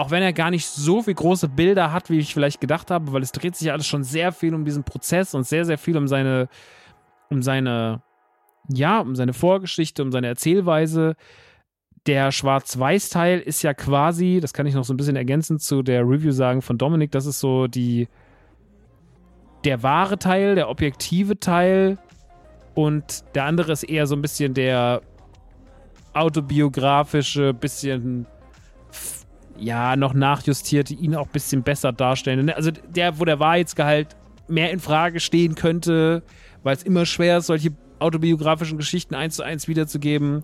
Auch 0.00 0.10
wenn 0.10 0.22
er 0.22 0.32
gar 0.32 0.50
nicht 0.50 0.64
so 0.64 1.02
viele 1.02 1.16
große 1.16 1.46
Bilder 1.46 1.92
hat, 1.92 2.08
wie 2.08 2.18
ich 2.18 2.32
vielleicht 2.32 2.58
gedacht 2.58 2.90
habe, 2.90 3.12
weil 3.12 3.20
es 3.20 3.32
dreht 3.32 3.54
sich 3.54 3.66
ja 3.66 3.74
alles 3.74 3.86
schon 3.86 4.02
sehr 4.02 4.32
viel 4.32 4.54
um 4.54 4.64
diesen 4.64 4.82
Prozess 4.82 5.34
und 5.34 5.46
sehr, 5.46 5.66
sehr 5.66 5.76
viel 5.76 5.94
um 5.98 6.08
seine 6.08 6.48
um 7.28 7.42
seine, 7.42 8.00
ja, 8.66 9.00
um 9.00 9.14
seine 9.14 9.34
Vorgeschichte, 9.34 10.02
um 10.02 10.10
seine 10.10 10.28
Erzählweise. 10.28 11.16
Der 12.06 12.32
Schwarz-Weiß-Teil 12.32 13.40
ist 13.40 13.60
ja 13.60 13.74
quasi, 13.74 14.38
das 14.40 14.54
kann 14.54 14.64
ich 14.64 14.72
noch 14.72 14.84
so 14.84 14.94
ein 14.94 14.96
bisschen 14.96 15.16
ergänzend 15.16 15.60
zu 15.60 15.82
der 15.82 16.00
Review 16.00 16.32
sagen 16.32 16.62
von 16.62 16.78
Dominik, 16.78 17.10
das 17.10 17.26
ist 17.26 17.38
so 17.38 17.66
die, 17.66 18.08
der 19.64 19.82
wahre 19.82 20.18
Teil, 20.18 20.54
der 20.54 20.70
objektive 20.70 21.38
Teil 21.38 21.98
und 22.74 23.22
der 23.34 23.44
andere 23.44 23.72
ist 23.72 23.82
eher 23.82 24.06
so 24.06 24.16
ein 24.16 24.22
bisschen 24.22 24.54
der 24.54 25.02
autobiografische, 26.14 27.52
bisschen 27.52 28.26
ja, 29.60 29.94
noch 29.96 30.14
nachjustierte, 30.14 30.94
ihn 30.94 31.14
auch 31.14 31.26
ein 31.26 31.32
bisschen 31.32 31.62
besser 31.62 31.92
darstellen. 31.92 32.50
Also 32.50 32.70
der, 32.70 33.20
wo 33.20 33.24
der 33.24 33.38
Wahrheitsgehalt 33.38 34.16
mehr 34.48 34.70
in 34.70 34.80
Frage 34.80 35.20
stehen 35.20 35.54
könnte, 35.54 36.22
weil 36.62 36.74
es 36.74 36.82
immer 36.82 37.06
schwer 37.06 37.38
ist, 37.38 37.46
solche 37.46 37.70
autobiografischen 37.98 38.78
Geschichten 38.78 39.14
eins 39.14 39.36
zu 39.36 39.42
eins 39.42 39.68
wiederzugeben. 39.68 40.42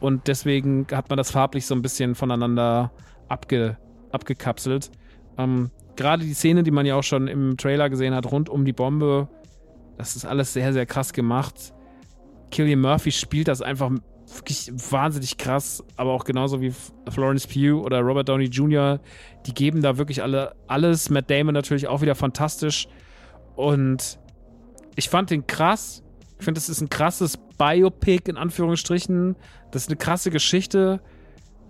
Und 0.00 0.28
deswegen 0.28 0.86
hat 0.92 1.08
man 1.10 1.16
das 1.16 1.30
farblich 1.30 1.66
so 1.66 1.74
ein 1.74 1.82
bisschen 1.82 2.14
voneinander 2.14 2.92
abge, 3.28 3.76
abgekapselt. 4.12 4.90
Ähm, 5.38 5.70
Gerade 5.96 6.24
die 6.24 6.34
Szene, 6.34 6.64
die 6.64 6.72
man 6.72 6.86
ja 6.86 6.96
auch 6.96 7.04
schon 7.04 7.28
im 7.28 7.56
Trailer 7.56 7.88
gesehen 7.88 8.14
hat, 8.14 8.30
rund 8.30 8.48
um 8.48 8.64
die 8.64 8.72
Bombe, 8.72 9.28
das 9.96 10.16
ist 10.16 10.24
alles 10.24 10.52
sehr, 10.52 10.72
sehr 10.72 10.86
krass 10.86 11.12
gemacht. 11.12 11.72
Killian 12.50 12.80
Murphy 12.80 13.12
spielt 13.12 13.48
das 13.48 13.62
einfach 13.62 13.90
wirklich 14.34 14.72
wahnsinnig 14.90 15.38
krass, 15.38 15.82
aber 15.96 16.12
auch 16.12 16.24
genauso 16.24 16.60
wie 16.60 16.72
Florence 17.08 17.46
Pugh 17.46 17.82
oder 17.82 18.00
Robert 18.00 18.28
Downey 18.28 18.46
Jr., 18.46 19.00
die 19.46 19.54
geben 19.54 19.82
da 19.82 19.96
wirklich 19.98 20.22
alle 20.22 20.54
alles. 20.66 21.10
Matt 21.10 21.30
Damon 21.30 21.54
natürlich 21.54 21.88
auch 21.88 22.00
wieder 22.00 22.14
fantastisch. 22.14 22.88
Und 23.56 24.18
ich 24.96 25.08
fand 25.08 25.30
den 25.30 25.46
krass. 25.46 26.02
Ich 26.38 26.44
finde, 26.44 26.58
das 26.58 26.68
ist 26.68 26.80
ein 26.80 26.88
krasses 26.88 27.38
Biopic 27.58 28.28
in 28.28 28.36
Anführungsstrichen. 28.36 29.36
Das 29.70 29.82
ist 29.82 29.88
eine 29.88 29.96
krasse 29.96 30.30
Geschichte. 30.30 31.00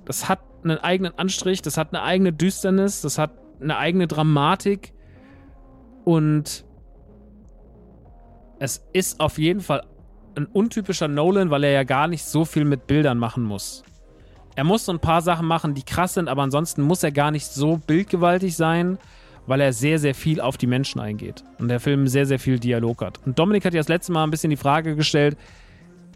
Das 0.05 0.29
hat 0.29 0.41
einen 0.63 0.79
eigenen 0.79 1.19
Anstrich, 1.19 1.63
das 1.63 1.77
hat 1.77 1.95
eine 1.95 2.03
eigene 2.03 2.33
Düsternis, 2.33 3.01
das 3.03 3.19
hat 3.19 3.33
eine 3.61 3.77
eigene 3.77 4.07
Dramatik. 4.07 4.93
Und 6.05 6.65
es 8.59 8.85
ist 8.93 9.21
auf 9.21 9.39
jeden 9.39 9.61
Fall 9.61 9.83
ein 10.37 10.47
untypischer 10.47 11.09
Nolan, 11.09 11.51
weil 11.51 11.65
er 11.65 11.71
ja 11.71 11.85
gar 11.85 12.09
nicht 12.09 12.25
so 12.25 12.45
viel 12.45 12.65
mit 12.65 12.87
Bildern 12.87 13.19
machen 13.19 13.43
muss. 13.43 13.85
Er 14.57 14.65
muss 14.65 14.85
so 14.85 14.93
ein 14.93 15.01
paar 15.01 15.21
Sachen 15.21 15.47
machen, 15.47 15.75
die 15.75 15.83
krass 15.83 16.15
sind, 16.15 16.29
aber 16.29 16.43
ansonsten 16.43 16.83
muss 16.83 17.03
er 17.03 17.11
gar 17.11 17.31
nicht 17.31 17.47
so 17.47 17.77
bildgewaltig 17.77 18.57
sein, 18.57 18.99
weil 19.47 19.61
er 19.61 19.73
sehr, 19.73 19.99
sehr 19.99 20.15
viel 20.15 20.41
auf 20.41 20.57
die 20.57 20.67
Menschen 20.67 21.01
eingeht. 21.01 21.45
Und 21.59 21.69
der 21.69 21.81
Film 21.81 22.07
sehr, 22.07 22.27
sehr 22.27 22.39
viel 22.39 22.59
Dialog 22.59 23.03
hat. 23.03 23.21
Und 23.27 23.39
Dominik 23.39 23.65
hat 23.65 23.75
ja 23.75 23.81
das 23.81 23.89
letzte 23.89 24.13
Mal 24.13 24.25
ein 24.25 24.31
bisschen 24.31 24.51
die 24.51 24.57
Frage 24.57 24.95
gestellt, 24.95 25.37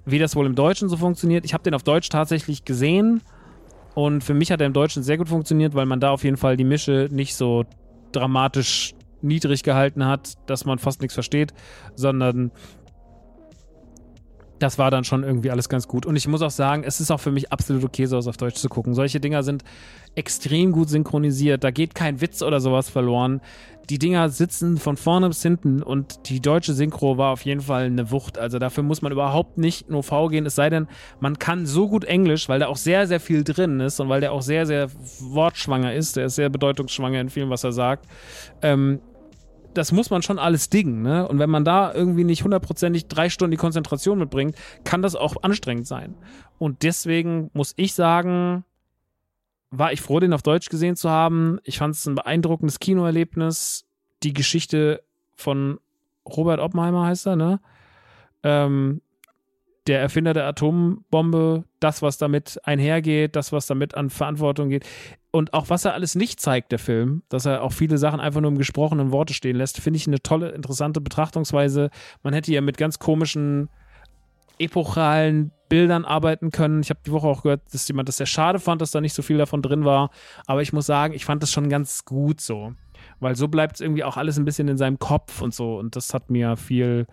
wie 0.06 0.18
das 0.18 0.36
wohl 0.36 0.46
im 0.46 0.54
Deutschen 0.54 0.88
so 0.88 0.96
funktioniert. 0.96 1.44
Ich 1.44 1.52
habe 1.52 1.64
den 1.64 1.74
auf 1.74 1.82
Deutsch 1.82 2.08
tatsächlich 2.08 2.64
gesehen 2.64 3.20
und 3.94 4.22
für 4.22 4.34
mich 4.34 4.50
hat 4.50 4.60
er 4.60 4.66
im 4.66 4.72
Deutschen 4.72 5.02
sehr 5.02 5.18
gut 5.18 5.28
funktioniert, 5.28 5.74
weil 5.74 5.86
man 5.86 6.00
da 6.00 6.10
auf 6.10 6.24
jeden 6.24 6.36
Fall 6.36 6.56
die 6.56 6.64
Mische 6.64 7.08
nicht 7.10 7.34
so 7.34 7.64
dramatisch 8.12 8.94
niedrig 9.20 9.62
gehalten 9.64 10.06
hat, 10.06 10.34
dass 10.46 10.64
man 10.64 10.78
fast 10.78 11.00
nichts 11.00 11.14
versteht, 11.14 11.52
sondern 11.94 12.52
das 14.58 14.78
war 14.78 14.90
dann 14.90 15.04
schon 15.04 15.22
irgendwie 15.24 15.50
alles 15.50 15.68
ganz 15.68 15.88
gut. 15.88 16.06
Und 16.06 16.16
ich 16.16 16.26
muss 16.28 16.42
auch 16.42 16.50
sagen, 16.50 16.82
es 16.84 17.00
ist 17.00 17.10
auch 17.10 17.20
für 17.20 17.30
mich 17.30 17.52
absolut 17.52 17.84
okay, 17.84 18.06
sowas 18.06 18.26
auf 18.26 18.36
Deutsch 18.36 18.56
zu 18.56 18.68
gucken. 18.68 18.94
Solche 18.94 19.20
Dinger 19.20 19.42
sind 19.42 19.64
extrem 20.14 20.72
gut 20.72 20.88
synchronisiert. 20.88 21.62
Da 21.64 21.70
geht 21.70 21.94
kein 21.94 22.20
Witz 22.20 22.42
oder 22.42 22.60
sowas 22.60 22.88
verloren. 22.88 23.40
Die 23.88 23.98
Dinger 23.98 24.28
sitzen 24.28 24.76
von 24.76 24.98
vorne 24.98 25.28
bis 25.28 25.42
hinten 25.42 25.82
und 25.82 26.28
die 26.28 26.40
deutsche 26.40 26.74
Synchro 26.74 27.16
war 27.16 27.32
auf 27.32 27.46
jeden 27.46 27.62
Fall 27.62 27.84
eine 27.84 28.10
Wucht. 28.10 28.36
Also 28.36 28.58
dafür 28.58 28.82
muss 28.82 29.00
man 29.00 29.12
überhaupt 29.12 29.56
nicht 29.56 29.88
nur 29.88 30.02
V 30.02 30.28
gehen, 30.28 30.44
es 30.44 30.56
sei 30.56 30.68
denn, 30.68 30.88
man 31.20 31.38
kann 31.38 31.64
so 31.64 31.88
gut 31.88 32.04
Englisch, 32.04 32.50
weil 32.50 32.58
da 32.58 32.66
auch 32.66 32.76
sehr, 32.76 33.06
sehr 33.06 33.18
viel 33.18 33.44
drin 33.44 33.80
ist 33.80 33.98
und 33.98 34.10
weil 34.10 34.20
der 34.20 34.32
auch 34.32 34.42
sehr, 34.42 34.66
sehr 34.66 34.90
wortschwanger 35.20 35.94
ist. 35.94 36.16
Der 36.16 36.26
ist 36.26 36.34
sehr 36.34 36.50
bedeutungsschwanger 36.50 37.18
in 37.18 37.30
vielem, 37.30 37.48
was 37.48 37.64
er 37.64 37.72
sagt. 37.72 38.06
Ähm, 38.60 39.00
das 39.78 39.92
muss 39.92 40.10
man 40.10 40.22
schon 40.22 40.38
alles 40.38 40.68
dingen, 40.68 41.02
ne? 41.02 41.26
Und 41.26 41.38
wenn 41.38 41.48
man 41.48 41.64
da 41.64 41.94
irgendwie 41.94 42.24
nicht 42.24 42.42
hundertprozentig 42.42 43.06
drei 43.06 43.30
Stunden 43.30 43.52
die 43.52 43.56
Konzentration 43.56 44.18
mitbringt, 44.18 44.56
kann 44.84 45.02
das 45.02 45.14
auch 45.14 45.36
anstrengend 45.42 45.86
sein. 45.86 46.16
Und 46.58 46.82
deswegen 46.82 47.50
muss 47.54 47.74
ich 47.76 47.94
sagen, 47.94 48.64
war 49.70 49.92
ich 49.92 50.00
froh, 50.00 50.18
den 50.18 50.32
auf 50.32 50.42
Deutsch 50.42 50.68
gesehen 50.68 50.96
zu 50.96 51.08
haben. 51.08 51.60
Ich 51.62 51.78
fand 51.78 51.94
es 51.94 52.06
ein 52.06 52.16
beeindruckendes 52.16 52.80
Kinoerlebnis. 52.80 53.86
Die 54.24 54.32
Geschichte 54.32 55.02
von 55.36 55.78
Robert 56.28 56.58
Oppenheimer 56.58 57.06
heißt 57.06 57.26
er, 57.26 57.36
ne? 57.36 57.60
Ähm, 58.42 59.00
der 59.86 60.00
Erfinder 60.00 60.34
der 60.34 60.46
Atombombe, 60.46 61.64
das, 61.80 62.02
was 62.02 62.18
damit 62.18 62.60
einhergeht, 62.64 63.36
das, 63.36 63.52
was 63.52 63.66
damit 63.66 63.94
an 63.94 64.10
Verantwortung 64.10 64.68
geht 64.68 64.84
und 65.38 65.54
auch 65.54 65.70
was 65.70 65.84
er 65.84 65.94
alles 65.94 66.16
nicht 66.16 66.40
zeigt, 66.40 66.72
der 66.72 66.80
Film, 66.80 67.22
dass 67.28 67.46
er 67.46 67.62
auch 67.62 67.72
viele 67.72 67.96
Sachen 67.96 68.18
einfach 68.18 68.40
nur 68.40 68.50
im 68.50 68.58
gesprochenen 68.58 69.12
Worte 69.12 69.34
stehen 69.34 69.54
lässt, 69.54 69.80
finde 69.80 69.96
ich 69.96 70.08
eine 70.08 70.20
tolle, 70.20 70.48
interessante 70.48 71.00
Betrachtungsweise. 71.00 71.90
Man 72.24 72.34
hätte 72.34 72.52
ja 72.52 72.60
mit 72.60 72.76
ganz 72.76 72.98
komischen, 72.98 73.68
epochalen 74.58 75.52
Bildern 75.68 76.04
arbeiten 76.04 76.50
können. 76.50 76.80
Ich 76.80 76.90
habe 76.90 76.98
die 77.06 77.12
Woche 77.12 77.28
auch 77.28 77.44
gehört, 77.44 77.62
dass 77.72 77.86
jemand 77.86 78.08
das 78.08 78.16
sehr 78.16 78.26
schade 78.26 78.58
fand, 78.58 78.82
dass 78.82 78.90
da 78.90 79.00
nicht 79.00 79.14
so 79.14 79.22
viel 79.22 79.38
davon 79.38 79.62
drin 79.62 79.84
war. 79.84 80.10
Aber 80.46 80.60
ich 80.60 80.72
muss 80.72 80.86
sagen, 80.86 81.14
ich 81.14 81.24
fand 81.24 81.40
das 81.40 81.52
schon 81.52 81.68
ganz 81.68 82.04
gut 82.04 82.40
so. 82.40 82.72
Weil 83.20 83.36
so 83.36 83.46
bleibt 83.46 83.76
es 83.76 83.80
irgendwie 83.80 84.02
auch 84.02 84.16
alles 84.16 84.40
ein 84.40 84.44
bisschen 84.44 84.66
in 84.66 84.76
seinem 84.76 84.98
Kopf 84.98 85.40
und 85.40 85.54
so. 85.54 85.78
Und 85.78 85.94
das 85.94 86.12
hat 86.14 86.30
mir 86.30 86.56
viel, 86.56 87.06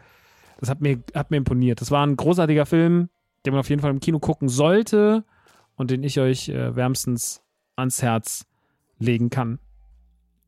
das 0.60 0.72
hat 0.72 0.82
mir, 0.82 1.04
hat 1.14 1.30
mir 1.30 1.38
imponiert. 1.38 1.80
Das 1.80 1.92
war 1.92 2.04
ein 2.04 2.18
großartiger 2.18 2.66
Film, 2.66 3.10
den 3.46 3.54
man 3.54 3.60
auf 3.60 3.70
jeden 3.70 3.84
Fall 3.84 3.92
im 3.92 4.00
Kino 4.00 4.18
gucken 4.18 4.50
sollte 4.50 5.24
und 5.76 5.92
den 5.92 6.04
ich 6.04 6.20
euch 6.20 6.50
äh, 6.50 6.76
wärmstens 6.76 7.45
ans 7.76 8.02
Herz 8.02 8.46
legen 9.00 9.30
kann. 9.30 9.60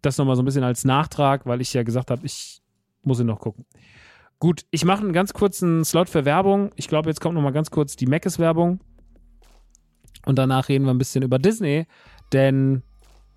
Das 0.02 0.18
nochmal 0.18 0.36
so 0.36 0.42
ein 0.42 0.46
bisschen 0.46 0.64
als 0.64 0.86
Nachtrag, 0.86 1.46
weil 1.46 1.62
ich 1.62 1.74
ja 1.74 1.84
gesagt 1.84 2.12
habe, 2.12 2.26
ich 2.26 2.62
muss 3.04 3.20
ihn 3.20 3.26
noch 3.26 3.40
gucken. 3.40 3.66
Gut, 4.40 4.66
ich 4.70 4.86
mache 4.86 5.02
einen 5.02 5.14
ganz 5.14 5.34
kurzen 5.34 5.84
Slot 5.84 6.10
für 6.10 6.26
Werbung. 6.26 6.72
Ich 6.76 6.88
glaube, 6.88 7.10
jetzt 7.10 7.22
kommt 7.22 7.36
nochmal 7.36 7.54
ganz 7.54 7.72
kurz 7.72 7.96
die 7.96 8.06
Meckes-Werbung. 8.06 8.80
Und 10.26 10.38
danach 10.38 10.70
reden 10.70 10.86
wir 10.86 10.92
ein 10.92 10.98
bisschen 10.98 11.24
über 11.24 11.40
Disney, 11.40 11.88
denn 12.34 12.84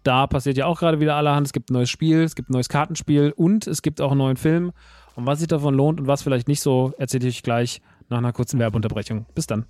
da 0.02 0.26
passiert 0.26 0.56
ja 0.56 0.66
auch 0.66 0.80
gerade 0.80 1.00
wieder 1.00 1.14
allerhand. 1.14 1.46
Es 1.46 1.52
gibt 1.52 1.70
ein 1.70 1.74
neues 1.74 1.90
Spiel, 1.90 2.22
es 2.22 2.34
gibt 2.34 2.50
ein 2.50 2.54
neues 2.54 2.68
Kartenspiel 2.68 3.32
und 3.36 3.66
es 3.66 3.82
gibt 3.82 4.00
auch 4.00 4.10
einen 4.10 4.18
neuen 4.18 4.36
Film. 4.36 4.72
Und 5.14 5.26
was 5.26 5.38
sich 5.38 5.48
davon 5.48 5.74
lohnt 5.74 6.00
und 6.00 6.06
was 6.06 6.22
vielleicht 6.22 6.48
nicht 6.48 6.60
so, 6.60 6.92
erzähle 6.98 7.28
ich 7.28 7.36
euch 7.36 7.42
gleich 7.42 7.80
nach 8.08 8.18
einer 8.18 8.32
kurzen 8.32 8.58
Werbeunterbrechung. 8.58 9.26
Bis 9.34 9.46
dann. 9.46 9.66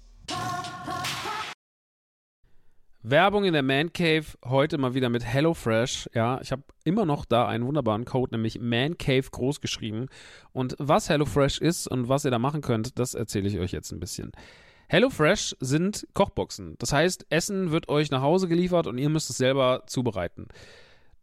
Werbung 3.03 3.45
in 3.45 3.55
der 3.55 3.63
Man 3.63 3.95
Cave, 3.95 4.27
heute 4.45 4.77
mal 4.77 4.93
wieder 4.93 5.09
mit 5.09 5.25
HelloFresh. 5.25 6.11
Ja, 6.13 6.39
ich 6.43 6.53
habe 6.53 6.65
immer 6.85 7.07
noch 7.07 7.25
da 7.25 7.49
einen 7.49 7.65
wunderbaren 7.65 8.05
Code, 8.05 8.35
nämlich 8.35 8.61
Man 8.61 8.99
Cave 8.99 9.25
groß 9.31 9.63
geschrieben. 9.63 10.09
Und 10.53 10.77
was 10.79 11.09
HelloFresh 11.09 11.63
ist 11.63 11.89
und 11.89 12.11
was 12.11 12.27
ihr 12.27 12.31
da 12.31 12.39
machen 12.39 12.61
könnt, 12.61 12.99
das 12.99 13.15
erzähle 13.15 13.49
ich 13.49 13.59
euch 13.59 13.73
jetzt 13.73 13.91
ein 13.91 14.01
bisschen. 14.01 14.33
HelloFresh 14.89 15.57
sind 15.61 16.07
Kochboxen. 16.13 16.75
Das 16.79 16.93
heißt, 16.93 17.25
Essen 17.31 17.71
wird 17.71 17.89
euch 17.89 18.11
nach 18.11 18.21
Hause 18.21 18.49
geliefert 18.49 18.87
und 18.87 18.99
ihr 18.99 19.09
müsst 19.09 19.31
es 19.31 19.39
selber 19.39 19.85
zubereiten. 19.87 20.49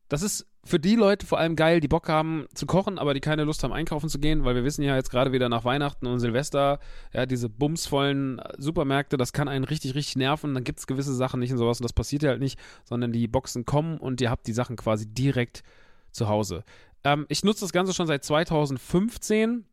Das 0.10 0.24
ist 0.24 0.48
für 0.68 0.80
die 0.80 0.96
Leute 0.96 1.26
vor 1.26 1.40
allem 1.40 1.56
geil, 1.56 1.80
die 1.80 1.88
Bock 1.88 2.10
haben 2.10 2.46
zu 2.54 2.66
kochen, 2.66 3.00
aber 3.00 3.14
die 3.14 3.20
keine 3.20 3.44
Lust 3.44 3.64
haben, 3.64 3.74
einkaufen 3.74 4.10
zu 4.10 4.20
gehen, 4.20 4.44
weil 4.46 4.56
wir 4.56 4.64
wissen 4.64 4.84
ja 4.84 4.96
jetzt 4.96 5.10
gerade 5.10 5.32
wieder 5.32 5.50
nach 5.50 5.66
Weihnachten 5.66 6.06
und 6.06 6.20
Silvester, 6.20 6.80
ja, 7.14 7.26
diese 7.26 7.50
bumsvollen 7.50 8.42
Supermärkte, 8.58 9.18
das 9.18 9.34
kann 9.34 9.48
einen 9.48 9.64
richtig, 9.64 9.96
richtig 9.96 10.18
nerven. 10.18 10.54
Dann 10.54 10.64
gibt 10.64 10.80
es 10.80 10.88
gewisse 10.88 11.16
Sachen 11.16 11.40
nicht 11.40 11.52
und 11.52 11.58
sowas 11.58 11.80
und 11.80 11.86
das 11.86 11.94
passiert 11.94 12.24
ja 12.24 12.30
halt 12.30 12.42
nicht, 12.42 12.60
sondern 12.84 13.12
die 13.12 13.28
Boxen 13.28 13.66
kommen 13.66 13.98
und 13.98 14.22
ihr 14.22 14.30
habt 14.30 14.46
die 14.48 14.54
Sachen 14.54 14.76
quasi 14.76 15.08
direkt 15.08 15.64
zu 16.12 16.28
Hause. 16.28 16.64
Ähm, 17.04 17.26
ich 17.30 17.44
nutze 17.44 17.62
das 17.62 17.72
Ganze 17.72 17.94
schon 17.94 18.08
seit 18.08 18.24
2015. 18.24 19.66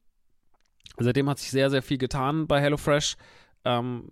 Seitdem 0.99 1.29
hat 1.29 1.39
sich 1.39 1.51
sehr, 1.51 1.71
sehr 1.71 1.83
viel 1.83 1.99
getan 1.99 2.47
bei 2.47 2.61
HelloFresh. 2.61 3.17
Ähm, 3.65 4.05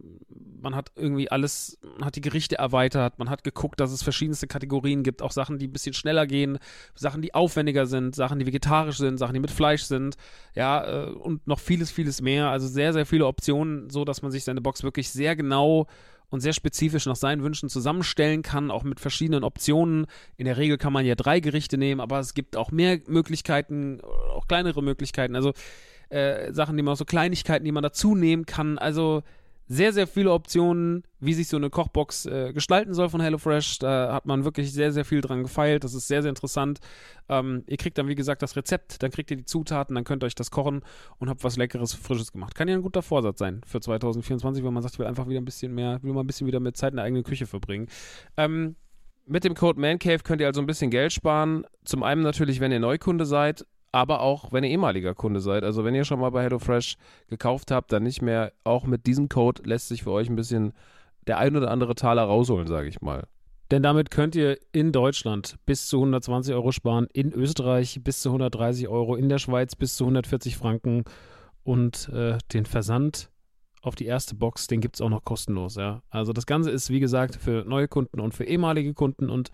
man 0.63 0.75
hat 0.75 0.93
irgendwie 0.97 1.31
alles, 1.31 1.79
man 1.99 2.07
hat 2.07 2.17
die 2.17 2.21
Gerichte 2.21 2.57
erweitert, 2.57 3.19
man 3.19 3.29
hat 3.29 3.45
geguckt, 3.45 3.81
dass 3.81 3.93
es 3.93 4.03
verschiedenste 4.03 4.47
Kategorien 4.47 5.03
gibt, 5.03 5.21
auch 5.21 5.33
Sachen, 5.33 5.59
die 5.59 5.67
ein 5.67 5.73
bisschen 5.73 5.93
schneller 5.93 6.27
gehen, 6.27 6.59
Sachen, 6.95 7.21
die 7.21 7.35
aufwendiger 7.35 7.87
sind, 7.87 8.15
Sachen, 8.15 8.39
die 8.39 8.47
vegetarisch 8.47 8.99
sind, 8.99 9.19
Sachen, 9.19 9.35
die 9.35 9.41
mit 9.41 9.51
Fleisch 9.51 9.83
sind, 9.83 10.17
ja, 10.55 10.85
äh, 10.85 11.11
und 11.11 11.47
noch 11.47 11.59
vieles, 11.59 11.91
vieles 11.91 12.23
mehr. 12.23 12.49
Also 12.49 12.67
sehr, 12.67 12.93
sehr 12.93 13.05
viele 13.05 13.27
Optionen, 13.27 13.91
so 13.91 14.05
dass 14.05 14.23
man 14.23 14.31
sich 14.31 14.45
seine 14.45 14.61
Box 14.61 14.83
wirklich 14.83 15.11
sehr 15.11 15.37
genau 15.37 15.87
und 16.31 16.41
sehr 16.41 16.55
spezifisch 16.55 17.05
nach 17.05 17.17
seinen 17.17 17.43
Wünschen 17.43 17.69
zusammenstellen 17.69 18.41
kann, 18.41 18.71
auch 18.71 18.85
mit 18.85 19.01
verschiedenen 19.01 19.45
Optionen. 19.45 20.07
In 20.39 20.47
der 20.47 20.57
Regel 20.57 20.79
kann 20.79 20.95
man 20.95 21.05
ja 21.05 21.15
drei 21.15 21.41
Gerichte 21.41 21.77
nehmen, 21.77 22.01
aber 22.01 22.21
es 22.21 22.33
gibt 22.33 22.57
auch 22.57 22.71
mehr 22.71 23.01
Möglichkeiten, 23.07 24.01
auch 24.01 24.49
kleinere 24.49 24.83
Möglichkeiten. 24.83 25.37
Also 25.37 25.53
äh, 26.09 26.53
Sachen, 26.53 26.77
die 26.79 26.83
man 26.83 26.97
so 26.97 27.05
Kleinigkeiten, 27.05 27.67
die 27.67 27.73
man 27.73 27.83
dazu 27.83 28.15
nehmen 28.15 28.47
kann. 28.47 28.79
Also 28.79 29.23
sehr, 29.73 29.95
sehr 29.95 30.07
viele 30.07 30.33
Optionen, 30.33 31.03
wie 31.19 31.33
sich 31.33 31.49
so 31.49 31.57
eine 31.57 31.71
Kochbox 31.71 32.27
äh, 32.27 32.53
gestalten 32.53 32.93
soll 32.93 33.09
von 33.09 33.23
HelloFresh. 33.23 33.79
Da 33.79 34.13
hat 34.13 34.27
man 34.27 34.45
wirklich 34.45 34.71
sehr, 34.71 34.93
sehr 34.93 35.07
viel 35.07 35.23
dran 35.23 35.43
gefeilt. 35.43 35.83
Das 35.83 35.95
ist 35.95 36.09
sehr, 36.09 36.21
sehr 36.21 36.29
interessant. 36.29 36.81
Ähm, 37.31 37.65
ihr 37.67 37.79
kriegt 37.79 37.97
dann, 37.97 38.07
wie 38.07 38.15
gesagt, 38.15 38.43
das 38.43 38.55
Rezept, 38.55 39.03
dann 39.03 39.11
kriegt 39.11 39.31
ihr 39.31 39.39
die 39.39 39.47
Zutaten, 39.47 39.95
dann 39.95 40.05
könnt 40.05 40.23
ihr 40.23 40.27
euch 40.27 40.35
das 40.35 40.51
kochen 40.51 40.83
und 41.19 41.31
habt 41.31 41.43
was 41.43 41.57
Leckeres, 41.57 41.95
Frisches 41.95 42.33
gemacht. 42.33 42.55
Kann 42.55 42.69
ja 42.69 42.75
ein 42.75 42.83
guter 42.83 43.01
Vorsatz 43.01 43.39
sein 43.39 43.63
für 43.67 43.81
2024, 43.81 44.63
wenn 44.63 44.75
man 44.75 44.83
sagt, 44.83 44.97
ich 44.97 44.99
will 44.99 45.07
einfach 45.07 45.27
wieder 45.27 45.41
ein 45.41 45.47
bisschen 45.47 45.75
mehr, 45.75 46.03
will 46.03 46.13
mal 46.13 46.21
ein 46.21 46.27
bisschen 46.27 46.47
wieder 46.47 46.61
mit 46.61 46.77
Zeit 46.77 46.91
in 46.93 46.97
der 46.97 47.07
eigenen 47.07 47.25
Küche 47.25 47.47
verbringen. 47.47 47.89
Ähm, 48.37 48.77
mit 49.25 49.45
dem 49.45 49.55
Code 49.55 49.81
ManCave 49.81 50.19
könnt 50.19 50.43
ihr 50.43 50.49
also 50.49 50.61
ein 50.61 50.67
bisschen 50.67 50.91
Geld 50.91 51.15
sparen. 51.15 51.65
Zum 51.85 52.03
einen 52.03 52.21
natürlich, 52.21 52.61
wenn 52.61 52.73
ihr 52.73 52.81
Neukunde 52.81 53.25
seid, 53.25 53.65
aber 53.93 54.21
auch 54.21 54.53
wenn 54.53 54.65
ihr 54.65 54.71
ehemaliger 54.71 55.15
Kunde 55.15 55.41
seid. 55.41 55.65
Also 55.65 55.85
wenn 55.85 55.95
ihr 55.95 56.05
schon 56.05 56.19
mal 56.19 56.31
bei 56.31 56.43
HelloFresh 56.43 56.97
gekauft 57.29 57.71
habt, 57.71 57.93
dann 57.93 58.03
nicht 58.03 58.23
mehr. 58.23 58.53
Auch 58.65 58.85
mit 58.85 59.07
diesem 59.07 59.29
Code 59.29 59.63
lässt 59.65 59.89
sich 59.89 60.03
für 60.03 60.11
euch 60.11 60.29
ein 60.29 60.37
bisschen 60.37 60.73
der 61.27 61.39
ein 61.39 61.55
oder 61.57 61.71
andere 61.71 61.95
Taler 61.95 62.23
rausholen, 62.23 62.67
sage 62.67 62.89
ich 62.89 63.01
mal. 63.01 63.25
Denn 63.71 63.83
damit 63.83 64.11
könnt 64.11 64.35
ihr 64.35 64.59
in 64.73 64.93
Deutschland 64.93 65.57
bis 65.67 65.87
zu 65.87 65.99
120 65.99 66.55
Euro 66.55 66.73
sparen, 66.73 67.07
in 67.13 67.33
Österreich 67.33 68.01
bis 68.03 68.21
zu 68.21 68.31
130 68.31 68.89
Euro, 68.89 69.15
in 69.15 69.29
der 69.29 69.39
Schweiz 69.39 69.77
bis 69.77 69.97
zu 69.97 70.05
140 70.05 70.57
Franken 70.57 71.05
und 71.63 72.09
äh, 72.11 72.39
den 72.53 72.67
Versand 72.67 73.31
auf 73.81 73.95
die 73.95 74.07
erste 74.07 74.35
Box, 74.35 74.67
den 74.67 74.81
gibt 74.81 74.97
es 74.97 75.01
auch 75.01 75.09
noch 75.09 75.25
kostenlos, 75.25 75.77
ja. 75.77 76.03
Also 76.11 76.33
das 76.33 76.47
Ganze 76.47 76.71
ist, 76.71 76.91
wie 76.91 77.01
gesagt, 77.01 77.35
für 77.35 77.65
neue 77.65 77.89
Kunden 77.89 78.21
und 78.21 78.33
für 78.33 78.45
ehemalige 78.45 78.95
Kunden 78.95 79.29
und 79.29 79.51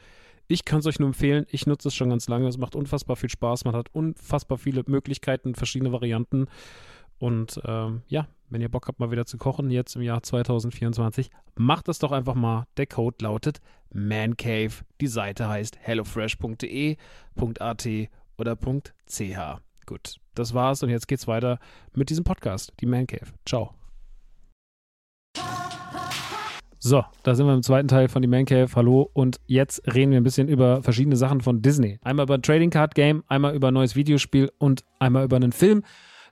ich 0.48 0.64
kann 0.64 0.80
es 0.80 0.86
euch 0.86 0.98
nur 0.98 1.08
empfehlen. 1.08 1.46
Ich 1.50 1.66
nutze 1.66 1.88
es 1.88 1.94
schon 1.94 2.08
ganz 2.08 2.28
lange. 2.28 2.48
Es 2.48 2.58
macht 2.58 2.74
unfassbar 2.74 3.16
viel 3.16 3.30
Spaß. 3.30 3.64
Man 3.64 3.76
hat 3.76 3.94
unfassbar 3.94 4.58
viele 4.58 4.82
Möglichkeiten, 4.86 5.54
verschiedene 5.54 5.92
Varianten. 5.92 6.46
Und 7.18 7.60
ähm, 7.64 8.02
ja, 8.08 8.26
wenn 8.48 8.62
ihr 8.62 8.70
Bock 8.70 8.88
habt, 8.88 9.00
mal 9.00 9.10
wieder 9.10 9.26
zu 9.26 9.38
kochen, 9.38 9.70
jetzt 9.70 9.96
im 9.96 10.02
Jahr 10.02 10.22
2024, 10.22 11.30
macht 11.56 11.88
das 11.88 11.98
doch 11.98 12.12
einfach 12.12 12.34
mal. 12.34 12.66
Der 12.76 12.86
Code 12.86 13.16
lautet 13.20 13.60
ManCave. 13.92 14.84
Die 15.00 15.06
Seite 15.06 15.48
heißt 15.48 15.78
hellofresh.de.at 15.80 17.88
oder 18.38 18.56
.ch. 18.56 19.60
Gut, 19.86 20.16
das 20.34 20.54
war's 20.54 20.82
und 20.82 20.90
jetzt 20.90 21.08
geht's 21.08 21.26
weiter 21.26 21.58
mit 21.94 22.10
diesem 22.10 22.24
Podcast, 22.24 22.72
die 22.80 22.86
ManCave. 22.86 23.32
Ciao. 23.44 23.77
So, 26.80 27.04
da 27.24 27.34
sind 27.34 27.46
wir 27.46 27.54
im 27.54 27.62
zweiten 27.64 27.88
Teil 27.88 28.06
von 28.06 28.22
die 28.22 28.28
Man 28.28 28.44
Cave. 28.44 28.68
Hallo. 28.76 29.10
Und 29.12 29.40
jetzt 29.46 29.82
reden 29.92 30.12
wir 30.12 30.20
ein 30.20 30.22
bisschen 30.22 30.46
über 30.46 30.80
verschiedene 30.80 31.16
Sachen 31.16 31.40
von 31.40 31.60
Disney. 31.60 31.98
Einmal 32.02 32.26
über 32.26 32.34
ein 32.34 32.42
Trading 32.42 32.70
Card 32.70 32.94
Game, 32.94 33.24
einmal 33.26 33.56
über 33.56 33.68
ein 33.68 33.74
neues 33.74 33.96
Videospiel 33.96 34.52
und 34.58 34.84
einmal 35.00 35.24
über 35.24 35.34
einen 35.34 35.50
Film, 35.50 35.82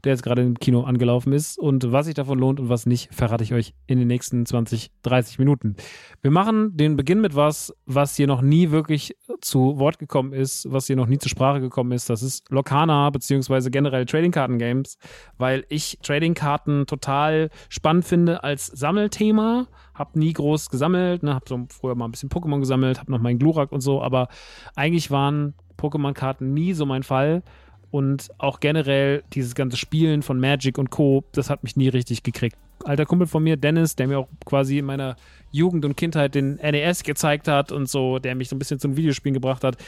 der 0.04 0.12
jetzt 0.12 0.22
gerade 0.22 0.42
im 0.42 0.56
Kino 0.56 0.82
angelaufen 0.82 1.32
ist. 1.32 1.58
Und 1.58 1.90
was 1.90 2.06
sich 2.06 2.14
davon 2.14 2.38
lohnt 2.38 2.60
und 2.60 2.68
was 2.68 2.86
nicht, 2.86 3.12
verrate 3.12 3.42
ich 3.42 3.54
euch 3.54 3.74
in 3.88 3.98
den 3.98 4.06
nächsten 4.06 4.46
20, 4.46 4.92
30 5.02 5.40
Minuten. 5.40 5.74
Wir 6.22 6.30
machen 6.30 6.76
den 6.76 6.96
Beginn 6.96 7.20
mit 7.20 7.34
was, 7.34 7.74
was 7.84 8.14
hier 8.14 8.28
noch 8.28 8.40
nie 8.40 8.70
wirklich 8.70 9.16
zu 9.40 9.80
Wort 9.80 9.98
gekommen 9.98 10.32
ist, 10.32 10.70
was 10.70 10.86
hier 10.86 10.94
noch 10.94 11.08
nie 11.08 11.18
zur 11.18 11.30
Sprache 11.30 11.60
gekommen 11.60 11.90
ist. 11.90 12.08
Das 12.08 12.22
ist 12.22 12.48
Lokana, 12.50 13.10
beziehungsweise 13.10 13.72
generell 13.72 14.06
Trading 14.06 14.30
Karten 14.30 14.58
Games, 14.58 14.96
weil 15.38 15.64
ich 15.70 15.98
Trading 16.04 16.34
Karten 16.34 16.86
total 16.86 17.50
spannend 17.68 18.04
finde 18.04 18.44
als 18.44 18.66
Sammelthema 18.68 19.66
hab 19.96 20.14
nie 20.16 20.32
groß 20.32 20.70
gesammelt, 20.70 21.22
ne, 21.22 21.34
hab 21.34 21.48
so 21.48 21.66
früher 21.68 21.94
mal 21.94 22.06
ein 22.06 22.12
bisschen 22.12 22.28
Pokémon 22.28 22.60
gesammelt, 22.60 23.00
hab 23.00 23.08
noch 23.08 23.20
meinen 23.20 23.38
Glurak 23.38 23.72
und 23.72 23.80
so, 23.80 24.02
aber 24.02 24.28
eigentlich 24.74 25.10
waren 25.10 25.54
Pokémon-Karten 25.78 26.52
nie 26.52 26.72
so 26.72 26.86
mein 26.86 27.02
Fall. 27.02 27.42
Und 27.90 28.30
auch 28.38 28.60
generell 28.60 29.22
dieses 29.32 29.54
ganze 29.54 29.76
Spielen 29.76 30.22
von 30.22 30.40
Magic 30.40 30.76
und 30.76 30.90
Co., 30.90 31.24
das 31.32 31.48
hat 31.48 31.62
mich 31.62 31.76
nie 31.76 31.88
richtig 31.88 32.22
gekriegt. 32.22 32.56
Alter 32.84 33.06
Kumpel 33.06 33.26
von 33.26 33.42
mir, 33.42 33.56
Dennis, 33.56 33.96
der 33.96 34.08
mir 34.08 34.18
auch 34.18 34.28
quasi 34.44 34.78
in 34.78 34.84
meiner 34.84 35.16
Jugend 35.50 35.84
und 35.84 35.96
Kindheit 35.96 36.34
den 36.34 36.56
NES 36.56 37.04
gezeigt 37.04 37.48
hat 37.48 37.72
und 37.72 37.88
so, 37.88 38.18
der 38.18 38.34
mich 38.34 38.48
so 38.48 38.56
ein 38.56 38.58
bisschen 38.58 38.80
zum 38.80 38.96
Videospielen 38.96 39.34
gebracht 39.34 39.64
hat, 39.64 39.78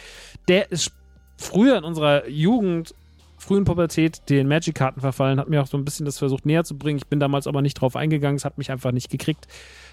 der 0.49 0.71
ist 0.71 0.93
früher 1.37 1.77
in 1.77 1.85
unserer 1.85 2.29
Jugend 2.29 2.95
frühen 3.39 3.65
Pubertät 3.65 4.29
den 4.29 4.49
Magic-Karten 4.49 5.01
verfallen, 5.01 5.39
hat 5.39 5.49
mir 5.49 5.63
auch 5.63 5.67
so 5.67 5.79
ein 5.79 5.85
bisschen 5.85 6.05
das 6.07 6.19
versucht 6.19 6.45
näher 6.45 6.65
zu 6.65 6.77
bringen. 6.77 6.99
Ich 6.99 7.07
bin 7.07 7.21
damals 7.21 7.47
aber 7.47 7.63
nicht 7.63 7.75
drauf 7.75 7.97
eingegangen, 7.97 8.37
es 8.37 8.45
hat 8.45 8.59
mich 8.59 8.71
einfach 8.71 8.93
nicht 8.93 9.11
gekriegt. 9.11 9.47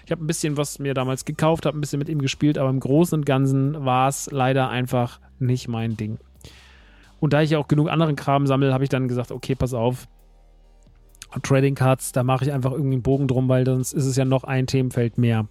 Ich 0.04 0.12
habe 0.12 0.22
ein 0.22 0.26
bisschen 0.26 0.56
was 0.56 0.78
mir 0.78 0.94
damals 0.94 1.24
gekauft, 1.24 1.66
habe 1.66 1.78
ein 1.78 1.80
bisschen 1.80 1.98
mit 1.98 2.08
ihm 2.08 2.20
gespielt, 2.20 2.58
aber 2.58 2.70
im 2.70 2.80
Großen 2.80 3.18
und 3.18 3.24
Ganzen 3.24 3.84
war 3.84 4.08
es 4.08 4.28
leider 4.30 4.68
einfach 4.68 5.20
nicht 5.38 5.68
mein 5.68 5.96
Ding. 5.96 6.18
Und 7.20 7.32
da 7.32 7.42
ich 7.42 7.50
ja 7.50 7.58
auch 7.58 7.68
genug 7.68 7.88
anderen 7.88 8.16
Kram 8.16 8.46
sammle, 8.46 8.72
habe 8.72 8.84
ich 8.84 8.90
dann 8.90 9.08
gesagt, 9.08 9.32
okay, 9.32 9.54
pass 9.54 9.74
auf. 9.74 10.06
Trading 11.42 11.74
Cards, 11.74 12.12
da 12.12 12.22
mache 12.22 12.44
ich 12.44 12.52
einfach 12.52 12.72
irgendwie 12.72 12.94
einen 12.94 13.02
Bogen 13.02 13.28
drum, 13.28 13.48
weil 13.48 13.66
sonst 13.66 13.92
ist 13.92 14.06
es 14.06 14.16
ja 14.16 14.24
noch 14.24 14.44
ein 14.44 14.66
Themenfeld 14.66 15.18
mehr. 15.18 15.46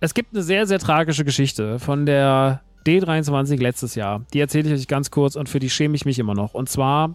Es 0.00 0.14
gibt 0.14 0.34
eine 0.34 0.42
sehr, 0.42 0.66
sehr 0.66 0.78
tragische 0.78 1.24
Geschichte 1.24 1.78
von 1.78 2.06
der 2.06 2.62
D23 2.86 3.60
letztes 3.60 3.94
Jahr. 3.94 4.24
Die 4.32 4.40
erzähle 4.40 4.68
ich 4.72 4.80
euch 4.80 4.88
ganz 4.88 5.10
kurz 5.10 5.36
und 5.36 5.48
für 5.48 5.58
die 5.58 5.70
schäme 5.70 5.94
ich 5.94 6.04
mich 6.04 6.18
immer 6.18 6.34
noch. 6.34 6.54
Und 6.54 6.68
zwar, 6.68 7.14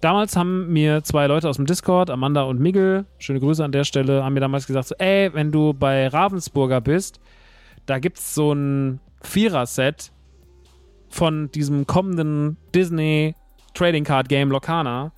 damals 0.00 0.36
haben 0.36 0.72
mir 0.72 1.02
zwei 1.04 1.26
Leute 1.26 1.48
aus 1.48 1.56
dem 1.56 1.66
Discord, 1.66 2.10
Amanda 2.10 2.42
und 2.42 2.60
Miguel, 2.60 3.06
schöne 3.18 3.40
Grüße 3.40 3.64
an 3.64 3.72
der 3.72 3.84
Stelle, 3.84 4.24
haben 4.24 4.34
mir 4.34 4.40
damals 4.40 4.66
gesagt, 4.66 4.88
so, 4.88 4.94
ey, 4.98 5.32
wenn 5.34 5.52
du 5.52 5.72
bei 5.72 6.08
Ravensburger 6.08 6.80
bist, 6.80 7.20
da 7.86 7.98
gibt 7.98 8.18
es 8.18 8.34
so 8.34 8.52
ein 8.52 9.00
Vierer-Set 9.22 10.12
von 11.08 11.50
diesem 11.52 11.86
kommenden 11.86 12.56
Disney 12.74 13.34
Trading 13.74 14.04
Card 14.04 14.28
Game 14.28 14.50
Locana. 14.50 15.12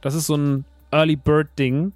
Das 0.00 0.14
ist 0.14 0.26
so 0.26 0.36
ein 0.36 0.64
Early 0.90 1.16
Bird 1.16 1.58
Ding 1.58 1.92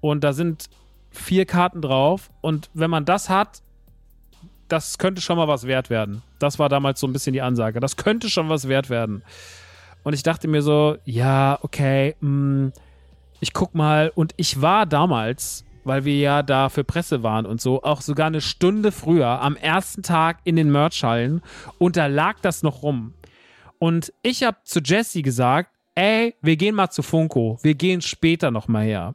und 0.00 0.22
da 0.22 0.32
sind 0.32 0.68
vier 1.10 1.46
Karten 1.46 1.82
drauf 1.82 2.30
und 2.40 2.70
wenn 2.74 2.90
man 2.90 3.04
das 3.04 3.28
hat, 3.28 3.62
das 4.68 4.98
könnte 4.98 5.20
schon 5.20 5.36
mal 5.36 5.48
was 5.48 5.66
wert 5.66 5.90
werden. 5.90 6.22
Das 6.38 6.58
war 6.58 6.68
damals 6.68 7.00
so 7.00 7.06
ein 7.06 7.12
bisschen 7.12 7.32
die 7.32 7.42
Ansage. 7.42 7.80
Das 7.80 7.96
könnte 7.96 8.28
schon 8.30 8.48
was 8.48 8.68
wert 8.68 8.90
werden. 8.90 9.22
Und 10.04 10.12
ich 10.12 10.22
dachte 10.22 10.48
mir 10.48 10.62
so, 10.62 10.96
ja, 11.04 11.58
okay, 11.62 12.16
mh, 12.20 12.28
hm, 12.28 12.72
ich 13.40 13.52
guck 13.52 13.74
mal. 13.74 14.12
Und 14.14 14.32
ich 14.36 14.60
war 14.60 14.86
damals, 14.86 15.64
weil 15.84 16.04
wir 16.04 16.16
ja 16.18 16.42
da 16.42 16.68
für 16.68 16.84
Presse 16.84 17.22
waren 17.22 17.46
und 17.46 17.60
so, 17.60 17.82
auch 17.82 18.00
sogar 18.00 18.26
eine 18.26 18.40
Stunde 18.40 18.92
früher, 18.92 19.40
am 19.40 19.56
ersten 19.56 20.02
Tag 20.02 20.38
in 20.44 20.56
den 20.56 20.70
Merchhallen. 20.70 21.42
Und 21.78 21.96
da 21.96 22.06
lag 22.06 22.36
das 22.40 22.62
noch 22.62 22.82
rum. 22.82 23.14
Und 23.78 24.12
ich 24.22 24.42
habe 24.42 24.58
zu 24.64 24.80
Jesse 24.80 25.22
gesagt, 25.22 25.70
ey, 25.94 26.34
wir 26.42 26.56
gehen 26.56 26.74
mal 26.74 26.90
zu 26.90 27.02
Funko. 27.02 27.58
Wir 27.62 27.74
gehen 27.74 28.02
später 28.02 28.50
nochmal 28.50 28.84
her. 28.84 29.14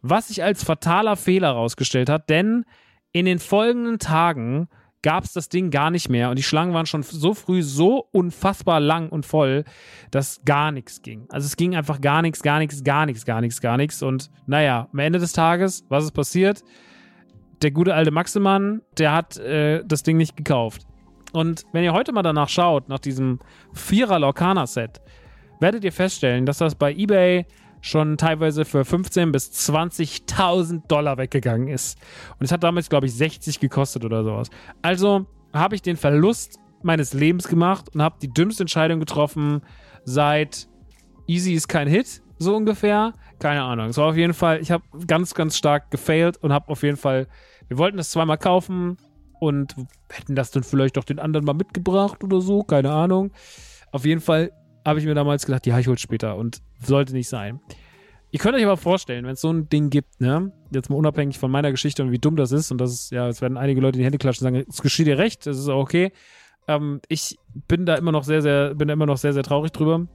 Was 0.00 0.28
sich 0.28 0.42
als 0.42 0.64
fataler 0.64 1.16
Fehler 1.16 1.48
herausgestellt 1.48 2.08
hat, 2.08 2.28
denn 2.28 2.64
in 3.12 3.26
den 3.26 3.38
folgenden 3.38 3.98
Tagen 3.98 4.68
gab 5.02 5.24
es 5.24 5.32
das 5.32 5.48
Ding 5.48 5.70
gar 5.70 5.90
nicht 5.90 6.08
mehr 6.08 6.30
und 6.30 6.38
die 6.38 6.42
Schlangen 6.42 6.74
waren 6.74 6.86
schon 6.86 7.02
so 7.02 7.34
früh 7.34 7.62
so 7.62 8.06
unfassbar 8.12 8.80
lang 8.80 9.08
und 9.08 9.26
voll, 9.26 9.64
dass 10.10 10.42
gar 10.44 10.70
nichts 10.70 11.02
ging. 11.02 11.26
Also 11.28 11.46
es 11.46 11.56
ging 11.56 11.74
einfach 11.76 12.00
gar 12.00 12.22
nichts, 12.22 12.42
gar 12.42 12.58
nichts, 12.58 12.84
gar 12.84 13.06
nichts, 13.06 13.24
gar 13.24 13.40
nichts, 13.40 13.60
gar 13.60 13.76
nichts 13.76 14.02
und 14.02 14.30
naja, 14.46 14.88
am 14.92 14.98
Ende 14.98 15.18
des 15.18 15.32
Tages, 15.32 15.84
was 15.88 16.04
ist 16.04 16.12
passiert? 16.12 16.62
Der 17.62 17.70
gute 17.70 17.94
alte 17.94 18.10
Maximann, 18.10 18.82
der 18.98 19.12
hat 19.12 19.36
äh, 19.38 19.84
das 19.84 20.02
Ding 20.02 20.16
nicht 20.16 20.36
gekauft. 20.36 20.82
Und 21.32 21.64
wenn 21.72 21.84
ihr 21.84 21.92
heute 21.92 22.12
mal 22.12 22.22
danach 22.22 22.48
schaut, 22.48 22.88
nach 22.88 22.98
diesem 22.98 23.38
Vierer 23.72 24.18
Lorcaner 24.18 24.66
Set, 24.66 25.00
werdet 25.60 25.84
ihr 25.84 25.92
feststellen, 25.92 26.44
dass 26.44 26.58
das 26.58 26.74
bei 26.74 26.92
eBay 26.92 27.46
schon 27.82 28.16
teilweise 28.16 28.64
für 28.64 28.82
15.000 28.82 29.32
bis 29.32 29.50
20.000 29.50 30.86
Dollar 30.86 31.18
weggegangen 31.18 31.68
ist. 31.68 31.98
Und 32.38 32.44
es 32.46 32.52
hat 32.52 32.62
damals, 32.62 32.88
glaube 32.88 33.06
ich, 33.06 33.14
60 33.14 33.60
gekostet 33.60 34.04
oder 34.04 34.24
sowas. 34.24 34.48
Also 34.80 35.26
habe 35.52 35.74
ich 35.74 35.82
den 35.82 35.96
Verlust 35.96 36.58
meines 36.82 37.12
Lebens 37.12 37.48
gemacht 37.48 37.94
und 37.94 38.00
habe 38.00 38.16
die 38.22 38.32
dümmste 38.32 38.62
Entscheidung 38.62 39.00
getroffen 39.00 39.62
seit 40.04 40.68
Easy 41.26 41.54
ist 41.54 41.68
kein 41.68 41.88
Hit, 41.88 42.22
so 42.38 42.56
ungefähr. 42.56 43.12
Keine 43.38 43.62
Ahnung. 43.62 43.88
Es 43.88 43.96
war 43.96 44.10
auf 44.10 44.16
jeden 44.16 44.34
Fall, 44.34 44.60
ich 44.60 44.70
habe 44.70 44.84
ganz, 45.06 45.34
ganz 45.34 45.56
stark 45.56 45.90
gefailt 45.90 46.36
und 46.38 46.52
habe 46.52 46.68
auf 46.68 46.82
jeden 46.82 46.96
Fall, 46.96 47.26
wir 47.68 47.78
wollten 47.78 47.96
das 47.96 48.10
zweimal 48.10 48.38
kaufen 48.38 48.96
und 49.40 49.74
hätten 50.10 50.36
das 50.36 50.52
dann 50.52 50.62
vielleicht 50.62 50.96
doch 50.96 51.04
den 51.04 51.18
anderen 51.18 51.44
mal 51.44 51.54
mitgebracht 51.54 52.22
oder 52.22 52.40
so, 52.40 52.62
keine 52.62 52.92
Ahnung. 52.92 53.32
Auf 53.90 54.04
jeden 54.04 54.20
Fall 54.20 54.52
habe 54.84 54.98
ich 54.98 55.06
mir 55.06 55.14
damals 55.14 55.46
gedacht, 55.46 55.66
ja, 55.66 55.78
ich 55.78 55.86
hole 55.86 55.98
später 55.98 56.36
und 56.36 56.62
sollte 56.80 57.12
nicht 57.12 57.28
sein. 57.28 57.60
Ihr 58.30 58.38
könnt 58.38 58.56
euch 58.56 58.64
aber 58.64 58.78
vorstellen, 58.78 59.26
wenn 59.26 59.34
es 59.34 59.42
so 59.42 59.52
ein 59.52 59.68
Ding 59.68 59.90
gibt, 59.90 60.20
ne, 60.20 60.52
jetzt 60.72 60.88
mal 60.88 60.96
unabhängig 60.96 61.38
von 61.38 61.50
meiner 61.50 61.70
Geschichte 61.70 62.02
und 62.02 62.12
wie 62.12 62.18
dumm 62.18 62.36
das 62.36 62.50
ist, 62.50 62.70
und 62.70 62.80
das 62.80 62.92
ist, 62.92 63.12
ja, 63.12 63.28
es 63.28 63.42
werden 63.42 63.58
einige 63.58 63.80
Leute 63.80 63.96
in 63.96 64.00
die 64.00 64.06
Hände 64.06 64.18
klatschen 64.18 64.46
und 64.46 64.54
sagen, 64.54 64.66
es 64.68 64.80
geschieht 64.80 65.06
dir 65.06 65.18
recht, 65.18 65.46
das 65.46 65.58
ist 65.58 65.68
auch 65.68 65.80
okay. 65.80 66.12
Ähm, 66.66 67.00
ich 67.08 67.36
bin 67.68 67.84
da 67.84 67.96
immer 67.96 68.10
noch 68.12 68.24
sehr, 68.24 68.40
sehr, 68.40 68.74
bin 68.74 68.88
da 68.88 68.94
immer 68.94 69.06
noch 69.06 69.18
sehr, 69.18 69.34
sehr 69.34 69.42
traurig 69.42 69.72
drüber. 69.72 70.06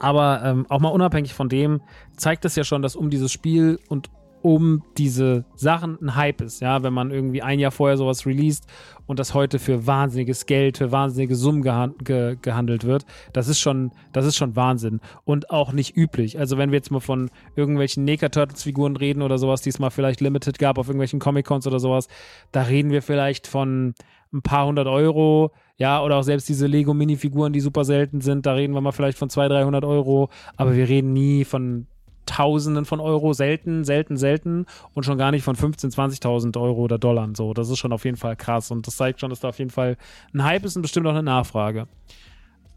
Aber 0.00 0.42
ähm, 0.44 0.66
auch 0.68 0.80
mal 0.80 0.88
unabhängig 0.88 1.34
von 1.34 1.48
dem 1.48 1.80
zeigt 2.16 2.44
es 2.44 2.56
ja 2.56 2.64
schon, 2.64 2.82
dass 2.82 2.96
um 2.96 3.10
dieses 3.10 3.30
Spiel 3.30 3.78
und 3.88 4.10
um 4.42 4.82
diese 4.96 5.44
Sachen 5.54 5.98
ein 6.00 6.16
Hype 6.16 6.40
ist, 6.40 6.60
ja, 6.60 6.82
wenn 6.82 6.92
man 6.92 7.10
irgendwie 7.10 7.42
ein 7.42 7.58
Jahr 7.58 7.70
vorher 7.70 7.96
sowas 7.96 8.26
released 8.26 8.66
und 9.06 9.18
das 9.18 9.34
heute 9.34 9.58
für 9.58 9.86
wahnsinniges 9.86 10.46
Geld, 10.46 10.78
für 10.78 10.92
wahnsinnige 10.92 11.34
Summen 11.34 11.62
gehand 11.62 12.04
ge 12.04 12.36
gehandelt 12.40 12.84
wird, 12.84 13.04
das 13.32 13.48
ist 13.48 13.60
schon, 13.60 13.92
das 14.12 14.26
ist 14.26 14.36
schon 14.36 14.56
Wahnsinn 14.56 15.00
und 15.24 15.50
auch 15.50 15.72
nicht 15.72 15.96
üblich. 15.96 16.38
Also 16.38 16.58
wenn 16.58 16.70
wir 16.70 16.78
jetzt 16.78 16.90
mal 16.90 17.00
von 17.00 17.30
irgendwelchen 17.56 18.04
Neka 18.04 18.28
Turtles 18.28 18.62
Figuren 18.62 18.96
reden 18.96 19.22
oder 19.22 19.38
sowas, 19.38 19.62
die 19.62 19.70
es 19.70 19.78
mal 19.78 19.90
vielleicht 19.90 20.20
limited 20.20 20.58
gab 20.58 20.78
auf 20.78 20.86
irgendwelchen 20.86 21.20
Comic 21.20 21.46
Cons 21.46 21.66
oder 21.66 21.80
sowas, 21.80 22.08
da 22.52 22.62
reden 22.62 22.90
wir 22.90 23.02
vielleicht 23.02 23.46
von 23.46 23.94
ein 24.32 24.42
paar 24.42 24.66
hundert 24.66 24.86
Euro, 24.86 25.52
ja, 25.76 26.02
oder 26.02 26.16
auch 26.16 26.22
selbst 26.22 26.48
diese 26.48 26.66
Lego 26.66 26.94
Minifiguren, 26.94 27.52
die 27.52 27.60
super 27.60 27.84
selten 27.84 28.20
sind, 28.20 28.46
da 28.46 28.52
reden 28.52 28.74
wir 28.74 28.80
mal 28.80 28.92
vielleicht 28.92 29.18
von 29.18 29.30
200, 29.30 29.62
300 29.62 29.84
Euro, 29.84 30.28
aber 30.56 30.76
wir 30.76 30.88
reden 30.88 31.12
nie 31.12 31.44
von 31.44 31.86
Tausenden 32.30 32.84
von 32.84 33.00
Euro, 33.00 33.32
selten, 33.32 33.84
selten, 33.84 34.16
selten 34.16 34.66
und 34.94 35.04
schon 35.04 35.18
gar 35.18 35.32
nicht 35.32 35.42
von 35.42 35.56
15.000, 35.56 36.22
20.000 36.22 36.60
Euro 36.60 36.82
oder 36.82 36.96
Dollar. 36.96 37.28
So, 37.34 37.54
das 37.54 37.68
ist 37.68 37.78
schon 37.78 37.92
auf 37.92 38.04
jeden 38.04 38.16
Fall 38.16 38.36
krass 38.36 38.70
und 38.70 38.86
das 38.86 38.96
zeigt 38.96 39.18
schon, 39.18 39.30
dass 39.30 39.40
da 39.40 39.48
auf 39.48 39.58
jeden 39.58 39.72
Fall 39.72 39.96
ein 40.32 40.44
Hype 40.44 40.64
ist 40.64 40.76
und 40.76 40.82
bestimmt 40.82 41.08
auch 41.08 41.10
eine 41.10 41.24
Nachfrage. 41.24 41.88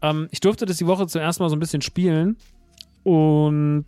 Ähm, 0.02 0.26
ich 0.32 0.40
durfte 0.40 0.66
das 0.66 0.78
die 0.78 0.88
Woche 0.88 1.06
zuerst 1.06 1.38
mal 1.38 1.48
so 1.48 1.54
ein 1.54 1.60
bisschen 1.60 1.82
spielen 1.82 2.36
und 3.04 3.84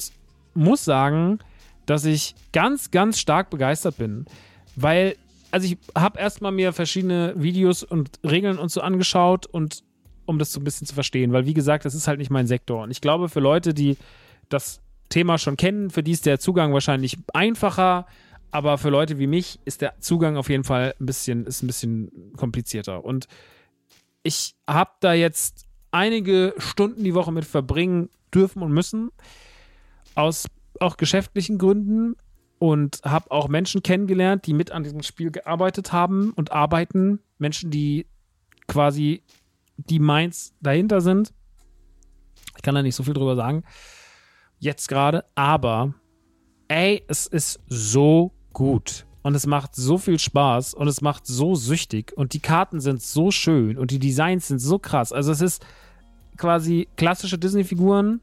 muss 0.54 0.84
sagen, 0.84 1.40
dass 1.84 2.04
ich 2.04 2.36
ganz, 2.52 2.92
ganz 2.92 3.18
stark 3.18 3.50
begeistert 3.50 3.98
bin, 3.98 4.26
weil 4.76 5.16
also 5.50 5.66
ich 5.66 5.78
habe 5.96 6.20
erstmal 6.20 6.52
mir 6.52 6.72
verschiedene 6.72 7.34
Videos 7.36 7.82
und 7.82 8.20
Regeln 8.22 8.58
und 8.58 8.70
so 8.70 8.82
angeschaut 8.82 9.46
und 9.46 9.82
um 10.26 10.38
das 10.38 10.52
so 10.52 10.60
ein 10.60 10.64
bisschen 10.64 10.86
zu 10.86 10.94
verstehen, 10.94 11.32
weil 11.32 11.46
wie 11.46 11.54
gesagt, 11.54 11.84
das 11.84 11.94
ist 11.94 12.06
halt 12.06 12.20
nicht 12.20 12.30
mein 12.30 12.46
Sektor 12.46 12.84
und 12.84 12.92
ich 12.92 13.00
glaube 13.00 13.28
für 13.28 13.40
Leute, 13.40 13.74
die 13.74 13.96
das 14.48 14.80
Thema 15.08 15.38
schon 15.38 15.56
kennen, 15.56 15.90
für 15.90 16.02
die 16.02 16.12
ist 16.12 16.26
der 16.26 16.38
Zugang 16.38 16.72
wahrscheinlich 16.72 17.16
einfacher, 17.32 18.06
aber 18.50 18.78
für 18.78 18.90
Leute 18.90 19.18
wie 19.18 19.26
mich 19.26 19.60
ist 19.64 19.82
der 19.82 20.00
Zugang 20.00 20.36
auf 20.36 20.48
jeden 20.48 20.64
Fall 20.64 20.94
ein 21.00 21.06
bisschen, 21.06 21.46
ist 21.46 21.62
ein 21.62 21.66
bisschen 21.66 22.32
komplizierter. 22.36 23.04
Und 23.04 23.26
ich 24.22 24.54
habe 24.68 24.90
da 25.00 25.12
jetzt 25.12 25.66
einige 25.90 26.54
Stunden 26.58 27.04
die 27.04 27.14
Woche 27.14 27.32
mit 27.32 27.44
verbringen 27.44 28.08
dürfen 28.34 28.62
und 28.62 28.72
müssen, 28.72 29.10
aus 30.14 30.46
auch 30.80 30.96
geschäftlichen 30.96 31.58
Gründen 31.58 32.16
und 32.58 33.00
habe 33.04 33.30
auch 33.30 33.48
Menschen 33.48 33.82
kennengelernt, 33.82 34.46
die 34.46 34.54
mit 34.54 34.72
an 34.72 34.82
diesem 34.82 35.02
Spiel 35.02 35.30
gearbeitet 35.30 35.92
haben 35.92 36.32
und 36.32 36.52
arbeiten. 36.52 37.20
Menschen, 37.38 37.70
die 37.70 38.06
quasi 38.66 39.22
die 39.76 39.98
Minds 39.98 40.54
dahinter 40.60 41.00
sind. 41.00 41.32
Ich 42.56 42.62
kann 42.62 42.74
da 42.74 42.82
nicht 42.82 42.94
so 42.94 43.02
viel 43.02 43.14
drüber 43.14 43.36
sagen 43.36 43.64
jetzt 44.58 44.88
gerade, 44.88 45.24
aber 45.34 45.94
ey, 46.68 47.02
es 47.08 47.26
ist 47.26 47.60
so 47.68 48.32
gut 48.52 49.06
und 49.22 49.34
es 49.34 49.46
macht 49.46 49.74
so 49.74 49.98
viel 49.98 50.18
Spaß 50.18 50.74
und 50.74 50.88
es 50.88 51.00
macht 51.00 51.26
so 51.26 51.54
süchtig 51.54 52.12
und 52.16 52.32
die 52.32 52.40
Karten 52.40 52.80
sind 52.80 53.02
so 53.02 53.30
schön 53.30 53.76
und 53.76 53.90
die 53.90 53.98
Designs 53.98 54.48
sind 54.48 54.60
so 54.60 54.78
krass. 54.78 55.12
Also 55.12 55.32
es 55.32 55.40
ist 55.40 55.64
quasi 56.36 56.88
klassische 56.96 57.38
Disney-Figuren. 57.38 58.20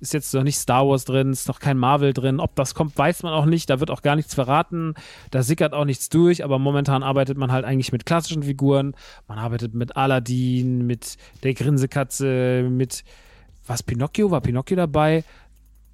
Ist 0.00 0.12
jetzt 0.12 0.34
noch 0.34 0.42
nicht 0.42 0.58
Star 0.58 0.86
Wars 0.86 1.04
drin, 1.04 1.30
ist 1.30 1.48
noch 1.48 1.60
kein 1.60 1.78
Marvel 1.78 2.12
drin. 2.12 2.38
Ob 2.38 2.54
das 2.56 2.74
kommt, 2.74 2.96
weiß 2.98 3.22
man 3.22 3.32
auch 3.32 3.46
nicht. 3.46 3.70
Da 3.70 3.80
wird 3.80 3.90
auch 3.90 4.02
gar 4.02 4.16
nichts 4.16 4.34
verraten. 4.34 4.94
Da 5.30 5.42
sickert 5.42 5.72
auch 5.72 5.86
nichts 5.86 6.08
durch. 6.08 6.44
Aber 6.44 6.58
momentan 6.58 7.02
arbeitet 7.02 7.38
man 7.38 7.50
halt 7.50 7.64
eigentlich 7.64 7.90
mit 7.90 8.04
klassischen 8.04 8.42
Figuren. 8.42 8.94
Man 9.28 9.38
arbeitet 9.38 9.72
mit 9.72 9.96
Aladdin, 9.96 10.86
mit 10.86 11.16
der 11.42 11.54
Grinsekatze, 11.54 12.68
mit 12.70 13.02
was 13.66 13.82
Pinocchio? 13.82 14.30
War 14.30 14.42
Pinocchio 14.42 14.76
dabei? 14.76 15.24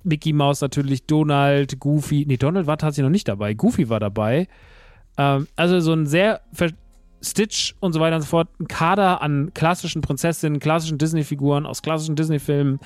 Mickey 0.03 0.32
Mouse 0.32 0.61
natürlich, 0.61 1.05
Donald, 1.05 1.78
Goofy. 1.78 2.24
Nee, 2.26 2.36
Donald 2.36 2.66
war 2.66 2.78
tatsächlich 2.78 3.05
noch 3.05 3.12
nicht 3.12 3.28
dabei. 3.28 3.55
Goofy 3.55 3.88
war 3.88 4.01
dabei. 4.01 4.48
Ähm, 5.16 5.46
also 5.57 5.80
so 5.80 5.92
ein 5.92 6.07
sehr 6.07 6.40
Stitch 7.22 7.74
und 7.80 7.92
so 7.92 8.01
weiter 8.01 8.16
und 8.16 8.22
so 8.22 8.28
fort. 8.28 8.48
Ein 8.59 8.68
Kader 8.68 9.20
an 9.22 9.53
klassischen 9.55 10.01
Prinzessinnen, 10.01 10.59
klassischen 10.59 10.98
Disney-Figuren 10.98 11.66
aus 11.66 11.82
klassischen 11.82 12.16
Disney-Filmen. 12.16 12.80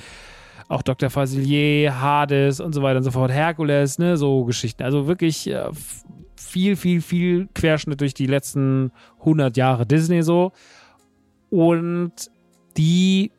Auch 0.68 0.82
Dr. 0.82 1.10
Facilier, 1.10 2.00
Hades 2.00 2.58
und 2.60 2.72
so 2.72 2.82
weiter 2.82 2.98
und 2.98 3.04
so 3.04 3.10
fort. 3.10 3.30
Herkules, 3.30 3.98
ne, 3.98 4.16
so 4.16 4.44
Geschichten. 4.44 4.82
Also 4.82 5.06
wirklich 5.06 5.48
äh, 5.48 5.68
viel, 6.36 6.76
viel, 6.76 7.00
viel 7.00 7.48
Querschnitt 7.54 8.00
durch 8.00 8.14
die 8.14 8.26
letzten 8.26 8.90
100 9.20 9.56
Jahre 9.56 9.86
Disney 9.86 10.22
so. 10.22 10.52
Und 11.50 12.12
die 12.76 13.30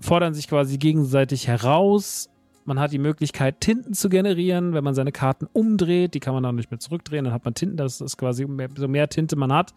fordern 0.00 0.34
sich 0.34 0.46
quasi 0.46 0.78
gegenseitig 0.78 1.48
heraus 1.48 2.28
man 2.64 2.80
hat 2.80 2.92
die 2.92 2.98
Möglichkeit, 2.98 3.60
Tinten 3.60 3.94
zu 3.94 4.08
generieren, 4.08 4.72
wenn 4.72 4.84
man 4.84 4.94
seine 4.94 5.12
Karten 5.12 5.46
umdreht. 5.52 6.14
Die 6.14 6.20
kann 6.20 6.34
man 6.34 6.42
dann 6.42 6.56
nicht 6.56 6.70
mehr 6.70 6.80
zurückdrehen. 6.80 7.24
Dann 7.24 7.34
hat 7.34 7.44
man 7.44 7.54
Tinten. 7.54 7.76
Das 7.76 8.00
ist 8.00 8.16
quasi, 8.16 8.46
so 8.76 8.88
mehr 8.88 9.08
Tinte 9.08 9.36
man 9.36 9.52
hat, 9.52 9.74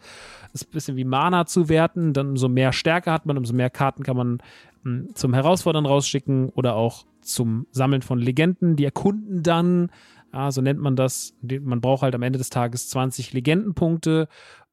ist 0.52 0.68
ein 0.68 0.72
bisschen 0.72 0.96
wie 0.96 1.04
Mana 1.04 1.46
zu 1.46 1.68
werten. 1.68 2.12
Dann 2.12 2.30
umso 2.30 2.48
mehr 2.48 2.72
Stärke 2.72 3.12
hat 3.12 3.26
man, 3.26 3.36
umso 3.36 3.54
mehr 3.54 3.70
Karten 3.70 4.02
kann 4.02 4.16
man 4.16 4.38
hm, 4.84 5.14
zum 5.14 5.34
Herausfordern 5.34 5.86
rausschicken 5.86 6.48
oder 6.50 6.74
auch 6.74 7.04
zum 7.20 7.66
Sammeln 7.70 8.02
von 8.02 8.18
Legenden. 8.18 8.76
Die 8.76 8.84
erkunden 8.84 9.42
dann, 9.42 9.90
ja, 10.32 10.50
so 10.50 10.62
nennt 10.62 10.80
man 10.80 10.96
das. 10.96 11.34
Man 11.42 11.80
braucht 11.80 12.02
halt 12.02 12.14
am 12.14 12.22
Ende 12.22 12.38
des 12.38 12.50
Tages 12.50 12.88
20 12.88 13.32
Legendenpunkte. 13.32 14.28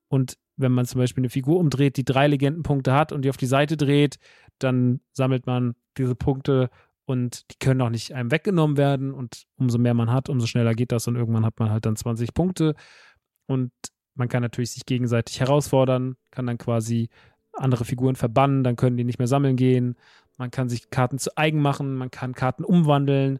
Und 0.08 0.38
wenn 0.58 0.72
man 0.72 0.86
zum 0.86 1.00
Beispiel 1.00 1.22
eine 1.22 1.30
Figur 1.30 1.60
umdreht, 1.60 1.98
die 1.98 2.06
drei 2.06 2.28
Legendenpunkte 2.28 2.94
hat 2.94 3.12
und 3.12 3.24
die 3.24 3.30
auf 3.30 3.38
die 3.38 3.46
Seite 3.46 3.76
dreht, 3.76 4.20
dann 4.60 5.02
sammelt 5.12 5.46
man 5.48 5.76
diese 5.98 6.16
Punkte 6.16 6.70
und 7.06 7.50
die 7.52 7.58
können 7.60 7.82
auch 7.82 7.90
nicht 7.90 8.14
einem 8.14 8.32
weggenommen 8.32 8.78
werden 8.78 9.14
und 9.14 9.46
umso 9.58 9.78
mehr 9.78 9.94
man 9.94 10.12
hat, 10.12 10.30
umso 10.30 10.48
schneller 10.48 10.74
geht 10.74 10.92
das 10.92 11.08
und 11.08 11.16
irgendwann 11.16 11.46
hat 11.46 11.60
man 11.60 11.70
halt 11.70 11.86
dann 11.86 11.96
20 11.96 12.34
Punkte 12.34 12.76
und 13.48 13.72
man 14.16 14.28
kann 14.28 14.42
natürlich 14.42 14.72
sich 14.72 14.86
gegenseitig 14.86 15.40
herausfordern, 15.40 16.16
kann 16.32 16.48
dann 16.48 16.58
quasi 16.58 17.10
andere 17.54 17.86
Figuren 17.86 18.16
verbannen, 18.16 18.64
dann 18.64 18.76
können 18.76 18.98
die 18.98 19.04
nicht 19.04 19.20
mehr 19.20 19.28
sammeln 19.28 19.56
gehen, 19.56 19.96
man 20.38 20.52
kann 20.52 20.68
sich 20.68 20.90
Karten 20.90 21.20
zu 21.20 21.38
eigen 21.38 21.62
machen, 21.62 21.96
man 21.96 22.12
kann 22.12 22.34
Karten 22.34 22.64
umwandeln 22.64 23.40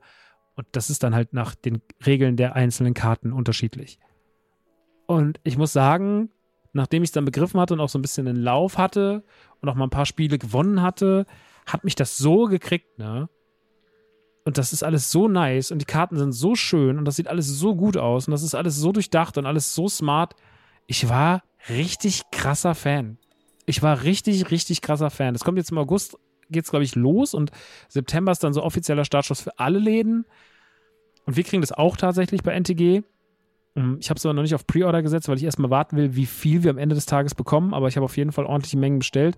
und 0.56 0.68
das 0.72 0.90
ist 0.90 1.04
dann 1.04 1.16
halt 1.16 1.34
nach 1.34 1.56
den 1.56 1.82
Regeln 2.06 2.38
der 2.38 2.56
einzelnen 2.56 2.94
Karten 2.94 3.34
unterschiedlich. 3.34 4.00
Und 5.08 5.40
ich 5.44 5.58
muss 5.58 5.74
sagen, 5.74 6.30
nachdem 6.74 7.04
ich 7.04 7.10
es 7.10 7.14
dann 7.14 7.26
begriffen 7.26 7.60
hatte 7.60 7.74
und 7.74 7.80
auch 7.80 7.90
so 7.90 8.00
ein 8.00 8.02
bisschen 8.02 8.28
einen 8.28 8.42
Lauf 8.42 8.78
hatte 8.78 9.24
und 9.62 9.70
auch 9.70 9.76
mal 9.76 9.86
ein 9.86 9.92
paar 9.92 10.06
Spiele 10.06 10.38
gewonnen 10.38 10.82
hatte, 10.82 11.26
hat 11.66 11.84
mich 11.84 11.96
das 11.96 12.18
so 12.18 12.46
gekriegt, 12.46 13.00
ne? 13.00 13.30
Und 14.46 14.60
das 14.60 14.74
ist 14.74 14.84
alles 14.84 15.12
so 15.12 15.28
nice 15.28 15.72
und 15.72 15.80
die 15.80 15.86
Karten 15.86 16.18
sind 16.18 16.32
so 16.32 16.54
schön 16.56 17.00
und 17.00 17.06
das 17.06 17.16
sieht 17.16 17.28
alles 17.28 17.48
so 17.48 17.76
gut 17.76 17.98
aus 17.98 18.28
und 18.28 18.32
das 18.32 18.44
ist 18.44 18.54
alles 18.54 18.78
so 18.78 18.92
durchdacht 18.92 19.40
und 19.40 19.48
alles 19.48 19.74
so 19.74 19.90
smart. 19.90 20.36
Ich 20.86 21.10
war 21.10 21.42
richtig 21.68 22.22
krasser 22.32 22.76
Fan. 22.76 23.18
Ich 23.66 23.82
war 23.82 24.04
richtig, 24.04 24.52
richtig 24.52 24.82
krasser 24.82 25.10
Fan. 25.10 25.34
Das 25.34 25.44
kommt 25.44 25.58
jetzt 25.58 25.72
im 25.72 25.80
August, 25.80 26.16
geht's 26.52 26.70
glaube 26.70 26.86
ich 26.86 26.94
los 26.94 27.34
und 27.34 27.50
September 27.90 28.32
ist 28.32 28.44
dann 28.44 28.54
so 28.54 28.62
offizieller 28.62 29.04
Startschuss 29.04 29.42
für 29.42 29.58
alle 29.58 29.80
Läden. 29.80 30.26
Und 31.26 31.38
wir 31.38 31.44
kriegen 31.44 31.62
das 31.62 31.72
auch 31.72 31.98
tatsächlich 31.98 32.44
bei 32.44 32.54
NTG. 32.54 33.02
Ähm, 33.76 33.98
ich 34.00 34.10
habe 34.10 34.18
es 34.18 34.26
aber 34.26 34.34
noch 34.34 34.42
nicht 34.42 34.56
auf 34.56 34.66
Pre-Order 34.66 35.02
gesetzt, 35.02 35.28
weil 35.28 35.38
ich 35.38 35.44
erstmal 35.44 35.70
warten 35.70 35.98
will, 35.98 36.16
wie 36.16 36.26
viel 36.26 36.64
wir 36.64 36.72
am 36.72 36.78
Ende 36.78 36.96
des 36.96 37.06
Tages 37.06 37.36
bekommen. 37.36 37.74
Aber 37.74 37.88
ich 37.88 37.96
habe 37.96 38.06
auf 38.06 38.18
jeden 38.18 38.32
Fall 38.32 38.46
ordentliche 38.46 38.78
Mengen 38.78 39.00
bestellt. 39.00 39.38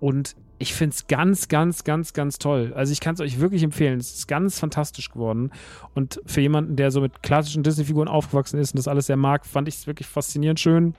Und 0.00 0.36
ich 0.58 0.74
finde 0.74 0.94
es 0.94 1.06
ganz, 1.06 1.48
ganz, 1.48 1.84
ganz, 1.84 2.12
ganz 2.12 2.38
toll. 2.38 2.72
Also 2.74 2.92
ich 2.92 3.00
kann 3.00 3.14
es 3.14 3.20
euch 3.20 3.40
wirklich 3.40 3.62
empfehlen. 3.62 3.98
Es 3.98 4.14
ist 4.14 4.28
ganz 4.28 4.58
fantastisch 4.58 5.10
geworden. 5.10 5.50
Und 5.94 6.20
für 6.26 6.40
jemanden, 6.40 6.76
der 6.76 6.90
so 6.90 7.00
mit 7.00 7.22
klassischen 7.22 7.62
Disney-Figuren 7.62 8.08
aufgewachsen 8.08 8.58
ist 8.58 8.72
und 8.72 8.78
das 8.78 8.88
alles 8.88 9.06
sehr 9.06 9.16
mag, 9.16 9.46
fand 9.46 9.68
ich 9.68 9.76
es 9.76 9.86
wirklich 9.86 10.08
faszinierend 10.08 10.60
schön. 10.60 10.94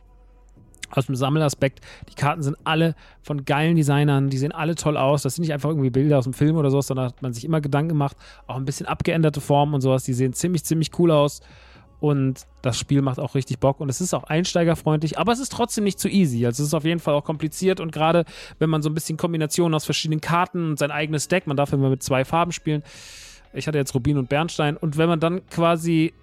Aus 0.90 1.08
dem 1.08 1.16
Sammelaspekt, 1.16 1.82
die 2.10 2.16
Karten 2.16 2.42
sind 2.44 2.56
alle 2.64 2.96
von 3.22 3.44
geilen 3.44 3.76
Designern, 3.76 4.30
die 4.30 4.38
sehen 4.38 4.54
alle 4.54 4.76
toll 4.76 4.96
aus. 4.96 5.22
Das 5.22 5.36
sind 5.36 5.42
nicht 5.42 5.54
einfach 5.54 5.70
irgendwie 5.70 5.90
Bilder 5.90 6.18
aus 6.18 6.24
dem 6.24 6.34
Film 6.34 6.56
oder 6.56 6.72
sowas, 6.72 6.88
sondern 6.88 7.08
hat 7.08 7.22
man 7.22 7.34
sich 7.34 7.44
immer 7.44 7.60
Gedanken 7.60 7.90
gemacht. 7.90 8.16
Auch 8.46 8.56
ein 8.56 8.64
bisschen 8.64 8.86
abgeänderte 8.86 9.42
Formen 9.42 9.74
und 9.74 9.82
sowas, 9.82 10.06
die 10.06 10.14
sehen 10.14 10.32
ziemlich, 10.32 10.64
ziemlich 10.64 10.98
cool 10.98 11.12
aus. 11.12 11.42
Und 12.00 12.45
das 12.62 12.78
Spiel 12.78 13.02
macht 13.02 13.20
auch 13.20 13.34
richtig 13.34 13.60
Bock 13.60 13.80
und 13.80 13.89
es 13.89 14.02
ist 14.02 14.14
auch 14.14 14.26
einsteigerfreundlich, 14.26 15.18
aber 15.18 15.32
es 15.32 15.39
ist 15.39 15.52
trotzdem 15.52 15.84
nicht 15.84 16.00
zu 16.00 16.08
easy. 16.10 16.45
Also 16.45 16.62
es 16.62 16.70
ist 16.70 16.74
auf 16.76 16.84
jeden 16.84 17.00
Fall 17.00 17.16
auch 17.16 17.24
kompliziert 17.24 17.80
und 17.80 17.91
gerade 17.91 18.24
wenn 18.60 18.70
man 18.70 18.84
so 18.84 18.89
ein 18.89 18.93
bisschen 18.93 19.18
Kombinationen 19.18 19.74
aus 19.74 19.86
verschiedenen 19.86 20.22
Karten 20.22 20.72
und 20.72 20.80
sein 20.80 20.91
eigenes 20.91 21.28
Deck, 21.28 21.48
man 21.48 21.58
darf 21.58 21.74
immer 21.74 21.89
mit 21.89 22.04
zwei 22.04 22.24
Farben 22.24 22.52
spielen. 22.52 22.84
Ich 23.54 23.68
hatte 23.68 23.80
jetzt 23.80 23.95
Rubin 23.95 24.18
und 24.18 24.30
Bernstein 24.30 24.78
und 24.78 24.98
wenn 24.98 25.10
man 25.10 25.20
dann 25.20 25.48
quasi 25.50 26.14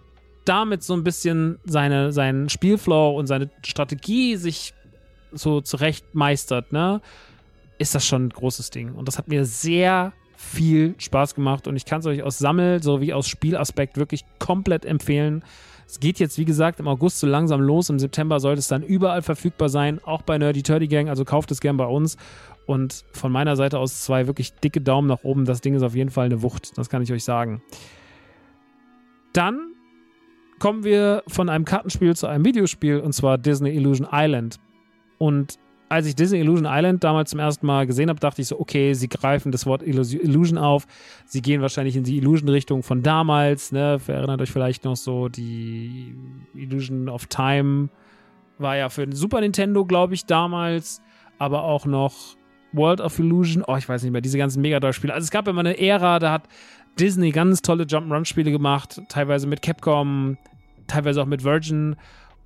damit 0.45 0.85
so 0.85 0.95
ein 0.95 1.03
bisschen 1.03 1.59
seine, 1.65 2.13
seinen 2.13 2.49
Spielflow 2.49 3.19
und 3.19 3.27
seine 3.27 3.51
Strategie 3.65 4.37
sich 4.37 4.75
so 5.33 5.61
zurecht 5.61 6.15
meistert, 6.15 6.73
ne, 6.73 7.01
ist 7.79 7.95
das 7.95 8.07
schon 8.07 8.27
ein 8.27 8.31
großes 8.31 8.71
Ding. 8.71 8.95
Und 8.95 9.09
das 9.09 9.19
hat 9.19 9.27
mir 9.27 9.45
sehr 9.45 10.13
viel 10.45 10.95
Spaß 10.99 11.35
gemacht 11.35 11.67
und 11.67 11.77
ich 11.77 11.85
kann 11.85 12.01
es 12.01 12.07
euch 12.07 12.23
aus 12.23 12.39
Sammel- 12.39 12.83
sowie 12.83 13.13
aus 13.13 13.27
Spielaspekt 13.29 13.97
wirklich 13.97 14.25
komplett 14.39 14.85
empfehlen. 14.85 15.43
Es 15.87 16.01
geht 16.01 16.19
jetzt, 16.19 16.39
wie 16.39 16.45
gesagt, 16.45 16.81
im 16.81 16.89
August 16.89 17.21
so 17.21 17.27
langsam 17.27 17.61
los. 17.61 17.91
Im 17.91 17.99
September 17.99 18.41
sollte 18.41 18.61
es 18.61 18.69
dann 18.69 18.83
überall 18.83 19.23
verfügbar 19.23 19.69
sein, 19.69 20.01
auch 20.05 20.23
bei 20.23 20.39
Nerdy 20.39 20.63
Turdy 20.63 20.89
Gang. 20.89 21.09
Also 21.09 21.25
kauft 21.25 21.51
es 21.51 21.61
gern 21.61 21.77
bei 21.77 21.87
uns. 21.87 22.17
Und 22.67 23.05
von 23.13 23.31
meiner 23.31 23.57
Seite 23.57 23.79
aus 23.79 24.03
zwei 24.03 24.27
wirklich 24.27 24.55
dicke 24.55 24.81
Daumen 24.81 25.09
nach 25.09 25.23
oben. 25.25 25.45
Das 25.45 25.61
Ding 25.61 25.75
ist 25.75 25.83
auf 25.83 25.95
jeden 25.95 26.11
Fall 26.11 26.27
eine 26.27 26.43
Wucht. 26.43 26.77
Das 26.79 26.89
kann 26.89 27.03
ich 27.03 27.13
euch 27.13 27.25
sagen. 27.25 27.63
Dann 29.35 29.75
kommen 30.59 30.85
wir 30.85 31.23
von 31.29 31.51
einem 31.51 31.67
Kartenspiel 31.67 32.17
zu 32.17 32.27
einem 32.27 32.45
Videospiel 32.45 33.01
und 33.01 33.13
zwar 33.13 33.37
Disney 33.37 33.71
Illusion 33.71 34.09
Island. 34.11 34.59
Und 35.19 35.59
als 35.95 36.07
ich 36.07 36.17
Disney 36.17 36.41
Illusion 36.41 36.67
Island 36.69 37.05
damals 37.05 37.31
zum 37.31 37.39
ersten 37.39 37.67
Mal 37.67 37.87
gesehen 37.87 38.09
habe, 38.09 38.19
dachte 38.19 38.43
ich 38.43 38.49
so, 38.49 38.59
okay, 38.59 38.95
sie 38.95 39.09
greifen 39.09 39.53
das 39.53 39.65
Wort 39.65 39.83
Illusion 39.83 40.59
auf. 40.59 40.87
Sie 41.25 41.41
gehen 41.41 41.63
wahrscheinlich 41.63 41.95
in 41.95 42.03
die 42.03 42.19
Illusion-Richtung 42.19 42.83
von 42.83 43.03
damals. 43.03 43.71
Ne? 43.71 44.01
Erinnert 44.09 44.41
euch 44.41 44.51
vielleicht 44.51 44.85
noch 44.85 44.97
so, 44.97 45.29
die 45.29 46.17
Illusion 46.55 47.09
of 47.09 47.27
Time 47.27 47.91
war 48.59 48.77
ja 48.77 48.89
für 48.89 49.07
den 49.07 49.15
Super 49.15 49.41
Nintendo, 49.41 49.85
glaube 49.85 50.15
ich, 50.15 50.27
damals. 50.27 51.01
Aber 51.39 51.63
auch 51.63 51.87
noch 51.87 52.37
World 52.73 53.01
of 53.01 53.17
Illusion. 53.21 53.63
Oh, 53.65 53.77
ich 53.77 53.89
weiß 53.89 54.03
nicht 54.03 54.11
mehr, 54.11 54.21
diese 54.21 54.39
ganzen 54.39 54.61
Mega 54.63 54.81
Drive-Spiele. 54.81 55.15
Also 55.15 55.25
es 55.25 55.31
gab 55.31 55.47
immer 55.47 55.61
eine 55.61 55.79
Ära, 55.79 56.19
da 56.19 56.33
hat 56.33 56.49
Disney 56.99 57.31
ganz 57.31 57.63
tolle 57.63 57.85
Jump'n'Run-Spiele 57.85 58.51
gemacht. 58.51 59.01
Teilweise 59.09 59.47
mit 59.47 59.63
Capcom, 59.63 60.39
teilweise 60.89 61.23
auch 61.23 61.27
mit 61.27 61.45
Virgin. 61.45 61.95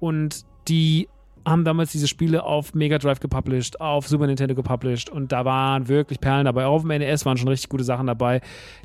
Und 0.01 0.45
die 0.69 1.09
haben 1.49 1.65
damals 1.65 1.93
diese 1.93 2.09
Spiele 2.09 2.45
auf 2.45 2.75
Mega 2.75 2.99
Drive 2.99 3.21
gepublished, 3.21 3.81
auf 3.81 4.09
Super 4.09 4.27
Nintendo 4.27 4.55
gepublished 4.55 5.11
und 5.11 5.33
da 5.33 5.45
waren 5.45 5.89
wirklich 5.89 6.21
Perlen 6.21 6.45
dabei. 6.45 6.67
Auch 6.67 6.77
auf 6.77 6.83
dem 6.83 6.89
NES 6.89 7.25
waren 7.27 7.37
schon 7.37 7.49
richtig 7.49 7.69
gute 7.69 7.85
Sachen 7.85 8.07
dabei. 8.07 8.41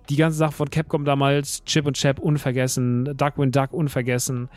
Die 0.09 0.15
ganze 0.15 0.37
Sache 0.37 0.51
von 0.53 0.69
Capcom 0.69 1.05
damals, 1.05 1.63
Chip 1.65 1.85
und 1.85 1.97
Chap 1.97 2.19
unvergessen, 2.19 3.15
Duckwind 3.17 3.55
Duck 3.55 3.73
unvergessen. 3.73 4.49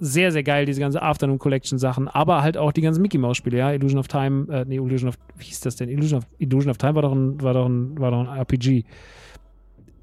Sehr, 0.00 0.32
sehr 0.32 0.42
geil, 0.42 0.66
diese 0.66 0.80
ganze 0.80 1.00
Afternoon 1.00 1.38
Collection 1.38 1.78
Sachen, 1.78 2.08
aber 2.08 2.42
halt 2.42 2.56
auch 2.56 2.72
die 2.72 2.80
ganzen 2.80 3.02
Mickey 3.02 3.18
Mouse 3.18 3.36
Spiele, 3.36 3.58
ja. 3.58 3.72
Illusion 3.72 4.00
of 4.00 4.08
Time, 4.08 4.52
äh, 4.52 4.64
nee, 4.66 4.76
Illusion 4.76 5.08
of, 5.08 5.16
wie 5.36 5.44
hieß 5.44 5.60
das 5.60 5.76
denn? 5.76 5.88
Illusion 5.88 6.18
of, 6.18 6.26
Illusion 6.38 6.70
of 6.70 6.78
Time 6.78 6.96
war 6.96 7.02
doch 7.02 7.12
ein, 7.12 7.40
war 7.40 7.54
doch 7.54 7.66
ein, 7.66 7.98
war 7.98 8.10
doch 8.10 8.28
ein 8.28 8.38
RPG 8.38 8.84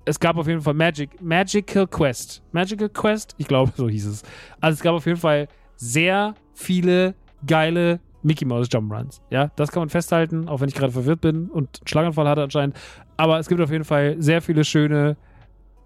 es 0.09 0.19
gab 0.19 0.37
auf 0.37 0.47
jeden 0.47 0.61
Fall 0.61 0.73
Magic, 0.73 1.21
Magical 1.21 1.85
Quest. 1.85 2.41
Magical 2.51 2.89
Quest? 2.89 3.35
Ich 3.37 3.47
glaube, 3.47 3.71
so 3.77 3.87
hieß 3.87 4.07
es. 4.07 4.23
Also 4.59 4.77
es 4.77 4.81
gab 4.81 4.95
auf 4.95 5.05
jeden 5.05 5.19
Fall 5.19 5.47
sehr 5.75 6.33
viele 6.53 7.13
geile 7.45 7.99
Mickey 8.21 8.45
Mouse 8.45 8.67
Jump 8.71 8.91
Runs. 8.91 9.21
Ja, 9.29 9.51
das 9.55 9.71
kann 9.71 9.81
man 9.81 9.89
festhalten, 9.89 10.47
auch 10.47 10.61
wenn 10.61 10.69
ich 10.69 10.75
gerade 10.75 10.91
verwirrt 10.91 11.21
bin 11.21 11.49
und 11.49 11.79
einen 11.79 11.87
Schlaganfall 11.87 12.27
hatte 12.27 12.43
anscheinend. 12.43 12.75
Aber 13.17 13.39
es 13.39 13.47
gibt 13.47 13.61
auf 13.61 13.71
jeden 13.71 13.85
Fall 13.85 14.15
sehr 14.19 14.41
viele 14.41 14.63
schöne 14.63 15.17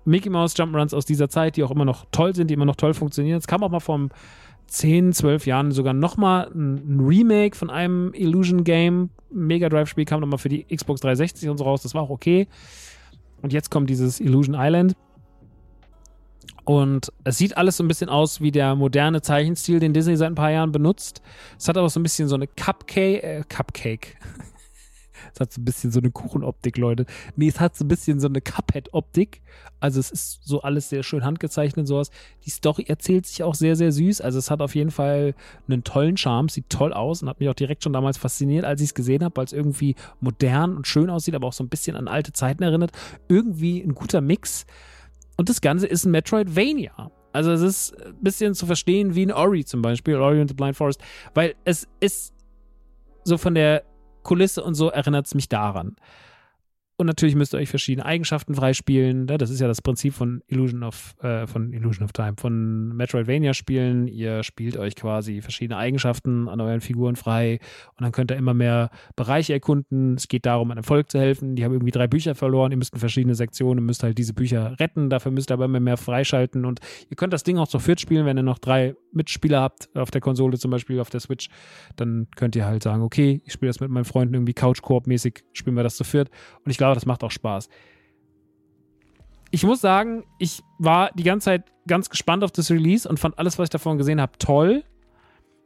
Mickey 0.05 0.29
Mouse 0.29 0.53
Jump 0.57 0.75
Runs 0.75 0.93
aus 0.93 1.05
dieser 1.05 1.29
Zeit, 1.29 1.55
die 1.55 1.63
auch 1.63 1.71
immer 1.71 1.85
noch 1.85 2.05
toll 2.11 2.35
sind, 2.35 2.49
die 2.49 2.55
immer 2.55 2.65
noch 2.65 2.75
toll 2.75 2.93
funktionieren. 2.93 3.37
Es 3.37 3.47
kam 3.47 3.63
auch 3.63 3.69
mal 3.69 3.79
vor 3.79 4.09
10, 4.67 5.13
12 5.13 5.45
Jahren 5.45 5.71
sogar 5.71 5.93
nochmal 5.93 6.49
ein 6.53 6.99
Remake 6.99 7.55
von 7.55 7.69
einem 7.69 8.11
Illusion 8.13 8.63
Game. 8.63 9.11
Mega 9.31 9.69
Drive 9.69 9.89
Spiel 9.89 10.05
kam 10.05 10.21
nochmal 10.21 10.39
für 10.39 10.49
die 10.49 10.63
Xbox 10.63 11.01
360 11.01 11.49
und 11.49 11.57
so 11.57 11.63
raus. 11.63 11.83
Das 11.83 11.93
war 11.93 12.01
auch 12.01 12.09
okay. 12.09 12.47
Und 13.41 13.53
jetzt 13.53 13.69
kommt 13.69 13.89
dieses 13.89 14.19
Illusion 14.19 14.55
Island. 14.57 14.93
Und 16.65 17.11
es 17.23 17.37
sieht 17.37 17.57
alles 17.57 17.77
so 17.77 17.83
ein 17.83 17.87
bisschen 17.87 18.09
aus 18.09 18.39
wie 18.39 18.51
der 18.51 18.75
moderne 18.75 19.21
Zeichenstil, 19.21 19.79
den 19.79 19.93
Disney 19.93 20.15
seit 20.15 20.31
ein 20.31 20.35
paar 20.35 20.51
Jahren 20.51 20.71
benutzt. 20.71 21.21
Es 21.57 21.67
hat 21.67 21.77
aber 21.77 21.89
so 21.89 21.99
ein 21.99 22.03
bisschen 22.03 22.29
so 22.29 22.35
eine 22.35 22.47
Cupcake, 22.47 23.23
äh, 23.23 23.43
Cupcake. 23.49 24.15
es 25.33 25.39
hat 25.41 25.51
so 25.51 25.59
ein 25.59 25.65
bisschen 25.65 25.91
so 25.91 25.99
eine 25.99 26.11
Kuchenoptik, 26.11 26.77
Leute. 26.77 27.05
Nee, 27.35 27.49
es 27.49 27.59
hat 27.59 27.75
so 27.75 27.83
ein 27.83 27.89
bisschen 27.89 28.21
so 28.21 28.27
eine 28.27 28.39
Cuphead-Optik. 28.39 29.41
Also 29.81 29.99
es 29.99 30.09
ist 30.09 30.39
so 30.45 30.61
alles 30.61 30.87
sehr 30.87 31.03
schön 31.03 31.25
handgezeichnet 31.25 31.83
und 31.83 31.87
sowas. 31.87 32.11
Die 32.45 32.49
Story 32.49 32.85
erzählt 32.87 33.25
sich 33.25 33.43
auch 33.43 33.55
sehr, 33.55 33.75
sehr 33.75 33.91
süß. 33.91 34.21
Also 34.21 34.39
es 34.39 34.49
hat 34.49 34.61
auf 34.61 34.75
jeden 34.75 34.91
Fall 34.91 35.35
einen 35.67 35.83
tollen 35.83 36.15
Charme, 36.15 36.47
sieht 36.47 36.69
toll 36.69 36.93
aus 36.93 37.21
und 37.21 37.29
hat 37.29 37.41
mich 37.41 37.49
auch 37.49 37.53
direkt 37.53 37.83
schon 37.83 37.93
damals 37.93 38.17
fasziniert, 38.17 38.63
als 38.63 38.79
ich 38.79 38.89
es 38.89 38.93
gesehen 38.93 39.23
habe, 39.23 39.35
weil 39.35 39.45
es 39.45 39.53
irgendwie 39.53 39.95
modern 40.21 40.77
und 40.77 40.87
schön 40.87 41.09
aussieht, 41.09 41.35
aber 41.35 41.47
auch 41.47 41.53
so 41.53 41.63
ein 41.63 41.69
bisschen 41.69 41.97
an 41.97 42.07
alte 42.07 42.31
Zeiten 42.31 42.63
erinnert. 42.63 42.91
Irgendwie 43.27 43.81
ein 43.81 43.95
guter 43.95 44.21
Mix. 44.21 44.65
Und 45.37 45.49
das 45.49 45.61
Ganze 45.61 45.87
ist 45.87 46.05
ein 46.05 46.11
Metroidvania. 46.11 47.11
Also 47.31 47.51
es 47.51 47.61
ist 47.61 48.05
ein 48.05 48.15
bisschen 48.21 48.53
zu 48.53 48.65
verstehen 48.65 49.15
wie 49.15 49.25
ein 49.25 49.31
Ori 49.31 49.65
zum 49.65 49.81
Beispiel, 49.81 50.15
Ori 50.15 50.39
and 50.39 50.49
the 50.49 50.55
Blind 50.55 50.77
Forest, 50.77 51.01
weil 51.33 51.55
es 51.65 51.87
ist 51.99 52.33
so 53.23 53.37
von 53.37 53.55
der 53.55 53.83
Kulisse 54.21 54.63
und 54.63 54.75
so 54.75 54.89
erinnert 54.89 55.25
es 55.25 55.33
mich 55.33 55.49
daran. 55.49 55.95
Und 56.95 57.07
natürlich 57.07 57.35
müsst 57.35 57.55
ihr 57.55 57.57
euch 57.57 57.69
verschiedene 57.69 58.05
Eigenschaften 58.05 58.53
freispielen. 58.53 59.25
Ne? 59.25 59.37
Das 59.39 59.49
ist 59.49 59.59
ja 59.59 59.67
das 59.67 59.81
Prinzip 59.81 60.13
von 60.13 60.43
Illusion 60.47 60.83
of, 60.83 61.15
äh, 61.21 61.47
von 61.47 61.73
Illusion 61.73 62.05
of 62.05 62.13
Time, 62.13 62.33
von 62.37 62.95
Metroidvania-Spielen. 62.95 64.07
Ihr 64.07 64.43
spielt 64.43 64.77
euch 64.77 64.95
quasi 64.95 65.41
verschiedene 65.41 65.77
Eigenschaften 65.77 66.47
an 66.47 66.61
euren 66.61 66.81
Figuren 66.81 67.15
frei 67.15 67.59
und 67.97 68.03
dann 68.03 68.11
könnt 68.11 68.29
ihr 68.31 68.37
immer 68.37 68.53
mehr 68.53 68.91
Bereiche 69.15 69.53
erkunden. 69.53 70.15
Es 70.15 70.27
geht 70.27 70.45
darum, 70.45 70.69
einem 70.69 70.83
Volk 70.83 71.09
zu 71.09 71.19
helfen. 71.19 71.55
Die 71.55 71.65
haben 71.65 71.73
irgendwie 71.73 71.91
drei 71.91 72.07
Bücher 72.07 72.35
verloren. 72.35 72.71
Ihr 72.71 72.77
müsst 72.77 72.93
in 72.93 72.99
verschiedene 72.99 73.33
Sektionen 73.33 73.83
müsst 73.85 74.03
halt 74.03 74.19
diese 74.19 74.33
Bücher 74.33 74.79
retten. 74.79 75.09
Dafür 75.09 75.31
müsst 75.31 75.49
ihr 75.51 75.55
aber 75.55 75.65
immer 75.65 75.79
mehr 75.79 75.97
freischalten. 75.97 76.63
Und 76.63 76.79
ihr 77.09 77.15
könnt 77.15 77.33
das 77.33 77.43
Ding 77.43 77.57
auch 77.57 77.67
zu 77.67 77.79
viert 77.79 78.01
spielen, 78.01 78.27
wenn 78.27 78.37
ihr 78.37 78.43
noch 78.43 78.59
drei 78.59 78.95
Mitspieler 79.13 79.61
habt, 79.61 79.89
auf 79.95 80.11
der 80.11 80.21
Konsole 80.21 80.57
zum 80.57 80.71
Beispiel, 80.71 80.99
auf 80.99 81.09
der 81.09 81.19
Switch. 81.19 81.49
Dann 81.95 82.27
könnt 82.35 82.55
ihr 82.55 82.65
halt 82.65 82.83
sagen, 82.83 83.01
okay, 83.01 83.41
ich 83.45 83.53
spiele 83.53 83.69
das 83.69 83.79
mit 83.79 83.89
meinen 83.89 84.05
Freunden 84.05 84.33
irgendwie 84.33 84.53
Couch-Koop-mäßig, 84.53 85.43
spielen 85.53 85.75
wir 85.75 85.83
das 85.83 85.95
zu 85.95 86.03
viert. 86.03 86.29
Und 86.63 86.71
ich 86.71 86.77
glaube, 86.77 86.95
das 86.95 87.05
macht 87.05 87.23
auch 87.23 87.31
Spaß. 87.31 87.69
Ich 89.51 89.63
muss 89.63 89.81
sagen, 89.81 90.23
ich 90.39 90.63
war 90.79 91.11
die 91.13 91.23
ganze 91.23 91.45
Zeit 91.45 91.71
ganz 91.87 92.09
gespannt 92.09 92.43
auf 92.43 92.51
das 92.51 92.71
Release 92.71 93.07
und 93.07 93.19
fand 93.19 93.37
alles, 93.37 93.59
was 93.59 93.65
ich 93.65 93.69
davon 93.69 93.97
gesehen 93.97 94.19
habe, 94.19 94.33
toll. 94.39 94.83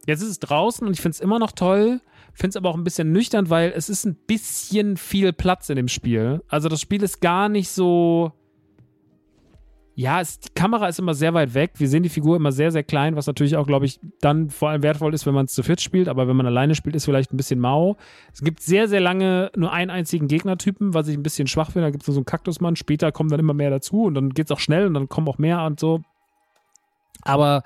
Jetzt 0.05 0.21
ist 0.21 0.29
es 0.29 0.39
draußen 0.39 0.85
und 0.85 0.93
ich 0.93 1.01
finde 1.01 1.15
es 1.15 1.19
immer 1.19 1.39
noch 1.39 1.51
toll. 1.51 2.01
Finde 2.33 2.49
es 2.49 2.55
aber 2.55 2.69
auch 2.69 2.75
ein 2.75 2.83
bisschen 2.83 3.11
nüchtern, 3.11 3.49
weil 3.49 3.73
es 3.75 3.89
ist 3.89 4.05
ein 4.05 4.15
bisschen 4.15 4.97
viel 4.97 5.33
Platz 5.33 5.69
in 5.69 5.75
dem 5.75 5.87
Spiel. 5.87 6.43
Also 6.47 6.69
das 6.69 6.81
Spiel 6.81 7.01
ist 7.01 7.19
gar 7.19 7.49
nicht 7.49 7.69
so 7.69 8.31
ja, 9.99 10.21
es, 10.21 10.39
die 10.39 10.49
Kamera 10.53 10.87
ist 10.87 10.99
immer 10.99 11.15
sehr 11.15 11.33
weit 11.33 11.55
weg. 11.55 11.71
Wir 11.77 11.89
sehen 11.89 12.03
die 12.03 12.09
Figur 12.09 12.35
immer 12.35 12.51
sehr, 12.51 12.69
sehr 12.69 12.83
klein, 12.83 13.15
was 13.15 13.25
natürlich 13.25 13.57
auch, 13.57 13.65
glaube 13.65 13.87
ich, 13.87 13.99
dann 14.21 14.51
vor 14.51 14.69
allem 14.69 14.83
wertvoll 14.83 15.11
ist, 15.15 15.25
wenn 15.25 15.33
man 15.33 15.45
es 15.45 15.53
zu 15.53 15.63
viert 15.63 15.81
spielt. 15.81 16.07
Aber 16.07 16.27
wenn 16.27 16.35
man 16.35 16.45
alleine 16.45 16.75
spielt, 16.75 16.95
ist 16.95 17.05
vielleicht 17.05 17.33
ein 17.33 17.37
bisschen 17.37 17.59
mau. 17.59 17.97
Es 18.31 18.41
gibt 18.41 18.61
sehr, 18.61 18.87
sehr 18.87 18.99
lange 18.99 19.51
nur 19.55 19.73
einen 19.73 19.89
einzigen 19.89 20.27
Gegnertypen, 20.27 20.93
was 20.93 21.07
ich 21.07 21.17
ein 21.17 21.23
bisschen 21.23 21.47
schwach 21.47 21.71
finde. 21.71 21.87
Da 21.87 21.89
gibt 21.89 22.03
es 22.03 22.13
so 22.13 22.19
einen 22.19 22.25
Kaktusmann. 22.25 22.75
Später 22.75 23.11
kommen 23.11 23.31
dann 23.31 23.39
immer 23.39 23.55
mehr 23.55 23.71
dazu 23.71 24.03
und 24.03 24.13
dann 24.13 24.29
geht 24.29 24.45
es 24.45 24.51
auch 24.51 24.59
schnell 24.59 24.85
und 24.85 24.93
dann 24.93 25.09
kommen 25.09 25.27
auch 25.29 25.39
mehr 25.39 25.63
und 25.63 25.79
so. 25.79 26.01
Aber 27.23 27.63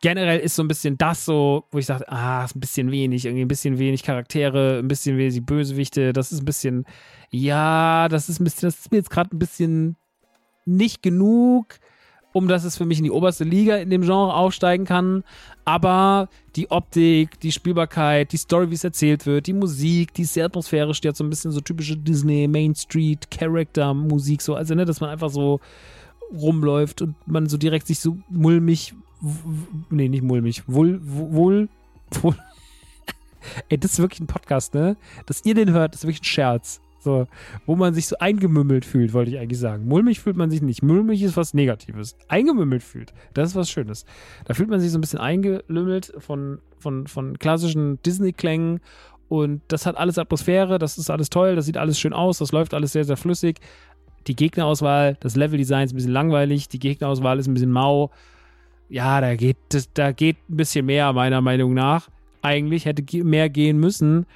generell 0.00 0.40
ist 0.40 0.56
so 0.56 0.62
ein 0.62 0.68
bisschen 0.68 0.96
das 0.96 1.26
so, 1.26 1.64
wo 1.72 1.76
ich 1.76 1.84
sage, 1.84 2.10
ah, 2.10 2.42
ist 2.42 2.56
ein 2.56 2.60
bisschen 2.60 2.90
wenig, 2.90 3.26
irgendwie 3.26 3.44
ein 3.44 3.48
bisschen 3.48 3.78
wenig 3.78 4.02
Charaktere, 4.02 4.78
ein 4.78 4.88
bisschen 4.88 5.18
wenig 5.18 5.44
Bösewichte. 5.44 6.14
Das 6.14 6.32
ist 6.32 6.40
ein 6.40 6.46
bisschen, 6.46 6.86
ja, 7.28 8.08
das 8.08 8.30
ist 8.30 8.40
ein 8.40 8.44
bisschen, 8.44 8.68
das 8.68 8.78
ist 8.78 8.90
mir 8.90 8.96
jetzt 8.96 9.10
gerade 9.10 9.36
ein 9.36 9.38
bisschen 9.38 9.98
nicht 10.66 11.02
genug, 11.02 11.78
um 12.36 12.48
dass 12.48 12.64
es 12.64 12.76
für 12.76 12.84
mich 12.84 12.98
in 12.98 13.04
die 13.04 13.10
oberste 13.10 13.44
Liga 13.44 13.76
in 13.76 13.88
dem 13.88 14.02
Genre 14.02 14.34
aufsteigen 14.34 14.84
kann. 14.84 15.24
Aber 15.64 16.28
die 16.54 16.70
Optik, 16.70 17.40
die 17.40 17.50
Spielbarkeit, 17.50 18.30
die 18.30 18.36
Story, 18.36 18.70
wie 18.70 18.74
es 18.74 18.84
erzählt 18.84 19.24
wird, 19.24 19.46
die 19.46 19.54
Musik, 19.54 20.12
die 20.12 20.22
ist 20.22 20.34
sehr 20.34 20.44
atmosphärisch, 20.44 21.00
die 21.00 21.08
hat 21.08 21.16
so 21.16 21.24
ein 21.24 21.30
bisschen 21.30 21.50
so 21.50 21.60
typische 21.62 21.96
Disney 21.96 22.46
Main 22.46 22.74
Street 22.74 23.30
Character 23.30 23.94
Musik, 23.94 24.42
so, 24.42 24.54
also, 24.54 24.74
ne, 24.74 24.84
dass 24.84 25.00
man 25.00 25.08
einfach 25.08 25.30
so 25.30 25.60
rumläuft 26.30 27.00
und 27.00 27.14
man 27.26 27.48
so 27.48 27.56
direkt 27.56 27.86
sich 27.86 28.00
so 28.00 28.18
mulmig, 28.28 28.94
nee, 29.88 30.08
nicht 30.08 30.22
mulmig, 30.22 30.62
wohl, 30.66 31.00
wohl, 31.02 31.70
wohl, 32.20 32.36
ey, 33.70 33.78
das 33.78 33.92
ist 33.92 33.98
wirklich 33.98 34.20
ein 34.20 34.26
Podcast, 34.26 34.74
ne? 34.74 34.98
Dass 35.24 35.42
ihr 35.46 35.54
den 35.54 35.70
hört, 35.70 35.94
ist 35.94 36.04
wirklich 36.04 36.20
ein 36.20 36.24
Scherz. 36.24 36.80
So, 37.06 37.28
wo 37.66 37.76
man 37.76 37.94
sich 37.94 38.08
so 38.08 38.18
eingemümmelt 38.18 38.84
fühlt, 38.84 39.12
wollte 39.12 39.30
ich 39.30 39.38
eigentlich 39.38 39.60
sagen. 39.60 39.86
Mulmig 39.86 40.18
fühlt 40.18 40.36
man 40.36 40.50
sich 40.50 40.60
nicht. 40.60 40.82
Mulmig 40.82 41.22
ist 41.22 41.36
was 41.36 41.54
Negatives. 41.54 42.16
Eingemümmelt 42.26 42.82
fühlt, 42.82 43.14
das 43.32 43.50
ist 43.50 43.54
was 43.54 43.70
Schönes. 43.70 44.04
Da 44.44 44.54
fühlt 44.54 44.68
man 44.68 44.80
sich 44.80 44.90
so 44.90 44.98
ein 44.98 45.02
bisschen 45.02 45.20
eingelümmelt 45.20 46.12
von, 46.18 46.58
von, 46.80 47.06
von 47.06 47.38
klassischen 47.38 48.02
Disney-Klängen 48.02 48.80
und 49.28 49.62
das 49.68 49.86
hat 49.86 49.96
alles 49.96 50.18
Atmosphäre, 50.18 50.80
das 50.80 50.98
ist 50.98 51.08
alles 51.08 51.30
toll, 51.30 51.54
das 51.54 51.66
sieht 51.66 51.76
alles 51.76 52.00
schön 52.00 52.12
aus, 52.12 52.38
das 52.38 52.50
läuft 52.50 52.74
alles 52.74 52.90
sehr, 52.90 53.04
sehr 53.04 53.16
flüssig. 53.16 53.60
Die 54.26 54.34
Gegnerauswahl, 54.34 55.16
das 55.20 55.36
Leveldesign 55.36 55.84
ist 55.84 55.92
ein 55.92 55.96
bisschen 55.96 56.10
langweilig, 56.10 56.68
die 56.68 56.80
Gegnerauswahl 56.80 57.38
ist 57.38 57.46
ein 57.46 57.54
bisschen 57.54 57.70
mau. 57.70 58.10
Ja, 58.88 59.20
da 59.20 59.36
geht, 59.36 59.58
da 59.94 60.10
geht 60.10 60.38
ein 60.48 60.56
bisschen 60.56 60.86
mehr, 60.86 61.12
meiner 61.12 61.40
Meinung 61.40 61.72
nach. 61.72 62.08
Eigentlich 62.42 62.84
hätte 62.84 63.04
mehr 63.22 63.48
gehen 63.48 63.78
müssen 63.78 64.26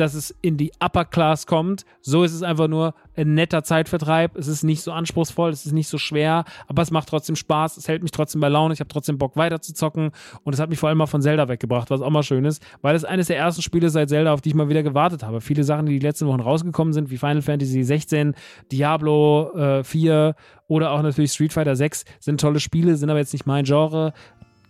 dass 0.00 0.14
es 0.14 0.34
in 0.42 0.56
die 0.56 0.72
Upper 0.80 1.04
Class 1.04 1.46
kommt. 1.46 1.84
So 2.00 2.22
ist 2.22 2.32
es 2.32 2.42
einfach 2.42 2.68
nur 2.68 2.94
ein 3.16 3.34
netter 3.34 3.64
Zeitvertreib. 3.64 4.36
Es 4.36 4.46
ist 4.46 4.62
nicht 4.62 4.82
so 4.82 4.92
anspruchsvoll, 4.92 5.50
es 5.50 5.66
ist 5.66 5.72
nicht 5.72 5.88
so 5.88 5.98
schwer, 5.98 6.44
aber 6.66 6.82
es 6.82 6.90
macht 6.90 7.08
trotzdem 7.08 7.36
Spaß. 7.36 7.76
Es 7.76 7.88
hält 7.88 8.02
mich 8.02 8.12
trotzdem 8.12 8.40
bei 8.40 8.48
Laune. 8.48 8.74
Ich 8.74 8.80
habe 8.80 8.88
trotzdem 8.88 9.18
Bock 9.18 9.36
weiter 9.36 9.60
zu 9.60 9.74
zocken 9.74 10.10
und 10.44 10.52
es 10.52 10.60
hat 10.60 10.70
mich 10.70 10.78
vor 10.78 10.88
allem 10.88 10.98
mal 10.98 11.06
von 11.06 11.22
Zelda 11.22 11.48
weggebracht, 11.48 11.90
was 11.90 12.00
auch 12.00 12.10
mal 12.10 12.22
schön 12.22 12.44
ist, 12.44 12.62
weil 12.82 12.94
es 12.94 13.04
eines 13.04 13.26
der 13.26 13.38
ersten 13.38 13.62
Spiele 13.62 13.90
seit 13.90 14.08
Zelda, 14.08 14.32
auf 14.32 14.40
die 14.40 14.50
ich 14.50 14.54
mal 14.54 14.68
wieder 14.68 14.82
gewartet 14.82 15.22
habe. 15.22 15.40
Viele 15.40 15.64
Sachen, 15.64 15.86
die 15.86 15.98
die 15.98 16.06
letzten 16.06 16.26
Wochen 16.26 16.40
rausgekommen 16.40 16.92
sind, 16.92 17.10
wie 17.10 17.18
Final 17.18 17.42
Fantasy 17.42 17.82
16, 17.82 18.34
Diablo 18.70 19.52
äh, 19.56 19.84
4 19.84 20.34
oder 20.68 20.92
auch 20.92 21.02
natürlich 21.02 21.32
Street 21.32 21.52
Fighter 21.52 21.76
6, 21.76 22.04
sind 22.20 22.40
tolle 22.40 22.60
Spiele, 22.60 22.96
sind 22.96 23.10
aber 23.10 23.18
jetzt 23.18 23.32
nicht 23.32 23.46
mein 23.46 23.64
Genre. 23.64 24.12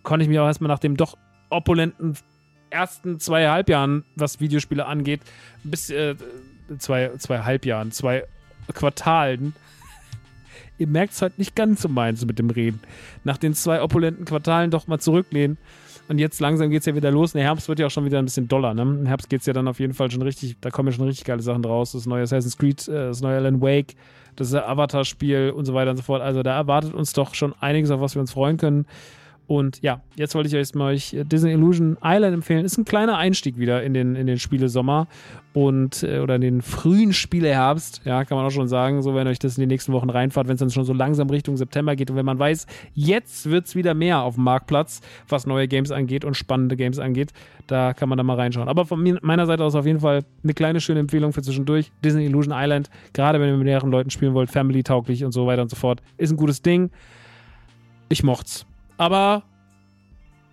Konnte 0.03 0.23
ich 0.23 0.29
mich 0.29 0.39
auch 0.39 0.45
erstmal 0.45 0.69
nach 0.69 0.79
dem 0.79 0.97
doch 0.97 1.17
opulenten 1.49 2.15
ersten 2.69 3.19
zwei 3.19 3.47
Halbjahren, 3.49 4.03
was 4.15 4.39
Videospiele 4.39 4.85
angeht, 4.85 5.21
bis 5.63 5.89
äh, 5.89 6.15
zwei, 6.77 7.11
zwei 7.17 7.39
Halbjahren, 7.39 7.91
zwei 7.91 8.25
Quartalen 8.73 9.53
ihr 10.77 10.87
merkt 10.87 11.13
es 11.13 11.21
halt 11.21 11.37
nicht 11.37 11.55
ganz 11.55 11.81
so 11.81 11.89
meins 11.89 12.25
mit 12.25 12.39
dem 12.39 12.49
Reden. 12.49 12.79
Nach 13.23 13.37
den 13.37 13.53
zwei 13.53 13.81
opulenten 13.81 14.25
Quartalen 14.25 14.71
doch 14.71 14.87
mal 14.87 14.99
zurücklehnen. 14.99 15.57
Und 16.07 16.17
jetzt 16.17 16.39
langsam 16.39 16.71
geht 16.71 16.79
es 16.79 16.87
ja 16.87 16.95
wieder 16.95 17.11
los. 17.11 17.33
Der 17.33 17.43
Herbst 17.43 17.69
wird 17.69 17.77
ja 17.77 17.85
auch 17.85 17.91
schon 17.91 18.03
wieder 18.03 18.17
ein 18.17 18.25
bisschen 18.25 18.47
doller. 18.47 18.73
Ne? 18.73 18.81
Im 18.81 19.05
Herbst 19.05 19.29
geht 19.29 19.41
es 19.41 19.45
ja 19.45 19.53
dann 19.53 19.67
auf 19.67 19.79
jeden 19.79 19.93
Fall 19.93 20.09
schon 20.09 20.23
richtig, 20.23 20.57
da 20.59 20.71
kommen 20.71 20.89
ja 20.89 20.95
schon 20.95 21.05
richtig 21.05 21.23
geile 21.23 21.43
Sachen 21.43 21.63
raus. 21.63 21.91
Das 21.91 22.07
neue 22.07 22.23
Assassin's 22.23 22.57
Creed, 22.57 22.87
äh, 22.87 22.93
das 22.93 23.21
neue 23.21 23.37
Alan 23.37 23.61
Wake, 23.61 23.95
das 24.35 24.53
Avatar-Spiel 24.55 25.53
und 25.55 25.65
so 25.65 25.75
weiter 25.75 25.91
und 25.91 25.97
so 25.97 26.03
fort. 26.03 26.23
Also 26.23 26.41
da 26.41 26.55
erwartet 26.55 26.95
uns 26.95 27.13
doch 27.13 27.35
schon 27.35 27.53
einiges, 27.59 27.91
auf 27.91 28.01
was 28.01 28.15
wir 28.15 28.21
uns 28.21 28.31
freuen 28.31 28.57
können. 28.57 28.87
Und 29.49 29.81
ja, 29.81 30.01
jetzt 30.15 30.35
wollte 30.35 30.47
ich 30.47 30.55
euch 30.55 30.75
mal 30.75 30.93
euch 30.93 31.11
äh, 31.11 31.23
Disney 31.23 31.53
Illusion 31.53 31.97
Island 32.03 32.35
empfehlen. 32.35 32.65
Ist 32.65 32.77
ein 32.77 32.85
kleiner 32.85 33.17
Einstieg 33.17 33.57
wieder 33.57 33.81
in 33.81 33.95
den, 33.95 34.15
in 34.15 34.27
den 34.27 34.37
Spiele 34.37 34.69
Sommer 34.69 35.07
und 35.53 36.03
äh, 36.03 36.19
oder 36.19 36.35
in 36.35 36.41
den 36.41 36.61
frühen 36.61 37.13
Spieleherbst. 37.13 38.01
Ja, 38.05 38.25
kann 38.25 38.37
man 38.37 38.45
auch 38.45 38.51
schon 38.51 38.67
sagen. 38.67 39.01
So, 39.01 39.15
wenn 39.15 39.25
euch 39.25 39.39
das 39.39 39.57
in 39.57 39.61
die 39.61 39.67
nächsten 39.67 39.91
Wochen 39.91 40.11
reinfahrt, 40.11 40.47
wenn 40.47 40.53
es 40.53 40.59
dann 40.59 40.69
schon 40.69 40.83
so 40.83 40.93
langsam 40.93 41.31
Richtung 41.31 41.57
September 41.57 41.95
geht 41.95 42.11
und 42.11 42.15
wenn 42.15 42.27
man 42.27 42.37
weiß, 42.37 42.67
jetzt 42.93 43.49
wird 43.49 43.65
es 43.65 43.75
wieder 43.75 43.95
mehr 43.95 44.21
auf 44.21 44.35
dem 44.35 44.43
Marktplatz, 44.43 45.01
was 45.27 45.47
neue 45.47 45.67
Games 45.67 45.89
angeht 45.89 46.25
und 46.25 46.37
spannende 46.37 46.77
Games 46.77 46.99
angeht, 46.99 47.33
da 47.65 47.95
kann 47.95 48.07
man 48.07 48.19
da 48.19 48.23
mal 48.23 48.35
reinschauen. 48.35 48.69
Aber 48.69 48.85
von 48.85 49.17
meiner 49.23 49.47
Seite 49.47 49.63
aus 49.63 49.73
auf 49.73 49.87
jeden 49.87 50.01
Fall 50.01 50.25
eine 50.43 50.53
kleine 50.53 50.79
schöne 50.79 50.99
Empfehlung 50.99 51.33
für 51.33 51.41
zwischendurch. 51.41 51.91
Disney 52.05 52.25
Illusion 52.25 52.53
Island, 52.55 52.91
gerade 53.13 53.39
wenn 53.39 53.49
ihr 53.49 53.55
mit 53.55 53.65
mehreren 53.65 53.89
Leuten 53.89 54.11
spielen 54.11 54.35
wollt, 54.35 54.51
family-tauglich 54.51 55.25
und 55.25 55.31
so 55.31 55.47
weiter 55.47 55.63
und 55.63 55.69
so 55.69 55.75
fort, 55.75 56.03
ist 56.17 56.29
ein 56.29 56.37
gutes 56.37 56.61
Ding. 56.61 56.91
Ich 58.09 58.21
mocht's 58.21 58.67
aber 58.99 59.43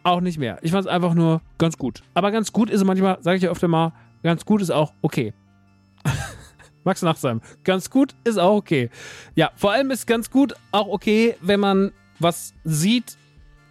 auch 0.05 0.21
nicht 0.21 0.39
mehr. 0.39 0.59
Ich 0.63 0.71
fand 0.71 0.87
es 0.87 0.91
einfach 0.91 1.15
nur 1.15 1.43
ganz 1.59 1.77
gut. 1.77 2.03
Aber 2.15 2.31
ganz 2.31 2.53
gut 2.53 2.71
ist 2.71 2.83
manchmal, 2.85 3.19
sage 3.21 3.37
ich 3.37 3.43
ja 3.43 3.51
öfter 3.51 3.69
mal, 3.69 3.93
ganz 4.23 4.47
gut 4.47 4.63
ist 4.63 4.71
auch 4.71 4.93
okay. 5.03 5.35
Max 6.85 7.03
Nachtsheim. 7.03 7.41
Ganz 7.65 7.91
gut 7.91 8.15
ist 8.23 8.39
auch 8.39 8.55
okay. 8.55 8.89
Ja, 9.35 9.51
vor 9.57 9.73
allem 9.73 9.91
ist 9.91 10.07
ganz 10.07 10.31
gut 10.31 10.55
auch 10.71 10.87
okay, 10.87 11.37
wenn 11.41 11.59
man 11.59 11.93
was 12.21 12.55
sieht, 12.63 13.19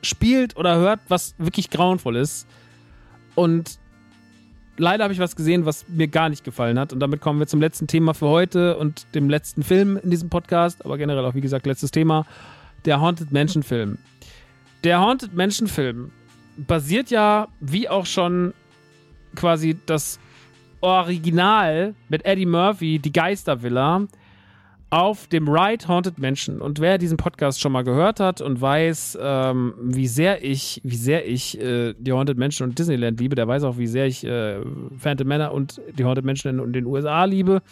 spielt 0.03 0.57
oder 0.57 0.75
hört, 0.75 0.99
was 1.07 1.35
wirklich 1.37 1.69
grauenvoll 1.69 2.17
ist. 2.17 2.45
Und 3.33 3.79
leider 4.75 5.05
habe 5.05 5.13
ich 5.13 5.19
was 5.19 5.37
gesehen, 5.37 5.65
was 5.65 5.87
mir 5.87 6.09
gar 6.09 6.27
nicht 6.27 6.43
gefallen 6.43 6.77
hat. 6.77 6.91
Und 6.91 6.99
damit 6.99 7.21
kommen 7.21 7.39
wir 7.39 7.47
zum 7.47 7.61
letzten 7.61 7.87
Thema 7.87 8.13
für 8.13 8.27
heute 8.27 8.77
und 8.77 9.07
dem 9.15 9.29
letzten 9.29 9.63
Film 9.63 9.97
in 10.03 10.11
diesem 10.11 10.29
Podcast. 10.29 10.83
Aber 10.83 10.97
generell 10.97 11.23
auch, 11.23 11.33
wie 11.33 11.41
gesagt, 11.41 11.65
letztes 11.65 11.91
Thema. 11.91 12.25
Der 12.83 12.99
Haunted 12.99 13.31
Mansion 13.31 13.63
Film. 13.63 13.97
Der 14.85 14.99
Haunted 14.99 15.33
Mansion 15.33 15.67
Film 15.67 16.11
basiert 16.57 17.09
ja, 17.09 17.47
wie 17.59 17.89
auch 17.89 18.05
schon 18.05 18.53
quasi 19.35 19.75
das 19.87 20.19
Original 20.79 21.95
mit 22.07 22.23
Eddie 22.23 22.45
Murphy, 22.45 22.99
die 22.99 23.11
Geistervilla, 23.11 24.05
auf 24.91 25.25
dem 25.25 25.47
Ride 25.47 25.87
Haunted 25.87 26.19
Mansion. 26.19 26.61
Und 26.61 26.79
wer 26.79 26.99
diesen 26.99 27.17
Podcast 27.17 27.59
schon 27.59 27.71
mal 27.71 27.83
gehört 27.83 28.19
hat 28.19 28.41
und 28.41 28.61
weiß, 28.61 29.17
ähm, 29.19 29.73
wie 29.81 30.05
sehr 30.05 30.43
ich, 30.45 30.81
wie 30.83 30.97
sehr 30.97 31.27
ich 31.27 31.59
äh, 31.59 31.95
die 31.97 32.11
Haunted 32.11 32.37
Mansion 32.37 32.69
und 32.69 32.77
Disneyland 32.77 33.19
liebe, 33.19 33.33
der 33.33 33.47
weiß 33.47 33.63
auch, 33.63 33.79
wie 33.79 33.87
sehr 33.87 34.05
ich 34.05 34.23
äh, 34.23 34.59
Phantom 34.99 35.27
Manor 35.27 35.51
und 35.51 35.81
die 35.97 36.03
Haunted 36.05 36.25
Mansion 36.25 36.59
in, 36.59 36.63
in 36.63 36.73
den 36.73 36.85
USA 36.85 37.25
liebe. 37.25 37.63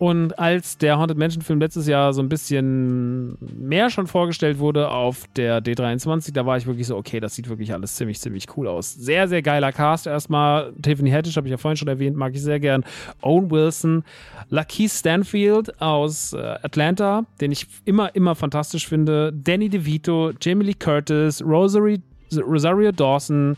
Und 0.00 0.38
als 0.38 0.78
der 0.78 0.96
Haunted 0.96 1.18
Mansion 1.18 1.42
Film 1.42 1.60
letztes 1.60 1.86
Jahr 1.86 2.14
so 2.14 2.22
ein 2.22 2.30
bisschen 2.30 3.36
mehr 3.38 3.90
schon 3.90 4.06
vorgestellt 4.06 4.58
wurde 4.58 4.90
auf 4.90 5.26
der 5.36 5.62
D23, 5.62 6.32
da 6.32 6.46
war 6.46 6.56
ich 6.56 6.66
wirklich 6.66 6.86
so, 6.86 6.96
okay, 6.96 7.20
das 7.20 7.34
sieht 7.34 7.50
wirklich 7.50 7.74
alles 7.74 7.96
ziemlich, 7.96 8.18
ziemlich 8.18 8.46
cool 8.56 8.66
aus. 8.66 8.94
Sehr, 8.94 9.28
sehr 9.28 9.42
geiler 9.42 9.72
Cast 9.72 10.06
erstmal. 10.06 10.72
Tiffany 10.80 11.10
Haddish 11.10 11.36
habe 11.36 11.48
ich 11.48 11.50
ja 11.50 11.58
vorhin 11.58 11.76
schon 11.76 11.88
erwähnt, 11.88 12.16
mag 12.16 12.34
ich 12.34 12.40
sehr 12.40 12.58
gern. 12.58 12.82
Owen 13.20 13.50
Wilson, 13.50 14.02
Lucky 14.48 14.88
Stanfield 14.88 15.82
aus 15.82 16.32
äh, 16.32 16.38
Atlanta, 16.62 17.26
den 17.42 17.52
ich 17.52 17.66
immer, 17.84 18.14
immer 18.14 18.34
fantastisch 18.34 18.88
finde. 18.88 19.34
Danny 19.34 19.68
DeVito, 19.68 20.32
Jamie 20.40 20.64
Lee 20.64 20.74
Curtis, 20.78 21.42
Rosary, 21.44 22.00
Rosario 22.38 22.90
Dawson, 22.90 23.54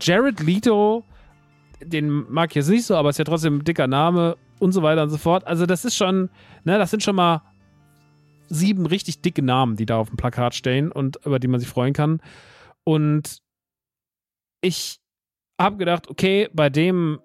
Jared 0.00 0.38
Leto, 0.38 1.02
den 1.84 2.32
mag 2.32 2.50
ich 2.50 2.54
jetzt 2.54 2.68
nicht 2.68 2.84
so, 2.84 2.94
aber 2.94 3.10
ist 3.10 3.18
ja 3.18 3.24
trotzdem 3.24 3.56
ein 3.56 3.64
dicker 3.64 3.88
Name 3.88 4.36
und 4.58 4.72
so 4.72 4.82
weiter 4.82 5.02
und 5.02 5.10
so 5.10 5.18
fort. 5.18 5.46
Also 5.46 5.66
das 5.66 5.84
ist 5.84 5.96
schon, 5.96 6.30
ne, 6.64 6.78
das 6.78 6.90
sind 6.90 7.02
schon 7.02 7.16
mal 7.16 7.42
sieben 8.48 8.86
richtig 8.86 9.22
dicke 9.22 9.42
Namen, 9.42 9.76
die 9.76 9.86
da 9.86 9.96
auf 9.98 10.08
dem 10.08 10.16
Plakat 10.16 10.54
stehen 10.54 10.92
und 10.92 11.18
über 11.24 11.38
die 11.38 11.48
man 11.48 11.60
sich 11.60 11.68
freuen 11.68 11.92
kann. 11.92 12.20
Und 12.84 13.38
ich 14.60 15.00
habe 15.60 15.76
gedacht, 15.76 16.08
okay, 16.10 16.48
bei 16.52 16.70
dem, 16.70 17.20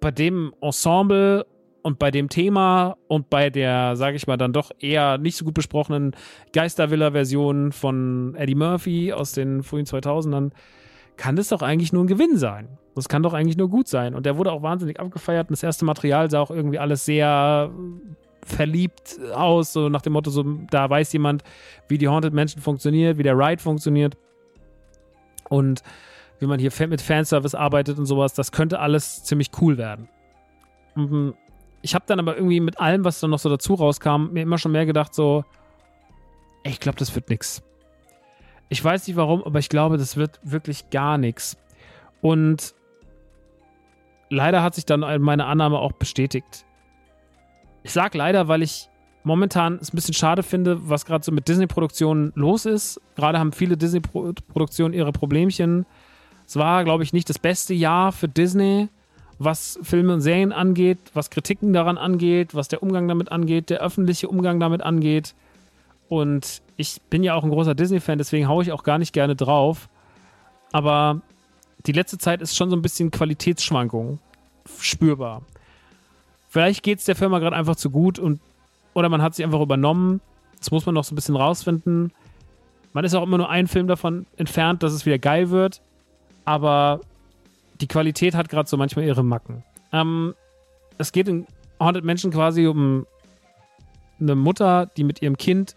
bei 0.00 0.10
dem 0.10 0.54
Ensemble 0.60 1.46
und 1.82 1.98
bei 1.98 2.10
dem 2.10 2.28
Thema 2.28 2.96
und 3.08 3.30
bei 3.30 3.50
der, 3.50 3.96
sage 3.96 4.16
ich 4.16 4.26
mal, 4.26 4.36
dann 4.36 4.52
doch 4.52 4.70
eher 4.78 5.18
nicht 5.18 5.36
so 5.36 5.44
gut 5.44 5.54
besprochenen 5.54 6.14
Geistervilla-Version 6.52 7.72
von 7.72 8.34
Eddie 8.36 8.54
Murphy 8.54 9.12
aus 9.12 9.32
den 9.32 9.62
frühen 9.62 9.86
2000ern, 9.86 10.50
kann 11.22 11.36
das 11.36 11.50
doch 11.50 11.62
eigentlich 11.62 11.92
nur 11.92 12.02
ein 12.02 12.08
Gewinn 12.08 12.36
sein. 12.36 12.66
Das 12.96 13.08
kann 13.08 13.22
doch 13.22 13.32
eigentlich 13.32 13.56
nur 13.56 13.68
gut 13.68 13.86
sein. 13.86 14.16
Und 14.16 14.26
der 14.26 14.38
wurde 14.38 14.50
auch 14.50 14.62
wahnsinnig 14.62 14.98
abgefeiert. 14.98 15.48
Und 15.48 15.52
das 15.52 15.62
erste 15.62 15.84
Material 15.84 16.28
sah 16.28 16.40
auch 16.40 16.50
irgendwie 16.50 16.80
alles 16.80 17.04
sehr 17.04 17.70
verliebt 18.44 19.20
aus, 19.32 19.72
so 19.72 19.88
nach 19.88 20.02
dem 20.02 20.14
Motto, 20.14 20.32
so, 20.32 20.42
da 20.42 20.90
weiß 20.90 21.12
jemand, 21.12 21.44
wie 21.86 21.96
die 21.96 22.08
Haunted 22.08 22.34
Mansion 22.34 22.60
funktioniert, 22.60 23.18
wie 23.18 23.22
der 23.22 23.38
Ride 23.38 23.62
funktioniert 23.62 24.16
und 25.48 25.84
wie 26.40 26.46
man 26.46 26.58
hier 26.58 26.72
mit 26.88 27.00
Fanservice 27.00 27.54
arbeitet 27.54 28.00
und 28.00 28.06
sowas. 28.06 28.34
Das 28.34 28.50
könnte 28.50 28.80
alles 28.80 29.22
ziemlich 29.22 29.52
cool 29.60 29.78
werden. 29.78 30.08
Mhm. 30.96 31.34
Ich 31.82 31.94
habe 31.94 32.04
dann 32.08 32.18
aber 32.18 32.34
irgendwie 32.34 32.58
mit 32.58 32.80
allem, 32.80 33.04
was 33.04 33.20
dann 33.20 33.30
noch 33.30 33.38
so 33.38 33.48
dazu 33.48 33.74
rauskam, 33.74 34.32
mir 34.32 34.42
immer 34.42 34.58
schon 34.58 34.72
mehr 34.72 34.86
gedacht, 34.86 35.14
so, 35.14 35.44
ich 36.64 36.80
glaube, 36.80 36.98
das 36.98 37.14
wird 37.14 37.30
nix. 37.30 37.62
Ich 38.72 38.82
weiß 38.82 39.06
nicht 39.06 39.16
warum, 39.16 39.44
aber 39.44 39.58
ich 39.58 39.68
glaube, 39.68 39.98
das 39.98 40.16
wird 40.16 40.40
wirklich 40.42 40.88
gar 40.88 41.18
nichts. 41.18 41.58
Und 42.22 42.74
leider 44.30 44.62
hat 44.62 44.74
sich 44.74 44.86
dann 44.86 45.00
meine 45.20 45.44
Annahme 45.44 45.78
auch 45.78 45.92
bestätigt. 45.92 46.64
Ich 47.82 47.92
sag 47.92 48.14
leider, 48.14 48.48
weil 48.48 48.62
ich 48.62 48.88
momentan 49.24 49.74
es 49.74 49.92
ein 49.92 49.96
bisschen 49.96 50.14
schade 50.14 50.42
finde, 50.42 50.88
was 50.88 51.04
gerade 51.04 51.22
so 51.22 51.32
mit 51.32 51.48
Disney-Produktionen 51.48 52.32
los 52.34 52.64
ist. 52.64 52.98
Gerade 53.14 53.38
haben 53.38 53.52
viele 53.52 53.76
Disney-Produktionen 53.76 54.94
ihre 54.94 55.12
Problemchen. 55.12 55.84
Es 56.46 56.56
war, 56.56 56.82
glaube 56.84 57.02
ich, 57.02 57.12
nicht 57.12 57.28
das 57.28 57.38
beste 57.38 57.74
Jahr 57.74 58.10
für 58.10 58.26
Disney, 58.26 58.88
was 59.38 59.78
Filme 59.82 60.14
und 60.14 60.22
Serien 60.22 60.50
angeht, 60.50 60.98
was 61.12 61.28
Kritiken 61.28 61.74
daran 61.74 61.98
angeht, 61.98 62.54
was 62.54 62.68
der 62.68 62.82
Umgang 62.82 63.06
damit 63.06 63.30
angeht, 63.32 63.68
der 63.68 63.80
öffentliche 63.80 64.28
Umgang 64.28 64.60
damit 64.60 64.82
angeht. 64.82 65.34
Und 66.12 66.60
ich 66.76 67.00
bin 67.08 67.22
ja 67.22 67.34
auch 67.34 67.42
ein 67.42 67.48
großer 67.48 67.74
Disney-Fan, 67.74 68.18
deswegen 68.18 68.46
haue 68.46 68.62
ich 68.62 68.70
auch 68.70 68.82
gar 68.82 68.98
nicht 68.98 69.14
gerne 69.14 69.34
drauf. 69.34 69.88
Aber 70.70 71.22
die 71.86 71.92
letzte 71.92 72.18
Zeit 72.18 72.42
ist 72.42 72.54
schon 72.54 72.68
so 72.68 72.76
ein 72.76 72.82
bisschen 72.82 73.10
Qualitätsschwankung 73.10 74.18
spürbar. 74.78 75.40
Vielleicht 76.50 76.82
geht 76.82 76.98
es 76.98 77.06
der 77.06 77.16
Firma 77.16 77.38
gerade 77.38 77.56
einfach 77.56 77.76
zu 77.76 77.88
gut 77.88 78.18
und 78.18 78.42
oder 78.92 79.08
man 79.08 79.22
hat 79.22 79.34
sich 79.34 79.42
einfach 79.42 79.62
übernommen. 79.62 80.20
Das 80.58 80.70
muss 80.70 80.84
man 80.84 80.94
noch 80.94 81.04
so 81.04 81.14
ein 81.14 81.16
bisschen 81.16 81.34
rausfinden. 81.34 82.12
Man 82.92 83.06
ist 83.06 83.14
auch 83.14 83.22
immer 83.22 83.38
nur 83.38 83.48
ein 83.48 83.66
Film 83.66 83.86
davon 83.86 84.26
entfernt, 84.36 84.82
dass 84.82 84.92
es 84.92 85.06
wieder 85.06 85.18
geil 85.18 85.48
wird. 85.48 85.80
Aber 86.44 87.00
die 87.80 87.86
Qualität 87.86 88.34
hat 88.34 88.50
gerade 88.50 88.68
so 88.68 88.76
manchmal 88.76 89.06
ihre 89.06 89.24
Macken. 89.24 89.64
Ähm, 89.94 90.34
es 90.98 91.10
geht 91.12 91.26
in 91.28 91.46
Haunted 91.80 92.04
Mansion 92.04 92.30
quasi 92.30 92.66
um 92.66 93.06
eine 94.20 94.34
Mutter, 94.34 94.90
die 94.98 95.04
mit 95.04 95.22
ihrem 95.22 95.38
Kind 95.38 95.74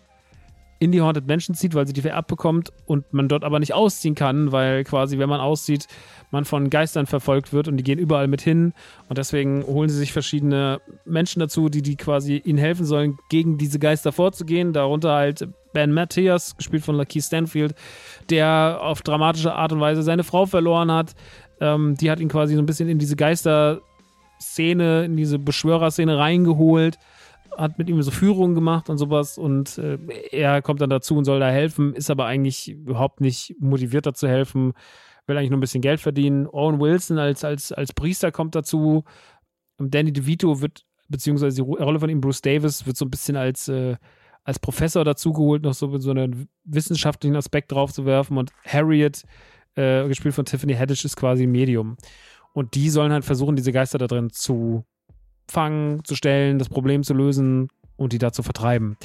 in 0.80 0.92
die 0.92 1.02
Haunted 1.02 1.28
Mansion 1.28 1.56
zieht, 1.56 1.74
weil 1.74 1.88
sie 1.88 1.94
die 1.94 2.02
vererbt 2.02 2.28
bekommt 2.28 2.72
und 2.86 3.14
man 3.14 3.28
dort 3.28 3.44
aber 3.44 3.60
nicht 3.60 3.74
ausziehen 3.74 4.16
kann, 4.16 4.52
weil 4.52 4.84
quasi, 4.84 5.18
wenn 5.18 5.30
man 5.30 5.40
auszieht, 5.40 5.88
man 6.32 6.44
von 6.44 6.70
Geistern 6.70 7.06
verfolgt 7.06 7.54
wird 7.54 7.68
und 7.68 7.78
die 7.78 7.84
gehen 7.84 8.00
überall 8.00 8.28
mit 8.28 8.42
hin 8.42 8.74
und 9.08 9.18
deswegen 9.18 9.64
holen 9.66 9.90
sie 9.90 9.98
sich 9.98 10.12
verschiedene 10.12 10.82
Menschen 11.06 11.40
dazu, 11.40 11.70
die, 11.70 11.82
die 11.82 11.96
quasi 11.96 12.38
ihnen 12.38 12.58
helfen 12.58 12.86
sollen, 12.86 13.18
gegen 13.30 13.58
diese 13.58 13.80
Geister 13.80 14.12
vorzugehen. 14.12 14.74
Darunter 14.74 15.14
halt 15.14 15.48
Ben 15.74 15.94
Matthias, 15.94 16.58
gespielt 16.58 16.84
von 16.84 16.96
Lucky 16.96 17.22
Stanfield, 17.22 17.74
der 18.30 18.80
auf 18.82 19.02
dramatische 19.02 19.54
Art 19.54 19.72
und 19.72 19.80
Weise 19.80 20.04
seine 20.04 20.24
Frau 20.24 20.46
verloren 20.46 20.92
hat. 20.92 21.16
Ähm, 21.62 21.96
die 21.96 22.12
hat 22.12 22.20
ihn 22.20 22.30
quasi 22.30 22.56
so 22.56 22.62
ein 22.62 22.66
bisschen 22.66 22.90
in 22.90 23.00
diese 23.00 23.16
Geister-Szene, 23.16 25.06
in 25.06 25.16
diese 25.16 25.40
Beschwörerszene 25.40 26.18
reingeholt 26.18 26.98
hat 27.58 27.78
mit 27.78 27.90
ihm 27.90 28.02
so 28.02 28.12
Führungen 28.12 28.56
gemacht 28.56 28.90
und 28.90 28.98
sowas 28.98 29.38
und 29.38 29.78
äh, 29.78 29.98
er 30.32 30.62
kommt 30.62 30.82
dann 30.82 30.90
dazu 30.90 31.18
und 31.18 31.26
soll 31.26 31.40
da 31.40 31.50
helfen, 31.50 31.94
ist 31.94 32.10
aber 32.10 32.26
eigentlich 32.26 32.70
überhaupt 32.70 33.22
nicht 33.22 33.56
motiviert 33.60 34.06
dazu 34.06 34.28
helfen, 34.28 34.74
will 35.28 35.38
eigentlich 35.38 35.50
nur 35.50 35.58
ein 35.58 35.62
bisschen 35.62 35.82
Geld 35.82 36.00
verdienen. 36.00 36.48
Owen 36.48 36.80
Wilson 36.80 37.18
als, 37.18 37.44
als, 37.44 37.72
als 37.72 37.94
Priester 37.94 38.32
kommt 38.32 38.56
dazu. 38.56 39.04
Danny 39.78 40.14
DeVito 40.14 40.62
wird, 40.62 40.86
beziehungsweise 41.10 41.56
die 41.56 41.62
Rolle 41.62 42.00
von 42.00 42.10
ihm, 42.10 42.22
Bruce 42.22 42.42
Davis, 42.42 42.86
wird 42.86 42.98
so 42.98 43.06
ein 43.06 43.12
bisschen 43.12 43.36
als, 43.36 43.68
äh, 43.68 43.98
als 44.44 44.60
Professor 44.60 45.04
dazugeholt, 45.04 45.64
noch 45.64 45.74
so, 45.74 45.98
so 45.98 46.12
einen 46.12 46.48
wissenschaftlichen 46.64 47.36
Aspekt 47.36 47.72
drauf 47.72 47.92
zu 47.92 48.06
werfen 48.06 48.38
und 48.38 48.52
Harriet, 48.66 49.24
äh, 49.76 50.08
gespielt 50.08 50.36
von 50.36 50.46
Tiffany 50.46 50.74
Haddish, 50.74 51.04
ist 51.04 51.18
quasi 51.18 51.48
Medium. 51.48 51.98
Und 52.54 52.76
die 52.76 52.90
sollen 52.90 53.12
halt 53.12 53.26
versuchen, 53.26 53.56
diese 53.56 53.74
Geister 53.74 53.98
da 53.98 54.08
drin 54.08 54.30
zu 54.30 54.86
fangen, 55.48 56.04
zu 56.04 56.16
stellen, 56.16 56.60
das 56.60 56.70
Problem 56.70 57.04
zu 57.04 57.14
lösen, 57.14 57.70
und 57.98 58.14
die 58.14 58.18
da 58.18 58.32
zu 58.32 58.44
vertreiben. 58.44 58.98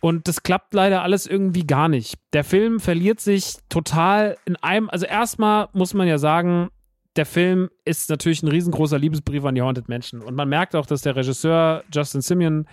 Und 0.00 0.26
das 0.26 0.42
klappt 0.42 0.74
leider 0.74 1.02
alles 1.02 1.26
irgendwie 1.26 1.64
gar 1.64 1.88
nicht. 1.88 2.18
Der 2.32 2.44
Film 2.44 2.80
verliert 2.80 3.20
sich 3.20 3.54
total 3.68 4.36
in 4.44 4.56
einem, 4.56 4.90
also 4.90 5.06
erstmal 5.06 5.68
muss 5.72 5.94
man 5.94 6.08
ja 6.08 6.18
sagen, 6.18 6.70
der 7.14 7.26
Film 7.26 7.70
ist 7.84 8.10
natürlich 8.10 8.42
ein 8.42 8.48
riesengroßer 8.48 8.98
Liebesbrief 8.98 9.44
an 9.44 9.54
die 9.54 9.62
Haunted 9.62 9.88
Menschen. 9.88 10.20
Und 10.20 10.34
man 10.34 10.48
merkt 10.48 10.74
auch, 10.74 10.86
dass 10.86 11.02
der 11.02 11.14
Regisseur 11.14 11.84
Justin 11.92 12.20
Simeon 12.20 12.66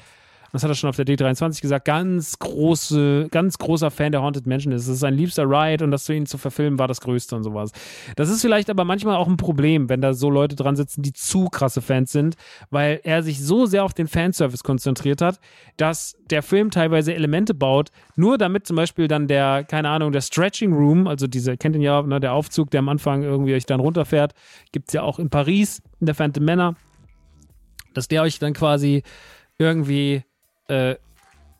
das 0.52 0.64
hat 0.64 0.72
er 0.72 0.76
schon 0.76 0.90
auf 0.90 0.96
der 0.96 1.06
D23 1.06 1.62
gesagt, 1.62 1.86
ganz 1.86 2.40
große, 2.40 3.28
ganz 3.32 3.58
großer 3.58 3.92
Fan 3.92 4.12
der 4.12 4.22
Haunted 4.22 4.48
Mansion 4.48 4.74
ist. 4.74 4.84
Es 4.84 4.88
ist 4.96 5.00
sein 5.00 5.14
liebster 5.14 5.44
Ride 5.50 5.84
und 5.84 5.92
das 5.92 6.06
für 6.06 6.16
ihn 6.16 6.26
zu 6.26 6.38
verfilmen 6.38 6.80
war 6.80 6.88
das 6.88 7.02
Größte 7.02 7.36
und 7.36 7.44
sowas. 7.44 7.72
Das 8.16 8.30
ist 8.30 8.42
vielleicht 8.42 8.70
aber 8.70 8.84
manchmal 8.86 9.16
auch 9.16 9.28
ein 9.28 9.38
Problem, 9.38 9.90
wenn 9.90 10.02
da 10.02 10.14
so 10.14 10.30
Leute 10.30 10.56
dran 10.56 10.76
sitzen, 10.76 11.02
die 11.02 11.14
zu 11.14 11.46
krasse 11.46 11.82
Fans 11.82 12.12
sind, 12.12 12.36
weil 12.70 13.00
er 13.04 13.24
sich 13.24 13.44
so 13.44 13.66
sehr 13.66 13.84
auf 13.84 13.94
den 13.94 14.08
Fanservice 14.08 14.64
konzentriert 14.64 15.22
hat, 15.22 15.40
dass 15.78 16.18
der 16.30 16.42
Film 16.42 16.72
teilweise 16.72 17.14
Elemente 17.14 17.54
baut, 17.54 17.90
nur 18.16 18.38
damit 18.38 18.66
zum 18.66 18.76
Beispiel 18.76 19.08
dann 19.08 19.28
der, 19.28 19.64
keine 19.64 19.90
Ahnung, 19.90 20.12
der 20.12 20.22
Stretching 20.22 20.74
Room, 20.74 21.08
also 21.08 21.28
diese, 21.28 21.58
kennt 21.58 21.76
ihn 21.76 21.82
ja, 21.82 22.02
ne, 22.02 22.20
der 22.20 22.34
Aufzug, 22.34 22.72
der 22.72 22.80
am 22.80 22.90
Anfang 22.90 23.24
irgendwie 23.24 23.54
euch 23.54 23.66
dann 23.66 23.80
runterfährt, 23.80 24.34
gibt 24.72 24.90
es 24.90 24.94
ja 24.94 25.04
auch 25.04 25.20
in 25.20 25.30
Paris, 25.30 25.82
in 26.00 26.06
der 26.06 26.16
Phantom 26.16 26.46
Manor, 26.46 26.76
dass 27.94 28.08
der 28.08 28.24
euch 28.24 28.40
dann 28.40 28.54
quasi 28.54 29.04
irgendwie 29.58 30.24
äh, 30.70 30.96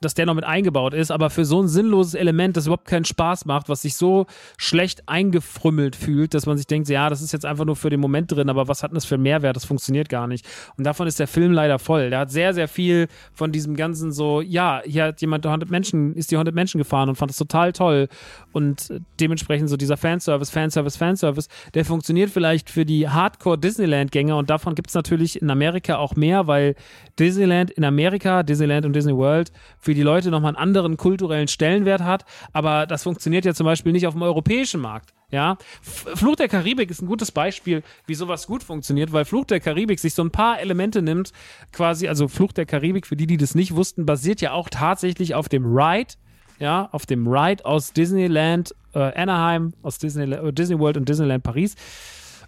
dass 0.02 0.14
der 0.14 0.26
noch 0.26 0.34
mit 0.34 0.44
eingebaut 0.44 0.94
ist, 0.94 1.12
aber 1.12 1.30
für 1.30 1.46
so 1.46 1.62
ein 1.62 1.68
sinnloses 1.68 2.14
Element, 2.14 2.56
das 2.58 2.66
überhaupt 2.66 2.88
keinen 2.88 3.06
Spaß 3.06 3.46
macht, 3.46 3.70
was 3.70 3.82
sich 3.82 3.96
so 3.96 4.26
schlecht 4.58 5.08
eingefrümmelt 5.08 5.96
fühlt, 5.96 6.34
dass 6.34 6.46
man 6.46 6.58
sich 6.58 6.68
denkt, 6.68 6.90
ja, 6.90 7.10
das 7.10 7.22
ist 7.22 7.34
jetzt 7.34 7.46
einfach 7.46 7.66
nur 7.66 7.76
für 7.76 7.90
den 7.90 8.00
Moment 8.00 8.32
drin, 8.32 8.50
aber 8.50 8.68
was 8.68 8.84
hat 8.84 8.92
denn 8.92 8.96
das 8.96 9.06
für 9.06 9.16
einen 9.16 9.24
Mehrwert? 9.24 9.56
Das 9.56 9.66
funktioniert 9.66 10.10
gar 10.10 10.28
nicht. 10.28 10.46
Und 10.78 10.86
davon 10.86 11.08
ist 11.08 11.20
der 11.20 11.28
Film 11.28 11.52
leider 11.52 11.80
voll. 11.80 12.10
Der 12.10 12.20
hat 12.20 12.32
sehr, 12.32 12.54
sehr 12.54 12.68
viel 12.68 13.08
von 13.34 13.52
diesem 13.52 13.76
ganzen 13.76 14.12
so, 14.12 14.42
ja, 14.42 14.82
hier 14.86 15.06
hat 15.06 15.22
jemand 15.22 15.46
100 15.46 15.70
Menschen, 15.70 16.14
ist 16.14 16.32
die 16.32 16.36
100 16.36 16.56
Menschen 16.56 16.78
gefahren 16.78 17.10
und 17.10 17.16
fand 17.16 17.32
das 17.32 17.38
total 17.38 17.74
toll. 17.74 18.08
Und 18.52 18.94
dementsprechend 19.20 19.70
so 19.70 19.78
dieser 19.78 19.98
Fanservice, 19.98 20.52
Fanservice, 20.52 20.98
Fanservice, 20.98 21.50
der 21.74 21.86
funktioniert 21.86 22.30
vielleicht 22.30 22.70
für 22.70 22.86
die 22.86 23.10
Hardcore-Disneyland-Gänger 23.10 24.38
und 24.38 24.50
davon 24.50 24.76
gibt 24.76 24.90
es 24.90 24.96
natürlich 24.96 25.42
in 25.42 25.50
Amerika 25.50 25.98
auch 25.98 26.16
mehr, 26.16 26.48
weil 26.48 26.76
Disneyland 27.20 27.72
in 27.72 27.84
Amerika, 27.84 28.44
Disneyland 28.44 28.86
und 28.86 28.94
Disney 28.94 29.16
World 29.16 29.52
für 29.80 29.89
die 29.94 30.02
Leute 30.02 30.32
nochmal 30.32 30.56
einen 30.56 30.64
anderen 30.64 30.98
kulturellen 30.98 31.48
Stellenwert 31.48 32.02
hat. 32.02 32.26
Aber 32.54 32.86
das 32.86 33.04
funktioniert 33.04 33.46
ja 33.46 33.54
zum 33.54 33.66
Beispiel 33.66 33.92
nicht 33.92 34.08
auf 34.08 34.14
dem 34.14 34.22
europäischen 34.22 34.82
Markt. 34.82 35.14
Ja, 35.32 35.58
Fluch 35.82 36.36
der 36.38 36.48
Karibik 36.48 36.90
ist 36.90 37.04
ein 37.04 37.08
gutes 37.08 37.32
Beispiel, 37.32 37.84
wie 38.08 38.16
sowas 38.16 38.48
gut 38.48 38.64
funktioniert, 38.64 39.14
weil 39.14 39.26
Fluch 39.26 39.46
der 39.46 39.60
Karibik 39.60 40.00
sich 40.00 40.16
so 40.16 40.24
ein 40.24 40.32
paar 40.32 40.60
Elemente 40.60 41.04
nimmt, 41.04 41.34
quasi, 41.72 42.08
also 42.08 42.28
Fluch 42.28 42.52
der 42.52 42.66
Karibik, 42.66 43.06
für 43.06 43.16
die, 43.16 43.28
die 43.28 43.38
das 43.38 43.54
nicht 43.54 43.76
wussten, 43.76 44.08
basiert 44.08 44.42
ja 44.42 44.54
auch 44.54 44.70
tatsächlich 44.70 45.36
auf 45.36 45.48
dem 45.48 45.66
Ride, 45.66 46.16
ja, 46.58 46.90
auf 46.92 47.06
dem 47.06 47.28
Ride 47.28 47.64
aus 47.64 47.94
Disneyland 47.94 48.74
äh, 48.94 49.00
Anaheim, 49.00 49.74
aus 49.84 50.00
Disney, 50.00 50.32
äh, 50.34 50.52
Disney 50.52 50.80
World 50.80 50.98
und 50.98 51.08
Disneyland 51.08 51.44
Paris. 51.44 51.76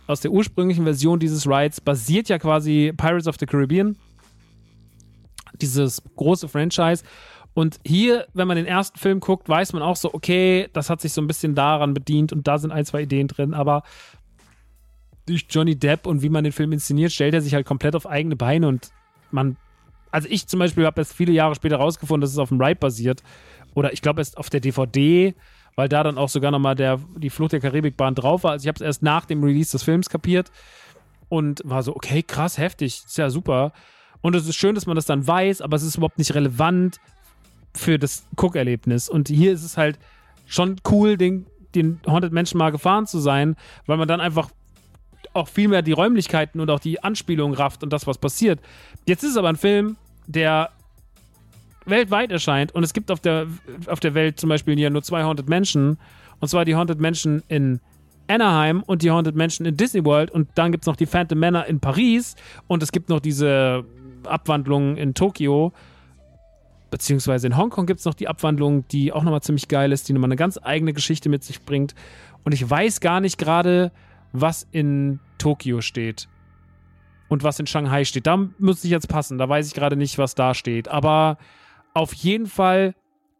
Aus 0.08 0.22
der 0.22 0.32
ursprünglichen 0.32 0.84
Version 0.84 1.20
dieses 1.20 1.48
Rides 1.48 1.80
basiert 1.82 2.30
ja 2.30 2.40
quasi 2.40 2.94
Pirates 2.98 3.28
of 3.28 3.36
the 3.40 3.46
Caribbean, 3.46 3.96
dieses 5.62 6.02
große 6.16 6.48
Franchise. 6.48 7.04
Und 7.54 7.80
hier, 7.86 8.28
wenn 8.34 8.48
man 8.48 8.56
den 8.58 8.66
ersten 8.66 8.98
Film 8.98 9.20
guckt, 9.20 9.50
weiß 9.50 9.74
man 9.74 9.82
auch 9.82 9.98
so, 9.98 10.14
okay, 10.14 10.70
das 10.74 10.90
hat 10.90 11.02
sich 11.02 11.12
so 11.12 11.22
ein 11.22 11.28
bisschen 11.28 11.54
daran 11.54 11.94
bedient 11.94 12.32
und 12.32 12.48
da 12.48 12.58
sind 12.58 12.72
ein, 12.72 12.86
zwei 12.86 13.02
Ideen 13.02 13.28
drin, 13.28 13.54
aber 13.54 13.84
durch 15.26 15.48
Johnny 15.50 15.78
Depp 15.78 16.08
und 16.08 16.22
wie 16.22 16.30
man 16.30 16.44
den 16.44 16.54
Film 16.54 16.72
inszeniert, 16.72 17.12
stellt 17.12 17.34
er 17.34 17.42
sich 17.42 17.54
halt 17.54 17.66
komplett 17.66 17.96
auf 17.96 18.08
eigene 18.08 18.36
Beine 18.36 18.68
und 18.68 18.92
man, 19.32 19.58
also 20.12 20.28
ich 20.30 20.48
zum 20.48 20.60
Beispiel 20.60 20.86
habe 20.86 21.02
erst 21.02 21.14
viele 21.14 21.34
Jahre 21.34 21.56
später 21.56 21.78
rausgefunden, 21.78 22.22
dass 22.22 22.32
es 22.32 22.38
auf 22.38 22.50
dem 22.50 22.62
Ride 22.62 22.80
basiert 22.80 23.22
oder 23.74 23.92
ich 23.94 24.02
glaube 24.02 24.22
erst 24.22 24.38
auf 24.38 24.50
der 24.50 24.62
DVD, 24.62 25.36
weil 25.76 25.90
da 25.90 26.04
dann 26.04 26.18
auch 26.18 26.30
sogar 26.30 26.52
nochmal 26.52 26.76
die 27.18 27.30
Flucht 27.30 27.54
der 27.54 27.60
Karibikbahn 27.60 28.16
drauf 28.16 28.44
war. 28.44 28.52
Also 28.52 28.64
ich 28.64 28.68
habe 28.68 28.76
es 28.76 28.82
erst 28.82 29.04
nach 29.04 29.26
dem 29.26 29.44
Release 29.44 29.72
des 29.72 29.84
Films 29.84 30.10
kapiert 30.10 30.52
und 31.30 31.62
war 31.64 31.84
so, 31.84 31.96
okay, 31.96 32.24
krass, 32.24 32.58
heftig, 32.58 33.04
ist 33.06 33.18
ja 33.18 33.30
super. 33.30 33.72
Und 34.22 34.36
es 34.36 34.48
ist 34.48 34.56
schön, 34.56 34.76
dass 34.76 34.86
man 34.86 34.96
das 34.96 35.06
dann 35.06 35.26
weiß, 35.26 35.62
aber 35.62 35.78
es 35.78 35.84
ist 35.84 35.96
überhaupt 35.96 36.18
nicht 36.18 36.36
relevant 36.36 37.00
für 37.76 37.98
das 37.98 38.26
Guckerlebnis. 38.36 39.10
Und 39.10 39.28
hier 39.28 39.52
ist 39.52 39.64
es 39.64 39.78
halt 39.78 39.98
schon 40.46 40.78
cool, 40.90 41.18
den, 41.18 41.46
den 41.76 42.00
Haunted 42.08 42.34
Menschen 42.34 42.58
mal 42.58 42.72
gefahren 42.72 43.08
zu 43.08 43.20
sein, 43.20 43.56
weil 43.86 43.98
man 43.98 44.08
dann 44.08 44.22
einfach 44.22 44.50
auch 45.34 45.48
viel 45.48 45.68
mehr 45.68 45.82
die 45.82 45.94
Räumlichkeiten 45.94 46.60
und 46.60 46.70
auch 46.70 46.80
die 46.80 47.02
Anspielungen 47.04 47.56
rafft 47.56 47.84
und 47.84 47.94
das, 47.94 48.08
was 48.08 48.18
passiert. 48.18 48.60
Jetzt 49.06 49.24
ist 49.24 49.32
es 49.32 49.38
aber 49.38 49.50
ein 49.50 49.56
Film, 49.56 49.96
der 50.28 50.72
weltweit 51.86 52.32
erscheint 52.32 52.74
und 52.74 52.84
es 52.84 52.94
gibt 52.94 53.10
auf 53.12 53.20
der, 53.20 53.48
auf 53.88 54.00
der 54.00 54.14
Welt 54.14 54.40
zum 54.40 54.50
Beispiel 54.50 54.76
hier 54.76 54.90
nur 54.90 55.04
zwei 55.04 55.24
Haunted 55.24 55.50
Menschen 55.50 55.98
und 56.40 56.48
zwar 56.48 56.66
die 56.66 56.76
Haunted 56.76 57.00
Menschen 57.00 57.44
in 57.48 57.80
Anaheim 58.28 58.84
und 58.84 59.02
die 59.02 59.12
Haunted 59.12 59.36
Menschen 59.36 59.66
in 59.66 59.78
Disney 59.78 60.06
World 60.06 60.32
und 60.32 60.50
dann 60.56 60.72
gibt 60.72 60.84
es 60.84 60.88
noch 60.88 60.96
die 60.96 61.06
Phantom 61.06 61.40
Manor 61.40 61.66
in 61.66 61.80
Paris 61.80 62.36
und 62.68 62.84
es 62.84 62.92
gibt 62.92 63.10
noch 63.10 63.20
diese 63.20 63.84
Abwandlung 64.26 64.98
in 64.98 65.14
Tokio. 65.14 65.74
Beziehungsweise 66.92 67.48
in 67.48 67.58
Hongkong 67.58 67.86
gibt 67.86 68.02
es 68.02 68.06
noch 68.06 68.14
die 68.14 68.28
Abwandlung, 68.28 68.88
die 68.90 69.14
auch 69.14 69.24
nochmal 69.24 69.42
ziemlich 69.42 69.70
geil 69.70 69.92
ist, 69.94 70.08
die 70.08 70.14
nochmal 70.14 70.28
eine 70.28 70.36
ganz 70.36 70.60
eigene 70.62 70.94
Geschichte 70.94 71.30
mit 71.30 71.44
sich 71.44 71.62
bringt. 71.64 71.96
Und 72.44 72.52
ich 72.52 72.70
weiß 72.70 73.00
gar 73.00 73.22
nicht 73.22 73.38
gerade, 73.38 73.92
was 74.34 74.68
in 74.72 75.20
Tokio 75.38 75.82
steht 75.82 76.28
und 77.30 77.44
was 77.44 77.60
in 77.60 77.66
Shanghai 77.66 78.04
steht. 78.04 78.28
Da 78.28 78.38
müsste 78.60 78.88
ich 78.88 78.92
jetzt 78.92 79.08
passen. 79.08 79.38
Da 79.38 79.48
weiß 79.48 79.68
ich 79.68 79.74
gerade 79.74 79.96
nicht, 79.96 80.18
was 80.18 80.36
da 80.36 80.54
steht. 80.54 80.90
Aber 80.90 81.38
auf 81.94 82.14
jeden 82.14 82.46
Fall 82.46 82.94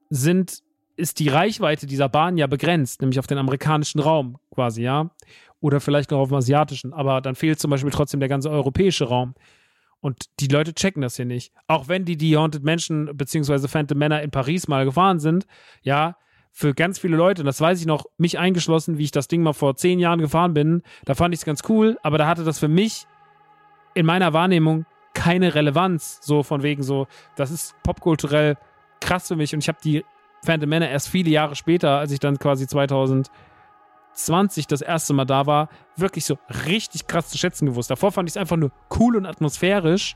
sind, 0.10 0.60
ist 0.96 1.20
die 1.20 1.28
Reichweite 1.28 1.88
dieser 1.88 2.08
Bahn 2.08 2.38
ja 2.38 2.48
begrenzt, 2.48 3.02
nämlich 3.02 3.20
auf 3.20 3.28
den 3.28 3.38
amerikanischen 3.38 4.00
Raum 4.00 4.38
quasi, 4.54 4.84
ja. 4.84 5.12
Oder 5.60 5.82
vielleicht 5.82 6.12
noch 6.12 6.20
auf 6.20 6.30
dem 6.30 6.38
asiatischen. 6.38 6.94
Aber 6.94 7.20
dann 7.20 7.36
fehlt 7.36 7.60
zum 7.60 7.70
Beispiel 7.70 7.92
trotzdem 7.92 8.22
der 8.22 8.30
ganze 8.30 8.50
europäische 8.50 9.10
Raum. 9.10 9.36
Und 10.02 10.26
die 10.40 10.48
Leute 10.48 10.74
checken 10.74 11.02
das 11.02 11.16
hier 11.16 11.26
nicht. 11.26 11.54
Auch 11.68 11.88
wenn 11.88 12.06
die 12.06 12.18
die 12.18 12.36
Haunted 12.36 12.64
Menschen 12.64 13.16
bzw. 13.16 13.68
Phantom 13.68 13.98
Männer 13.98 14.22
in 14.22 14.32
Paris 14.32 14.68
mal 14.68 14.84
gefahren 14.84 15.20
sind, 15.20 15.46
ja, 15.84 16.18
für 16.52 16.74
ganz 16.74 17.00
viele 17.00 17.16
Leute, 17.16 17.44
und 17.44 17.46
das 17.46 17.62
weiß 17.62 17.80
ich 17.80 17.86
noch, 17.86 18.06
mich 18.18 18.38
eingeschlossen, 18.38 18.98
wie 18.98 19.06
ich 19.06 19.12
das 19.12 19.28
Ding 19.28 19.42
mal 19.42 19.54
vor 19.54 19.76
zehn 19.78 20.00
Jahren 20.00 20.20
gefahren 20.20 20.54
bin, 20.54 20.82
da 21.06 21.16
fand 21.16 21.34
ich 21.34 21.40
es 21.40 21.46
ganz 21.46 21.62
cool, 21.70 21.98
aber 22.04 22.18
da 22.18 22.28
hatte 22.28 22.44
das 22.44 22.60
für 22.60 22.68
mich 22.68 23.06
in 23.94 24.06
meiner 24.06 24.34
Wahrnehmung 24.34 24.86
keine 25.14 25.56
Relevanz. 25.56 26.20
So 26.22 26.44
von 26.44 26.64
wegen 26.64 26.84
so, 26.84 27.08
das 27.36 27.52
ist 27.52 27.76
popkulturell 27.84 28.58
krass 29.00 29.28
für 29.28 29.36
mich 29.36 29.54
und 29.54 29.60
ich 29.60 29.68
habe 29.68 29.80
die 29.84 30.04
Phantom 30.44 30.70
Männer 30.70 30.90
erst 30.90 31.10
viele 31.10 31.30
Jahre 31.30 31.56
später, 31.56 32.00
als 32.00 32.12
ich 32.12 32.20
dann 32.20 32.40
quasi 32.40 32.68
2000 32.68 33.30
20 34.14 34.68
das 34.68 34.82
erste 34.82 35.14
Mal 35.14 35.26
da 35.26 35.46
war, 35.46 35.70
wirklich 35.96 36.26
so 36.26 36.38
richtig 36.66 37.08
krass 37.08 37.30
zu 37.30 37.38
schätzen 37.38 37.66
gewusst. 37.66 37.90
Davor 37.90 38.12
fand 38.12 38.30
ich 38.30 38.34
es 38.34 38.38
einfach 38.38 38.58
nur 38.58 38.72
cool 39.00 39.16
und 39.16 39.26
atmosphärisch, 39.26 40.16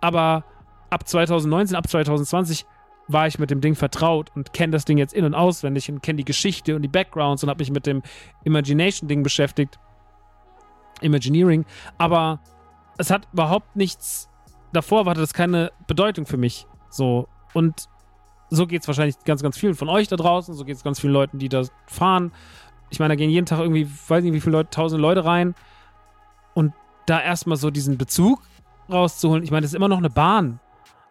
aber 0.00 0.44
ab 0.90 1.06
2019, 1.06 1.76
ab 1.76 1.88
2020 1.88 2.66
war 3.08 3.26
ich 3.26 3.38
mit 3.38 3.50
dem 3.50 3.60
Ding 3.60 3.74
vertraut 3.74 4.30
und 4.34 4.52
kenne 4.52 4.72
das 4.72 4.84
Ding 4.84 4.98
jetzt 4.98 5.12
in- 5.12 5.24
und 5.24 5.34
auswendig 5.34 5.90
und 5.90 6.02
kenne 6.02 6.18
die 6.18 6.24
Geschichte 6.24 6.74
und 6.74 6.82
die 6.82 6.88
Backgrounds 6.88 7.42
und 7.42 7.50
habe 7.50 7.60
mich 7.60 7.70
mit 7.70 7.86
dem 7.86 8.02
Imagination-Ding 8.44 9.22
beschäftigt. 9.22 9.78
Imagineering. 11.00 11.66
Aber 11.98 12.40
es 12.96 13.10
hat 13.10 13.28
überhaupt 13.32 13.76
nichts. 13.76 14.30
Davor 14.72 15.04
hatte 15.04 15.20
das 15.20 15.34
keine 15.34 15.70
Bedeutung 15.86 16.24
für 16.26 16.36
mich. 16.36 16.66
So. 16.90 17.28
Und 17.52 17.88
so 18.50 18.66
geht 18.66 18.82
es 18.82 18.88
wahrscheinlich 18.88 19.16
ganz, 19.24 19.42
ganz 19.42 19.58
vielen 19.58 19.74
von 19.74 19.88
euch 19.88 20.08
da 20.08 20.16
draußen. 20.16 20.54
So 20.54 20.64
geht 20.64 20.76
es 20.76 20.84
ganz 20.84 21.00
vielen 21.00 21.12
Leuten, 21.12 21.38
die 21.38 21.48
da 21.48 21.62
fahren 21.86 22.32
ich 22.94 23.00
meine, 23.00 23.12
da 23.12 23.16
gehen 23.16 23.30
jeden 23.30 23.46
Tag 23.46 23.58
irgendwie, 23.58 23.88
weiß 24.08 24.22
nicht, 24.22 24.32
wie 24.32 24.40
viele 24.40 24.58
Leute, 24.58 24.70
tausend 24.70 25.00
Leute 25.00 25.24
rein. 25.24 25.54
Und 26.54 26.72
da 27.06 27.20
erstmal 27.20 27.56
so 27.56 27.70
diesen 27.70 27.98
Bezug 27.98 28.40
rauszuholen, 28.88 29.42
ich 29.42 29.50
meine, 29.50 29.62
das 29.62 29.72
ist 29.72 29.76
immer 29.76 29.88
noch 29.88 29.98
eine 29.98 30.10
Bahn. 30.10 30.60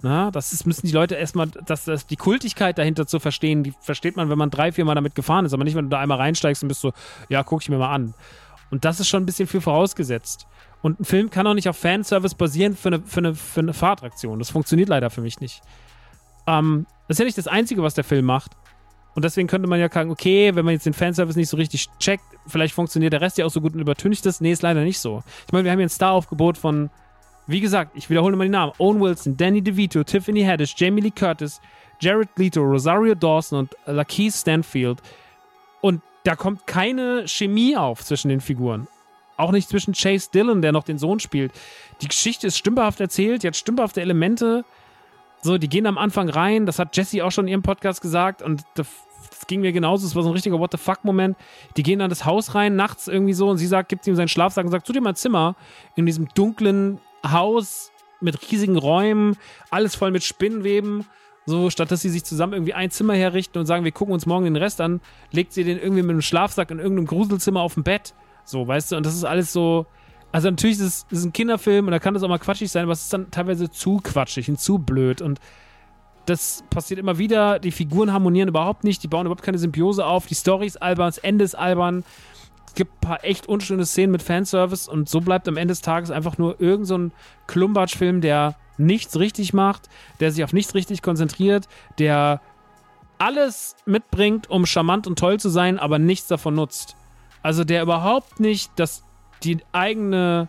Na, 0.02 0.26
ne? 0.26 0.32
das 0.32 0.54
ist, 0.54 0.66
müssen 0.66 0.88
die 0.88 0.94
Leute 0.94 1.16
erstmal, 1.16 1.48
dass 1.48 1.86
das, 1.86 2.08
die 2.08 2.16
Kultigkeit 2.16 2.78
dahinter 2.78 3.06
zu 3.06 3.20
verstehen, 3.20 3.64
die 3.64 3.74
versteht 3.82 4.16
man, 4.16 4.30
wenn 4.30 4.38
man 4.38 4.50
drei, 4.50 4.72
vier 4.72 4.86
Mal 4.86 4.96
damit 4.96 5.14
gefahren 5.16 5.46
ist, 5.46 5.54
aber 5.54 5.64
nicht, 5.66 5.76
wenn 5.76 5.86
du 5.86 5.90
da 5.90 6.00
einmal 6.00 6.18
reinsteigst 6.18 6.64
und 6.64 6.70
bist 6.70 6.82
so, 6.82 6.94
ja, 7.30 7.44
guck 7.44 7.62
ich 7.62 7.70
mir 7.70 7.78
mal 7.78 7.94
an. 7.94 8.14
Und 8.72 8.86
das 8.86 9.00
ist 9.00 9.10
schon 9.10 9.24
ein 9.24 9.26
bisschen 9.26 9.48
viel 9.48 9.62
vorausgesetzt. 9.62 10.48
Und 10.82 11.02
ein 11.02 11.06
Film 11.06 11.30
kann 11.30 11.48
auch 11.48 11.54
nicht 11.54 11.70
auf 11.70 11.78
Fanservice 11.78 12.36
basieren 12.36 12.76
für 12.76 12.90
eine, 12.90 13.02
für 13.02 13.20
eine, 13.20 13.36
für 13.36 13.62
eine 13.62 13.74
Fahrattraktion. 13.74 14.40
Das 14.40 14.50
funktioniert 14.50 14.90
leider 14.90 15.10
für 15.10 15.22
mich 15.22 15.40
nicht. 15.40 15.62
Ähm, 16.48 16.86
das 17.08 17.16
ist 17.16 17.20
ja 17.20 17.26
nicht 17.26 17.38
das 17.38 17.48
Einzige, 17.48 17.84
was 17.84 17.94
der 17.94 18.04
Film 18.04 18.26
macht. 18.26 18.52
Und 19.16 19.24
deswegen 19.24 19.48
könnte 19.48 19.68
man 19.68 19.80
ja 19.80 19.90
sagen, 19.92 20.10
okay, 20.10 20.56
wenn 20.56 20.66
man 20.66 20.74
jetzt 20.74 20.86
den 20.86 20.94
Fanservice 20.94 21.38
nicht 21.38 21.50
so 21.50 21.58
richtig 21.58 21.88
checkt, 22.00 22.24
vielleicht 22.48 22.74
funktioniert 22.74 23.14
der 23.14 23.22
Rest 23.22 23.38
ja 23.38 23.46
auch 23.46 23.52
so 23.52 23.62
gut 23.62 23.74
und 23.74 23.80
übertüncht 23.80 24.26
das. 24.26 24.42
Nee, 24.42 24.52
ist 24.52 24.64
leider 24.64 24.84
nicht 24.84 25.00
so. 25.00 25.24
Ich 25.46 25.54
meine, 25.54 25.66
wir 25.66 25.72
haben 25.72 25.80
hier 25.80 25.86
ein 25.86 25.90
Star-Aufgebot 25.90 26.58
von, 26.58 26.90
wie 27.46 27.60
gesagt, 27.60 27.92
ich 27.96 28.10
wiederhole 28.10 28.36
mal 28.36 28.46
die 28.46 28.50
Namen: 28.50 28.74
Owen 28.80 29.00
Wilson, 29.00 29.38
Danny 29.38 29.62
DeVito, 29.62 30.04
Tiffany 30.04 30.44
Haddish, 30.44 30.74
Jamie 30.76 31.02
Lee 31.02 31.12
Curtis, 31.12 31.62
Jared 32.00 32.30
Leto, 32.38 32.62
Rosario 32.62 33.14
Dawson 33.14 33.60
und 33.60 33.78
Lakeith 33.86 34.34
Stanfield. 34.34 35.00
Und 35.82 36.02
da 36.24 36.36
kommt 36.36 36.66
keine 36.66 37.28
Chemie 37.28 37.78
auf 37.78 38.04
zwischen 38.04 38.30
den 38.30 38.42
Figuren. 38.42 38.88
Auch 39.38 39.52
nicht 39.52 39.70
zwischen 39.70 39.94
Chase 39.94 40.30
Dillon, 40.34 40.62
der 40.62 40.72
noch 40.72 40.84
den 40.84 40.98
Sohn 40.98 41.20
spielt. 41.20 41.52
Die 42.02 42.08
Geschichte 42.08 42.48
ist 42.48 42.58
stümperhaft 42.58 43.00
erzählt, 43.00 43.44
die 43.44 43.48
hat 43.48 43.56
stümperhafte 43.56 44.02
Elemente 44.02 44.64
So, 45.44 45.58
die 45.58 45.68
gehen 45.68 45.86
am 45.86 45.98
Anfang 45.98 46.30
rein, 46.30 46.66
das 46.66 46.80
hat 46.80 46.96
Jesse 46.96 47.24
auch 47.24 47.32
schon 47.32 47.46
in 47.46 47.52
ihrem 47.52 47.62
Podcast 47.64 48.02
gesagt 48.02 48.42
und 48.42 48.64
das, 48.76 48.88
ging 49.48 49.60
mir 49.60 49.74
genauso, 49.74 50.08
es 50.08 50.16
war 50.16 50.24
so 50.24 50.30
ein 50.30 50.34
richtiger 50.34 50.58
What 50.58 50.72
the 50.72 50.78
fuck-Moment. 50.78 51.36
Die 51.76 51.84
gehen 51.84 52.00
dann 52.00 52.10
das 52.10 52.24
Haus 52.24 52.56
rein, 52.56 52.78
nachts 52.78 53.10
irgendwie 53.10 53.34
so 53.34 53.50
und 53.50 53.58
sie 53.58 53.68
sagt, 53.68 53.90
gibt 53.90 54.08
ihm 54.08 54.16
seinen 54.16 54.30
Schlafsack 54.30 54.64
und 54.64 54.72
sagt, 54.72 54.88
zu 54.88 54.94
dir 54.94 55.02
mal 55.02 55.18
Zimmer 55.18 55.58
in 55.98 56.06
diesem 56.06 56.30
dunklen 56.30 57.02
Haus 57.30 57.92
mit 58.22 58.42
riesigen 58.50 58.78
Räumen, 58.78 59.36
alles 59.70 59.96
voll 59.96 60.12
mit 60.12 60.24
Spinnenweben. 60.24 61.06
So, 61.46 61.70
statt 61.70 61.92
dass 61.92 62.02
sie 62.02 62.10
sich 62.10 62.24
zusammen 62.24 62.54
irgendwie 62.54 62.74
ein 62.74 62.90
Zimmer 62.90 63.16
herrichten 63.16 63.60
und 63.60 63.66
sagen, 63.66 63.84
wir 63.84 63.92
gucken 63.92 64.14
uns 64.14 64.26
morgen 64.26 64.46
den 64.46 64.56
Rest 64.56 64.80
an, 64.80 65.02
legt 65.32 65.52
sie 65.52 65.66
den 65.66 65.78
irgendwie 65.78 66.04
mit 66.04 66.12
einem 66.12 66.22
Schlafsack 66.22 66.72
in 66.72 66.80
irgendeinem 66.80 67.08
Gruselzimmer 67.08 67.60
auf 67.60 67.74
dem 67.74 67.84
Bett. 67.84 68.14
So, 68.46 68.66
weißt 68.66 68.94
du, 68.94 68.96
und 68.96 69.06
das 69.06 69.14
ist 69.14 69.26
alles 69.26 69.52
so. 69.52 69.86
Also, 70.34 70.50
natürlich 70.50 70.80
ist 70.80 71.06
es 71.12 71.20
ist 71.20 71.26
ein 71.26 71.32
Kinderfilm 71.32 71.86
und 71.86 71.92
da 71.92 72.00
kann 72.00 72.16
das 72.16 72.24
auch 72.24 72.28
mal 72.28 72.40
quatschig 72.40 72.70
sein, 72.70 72.84
aber 72.84 72.94
es 72.94 73.04
ist 73.04 73.14
dann 73.14 73.32
teilweise 73.32 73.70
zu 73.70 74.02
quatschig 74.04 74.50
und 74.50 74.60
zu 74.60 74.80
blöd. 74.80 75.22
Und 75.22 75.40
das 76.26 76.64
passiert 76.70 77.00
immer 77.00 77.18
wieder. 77.18 77.60
Die 77.60 77.72
Figuren 77.72 78.12
harmonieren 78.12 78.50
überhaupt 78.50 78.84
nicht, 78.84 79.04
die 79.04 79.08
bauen 79.08 79.26
überhaupt 79.26 79.44
keine 79.44 79.60
Symbiose 79.60 80.06
auf. 80.06 80.26
Die 80.26 80.34
Story 80.34 80.66
ist 80.66 80.82
albern, 80.82 81.08
das 81.08 81.20
Ende 81.20 81.46
ist 81.46 81.56
albern. 81.56 82.04
Es 82.66 82.74
gibt 82.74 82.96
ein 82.96 83.02
paar 83.02 83.24
echt 83.24 83.48
unschöne 83.48 83.86
Szenen 83.86 84.12
mit 84.12 84.24
Fanservice 84.24 84.90
und 84.90 85.08
so 85.08 85.22
bleibt 85.22 85.48
am 85.48 85.58
Ende 85.58 85.74
des 85.74 85.82
Tages 85.82 86.10
einfach 86.10 86.40
nur 86.40 86.60
irgend 86.60 86.88
so 86.88 86.98
ein 86.98 87.12
Klumbatsch-Film, 87.46 88.22
der 88.22 88.56
nichts 88.78 89.20
richtig 89.20 89.54
macht, 89.54 89.90
der 90.20 90.32
sich 90.32 90.44
auf 90.44 90.54
nichts 90.54 90.74
richtig 90.74 91.04
konzentriert, 91.04 91.68
der 92.00 92.42
alles 93.20 93.76
mitbringt, 93.86 94.50
um 94.50 94.66
charmant 94.66 95.06
und 95.06 95.20
toll 95.20 95.40
zu 95.40 95.50
sein, 95.50 95.78
aber 95.78 96.00
nichts 96.00 96.28
davon 96.28 96.56
nutzt. 96.56 96.96
Also 97.44 97.64
der 97.64 97.84
überhaupt 97.84 98.40
nicht 98.40 98.72
das, 98.76 99.04
die 99.44 99.60
eigene, 99.72 100.48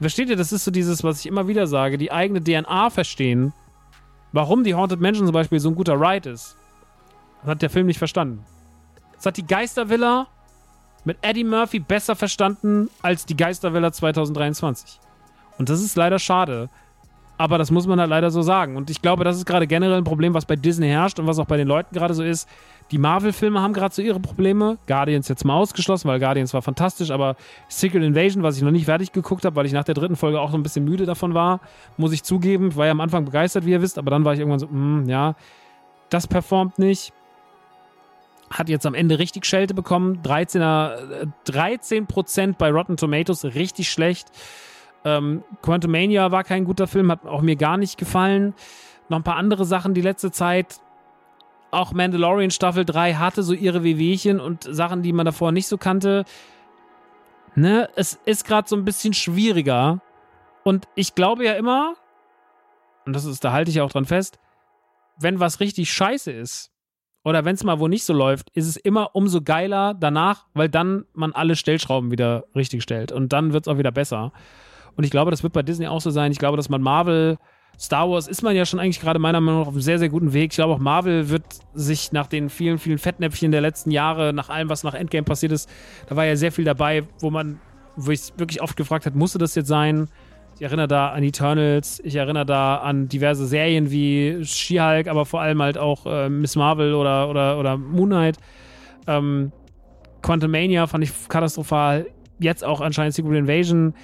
versteht 0.00 0.28
ihr, 0.28 0.36
das 0.36 0.52
ist 0.52 0.64
so 0.64 0.70
dieses, 0.70 1.04
was 1.04 1.20
ich 1.20 1.26
immer 1.26 1.48
wieder 1.48 1.66
sage, 1.66 1.98
die 1.98 2.12
eigene 2.12 2.42
DNA 2.42 2.90
verstehen, 2.90 3.52
warum 4.32 4.64
die 4.64 4.74
Haunted 4.74 5.00
Mansion 5.00 5.26
zum 5.26 5.34
Beispiel 5.34 5.60
so 5.60 5.70
ein 5.70 5.74
guter 5.74 6.00
Ride 6.00 6.30
ist. 6.30 6.56
Das 7.42 7.50
hat 7.50 7.62
der 7.62 7.70
Film 7.70 7.86
nicht 7.86 7.98
verstanden. 7.98 8.44
Das 9.16 9.26
hat 9.26 9.36
die 9.36 9.46
Geistervilla 9.46 10.28
mit 11.04 11.18
Eddie 11.22 11.44
Murphy 11.44 11.78
besser 11.78 12.16
verstanden 12.16 12.90
als 13.02 13.26
die 13.26 13.36
Geistervilla 13.36 13.92
2023. 13.92 15.00
Und 15.58 15.68
das 15.68 15.82
ist 15.82 15.96
leider 15.96 16.18
schade, 16.18 16.68
aber 17.38 17.56
das 17.56 17.70
muss 17.70 17.86
man 17.86 18.00
halt 18.00 18.10
leider 18.10 18.30
so 18.32 18.42
sagen. 18.42 18.76
Und 18.76 18.90
ich 18.90 19.00
glaube, 19.00 19.22
das 19.22 19.36
ist 19.36 19.46
gerade 19.46 19.68
generell 19.68 19.98
ein 19.98 20.04
Problem, 20.04 20.34
was 20.34 20.44
bei 20.44 20.56
Disney 20.56 20.88
herrscht 20.88 21.20
und 21.20 21.28
was 21.28 21.38
auch 21.38 21.46
bei 21.46 21.56
den 21.56 21.68
Leuten 21.68 21.94
gerade 21.94 22.12
so 22.12 22.24
ist. 22.24 22.48
Die 22.90 22.98
Marvel-Filme 22.98 23.62
haben 23.62 23.72
gerade 23.72 23.94
so 23.94 24.02
ihre 24.02 24.18
Probleme. 24.18 24.78
Guardians 24.88 25.28
jetzt 25.28 25.44
mal 25.44 25.54
ausgeschlossen, 25.54 26.08
weil 26.08 26.18
Guardians 26.18 26.52
war 26.52 26.62
fantastisch, 26.62 27.12
aber 27.12 27.36
Secret 27.68 28.02
Invasion, 28.02 28.42
was 28.42 28.56
ich 28.56 28.62
noch 28.62 28.72
nicht 28.72 28.86
fertig 28.86 29.12
geguckt 29.12 29.44
habe, 29.44 29.54
weil 29.54 29.66
ich 29.66 29.72
nach 29.72 29.84
der 29.84 29.94
dritten 29.94 30.16
Folge 30.16 30.40
auch 30.40 30.50
so 30.50 30.58
ein 30.58 30.64
bisschen 30.64 30.84
müde 30.84 31.06
davon 31.06 31.32
war, 31.32 31.60
muss 31.96 32.12
ich 32.12 32.24
zugeben. 32.24 32.70
Ich 32.70 32.76
war 32.76 32.86
ja 32.86 32.92
am 32.92 33.00
Anfang 33.00 33.24
begeistert, 33.24 33.64
wie 33.64 33.70
ihr 33.70 33.82
wisst, 33.82 33.98
aber 33.98 34.10
dann 34.10 34.24
war 34.24 34.32
ich 34.32 34.40
irgendwann 34.40 34.58
so, 34.58 34.66
mm, 34.66 35.08
ja, 35.08 35.36
das 36.10 36.26
performt 36.26 36.80
nicht. 36.80 37.12
Hat 38.50 38.68
jetzt 38.68 38.86
am 38.86 38.94
Ende 38.94 39.20
richtig 39.20 39.46
Schelte 39.46 39.74
bekommen. 39.74 40.22
13er, 40.24 41.28
13% 41.46 42.54
bei 42.58 42.72
Rotten 42.72 42.96
Tomatoes, 42.96 43.44
richtig 43.44 43.90
schlecht. 43.90 44.28
Ähm, 45.04 45.44
Quantumania 45.62 46.30
war 46.32 46.44
kein 46.44 46.64
guter 46.64 46.86
Film, 46.86 47.10
hat 47.10 47.24
auch 47.26 47.42
mir 47.42 47.56
gar 47.56 47.76
nicht 47.76 47.98
gefallen. 47.98 48.54
Noch 49.08 49.18
ein 49.18 49.24
paar 49.24 49.36
andere 49.36 49.64
Sachen 49.64 49.94
die 49.94 50.00
letzte 50.00 50.30
Zeit. 50.30 50.80
Auch 51.70 51.92
Mandalorian 51.92 52.50
Staffel 52.50 52.84
3 52.84 53.14
hatte 53.14 53.42
so 53.42 53.52
ihre 53.52 53.84
Wehwehchen 53.84 54.40
und 54.40 54.64
Sachen, 54.64 55.02
die 55.02 55.12
man 55.12 55.26
davor 55.26 55.52
nicht 55.52 55.66
so 55.66 55.78
kannte. 55.78 56.24
Ne, 57.54 57.88
es 57.96 58.18
ist 58.24 58.46
gerade 58.46 58.68
so 58.68 58.76
ein 58.76 58.84
bisschen 58.84 59.14
schwieriger. 59.14 60.00
Und 60.64 60.88
ich 60.94 61.14
glaube 61.14 61.44
ja 61.44 61.54
immer, 61.54 61.94
und 63.04 63.14
das 63.14 63.24
ist, 63.24 63.44
da 63.44 63.52
halte 63.52 63.70
ich 63.70 63.80
auch 63.80 63.90
dran 63.90 64.04
fest, 64.04 64.38
wenn 65.18 65.40
was 65.40 65.60
richtig 65.60 65.92
scheiße 65.92 66.30
ist, 66.30 66.70
oder 67.24 67.44
wenn 67.44 67.54
es 67.54 67.64
mal 67.64 67.80
wo 67.80 67.88
nicht 67.88 68.04
so 68.04 68.12
läuft, 68.12 68.48
ist 68.50 68.66
es 68.66 68.76
immer 68.76 69.14
umso 69.14 69.42
geiler 69.42 69.92
danach, 69.94 70.46
weil 70.54 70.68
dann 70.68 71.04
man 71.12 71.32
alle 71.32 71.56
Stellschrauben 71.56 72.10
wieder 72.10 72.44
richtig 72.54 72.82
stellt. 72.82 73.12
Und 73.12 73.32
dann 73.32 73.52
wird 73.52 73.66
es 73.66 73.68
auch 73.72 73.76
wieder 73.76 73.90
besser. 73.90 74.32
Und 74.98 75.04
ich 75.04 75.12
glaube, 75.12 75.30
das 75.30 75.44
wird 75.44 75.52
bei 75.52 75.62
Disney 75.62 75.86
auch 75.86 76.00
so 76.00 76.10
sein. 76.10 76.32
Ich 76.32 76.40
glaube, 76.40 76.56
dass 76.56 76.68
man 76.68 76.82
Marvel, 76.82 77.38
Star 77.78 78.10
Wars 78.10 78.26
ist 78.26 78.42
man 78.42 78.56
ja 78.56 78.66
schon 78.66 78.80
eigentlich 78.80 78.98
gerade 78.98 79.20
meiner 79.20 79.40
Meinung 79.40 79.60
nach 79.60 79.68
auf 79.68 79.74
einem 79.74 79.80
sehr, 79.80 80.00
sehr 80.00 80.08
guten 80.08 80.32
Weg. 80.32 80.50
Ich 80.50 80.56
glaube, 80.56 80.74
auch 80.74 80.80
Marvel 80.80 81.28
wird 81.28 81.44
sich 81.72 82.10
nach 82.10 82.26
den 82.26 82.50
vielen, 82.50 82.78
vielen 82.78 82.98
Fettnäpfchen 82.98 83.52
der 83.52 83.60
letzten 83.60 83.92
Jahre, 83.92 84.32
nach 84.32 84.48
allem, 84.48 84.68
was 84.68 84.82
nach 84.82 84.94
Endgame 84.94 85.22
passiert 85.22 85.52
ist, 85.52 85.70
da 86.08 86.16
war 86.16 86.26
ja 86.26 86.34
sehr 86.34 86.50
viel 86.50 86.64
dabei, 86.64 87.04
wo 87.20 87.30
man, 87.30 87.60
wo 87.94 88.10
ich 88.10 88.32
wirklich 88.36 88.60
oft 88.60 88.76
gefragt 88.76 89.06
habe, 89.06 89.16
musste 89.16 89.38
das 89.38 89.54
jetzt 89.54 89.68
sein? 89.68 90.08
Ich 90.56 90.62
erinnere 90.62 90.88
da 90.88 91.10
an 91.10 91.22
Eternals, 91.22 92.00
ich 92.02 92.16
erinnere 92.16 92.44
da 92.44 92.78
an 92.78 93.08
diverse 93.08 93.46
Serien 93.46 93.92
wie 93.92 94.44
She-Hulk, 94.44 95.06
aber 95.06 95.26
vor 95.26 95.40
allem 95.40 95.62
halt 95.62 95.78
auch 95.78 96.06
äh, 96.06 96.28
Miss 96.28 96.56
Marvel 96.56 96.94
oder, 96.94 97.30
oder, 97.30 97.60
oder 97.60 97.76
Moon 97.76 98.08
Knight. 98.08 98.38
Ähm, 99.06 99.52
Quantum 100.22 100.50
Mania 100.50 100.88
fand 100.88 101.04
ich 101.04 101.12
katastrophal. 101.28 102.06
Jetzt 102.40 102.64
auch 102.64 102.80
anscheinend 102.80 103.14
Secret 103.14 103.36
Invasion 103.36 103.94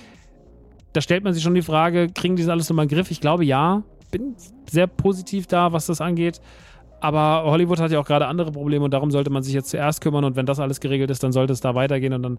da 0.95 1.01
stellt 1.01 1.25
man 1.25 1.35
sich 1.35 1.43
schon 1.43 1.55
die 1.55 1.63
Frage, 1.63 2.09
kriegen 2.09 2.37
die 2.37 2.43
das 2.43 2.51
alles 2.51 2.69
nochmal 2.71 2.85
in 2.85 2.89
den 2.89 2.97
Griff? 2.97 3.11
Ich 3.11 3.21
glaube 3.21 3.45
ja. 3.45 3.83
Bin 4.11 4.37
sehr 4.71 4.87
positiv 4.87 5.49
da, 5.49 5.73
was 5.73 5.87
das 5.87 6.01
angeht. 6.01 6.41
Aber 7.01 7.43
Hollywood 7.51 7.81
hat 7.81 7.91
ja 7.91 7.99
auch 7.99 8.07
gerade 8.07 8.27
andere 8.29 8.53
Probleme 8.53 8.85
und 8.85 8.95
darum 8.95 9.11
sollte 9.11 9.29
man 9.29 9.43
sich 9.43 9.53
jetzt 9.53 9.71
zuerst 9.71 10.01
kümmern. 10.01 10.25
Und 10.25 10.37
wenn 10.37 10.47
das 10.47 10.61
alles 10.61 10.81
geregelt 10.81 11.11
ist, 11.11 11.23
dann 11.23 11.33
sollte 11.33 11.53
es 11.53 11.61
da 11.61 11.75
weitergehen 11.75 12.13
und 12.13 12.23
dann 12.23 12.39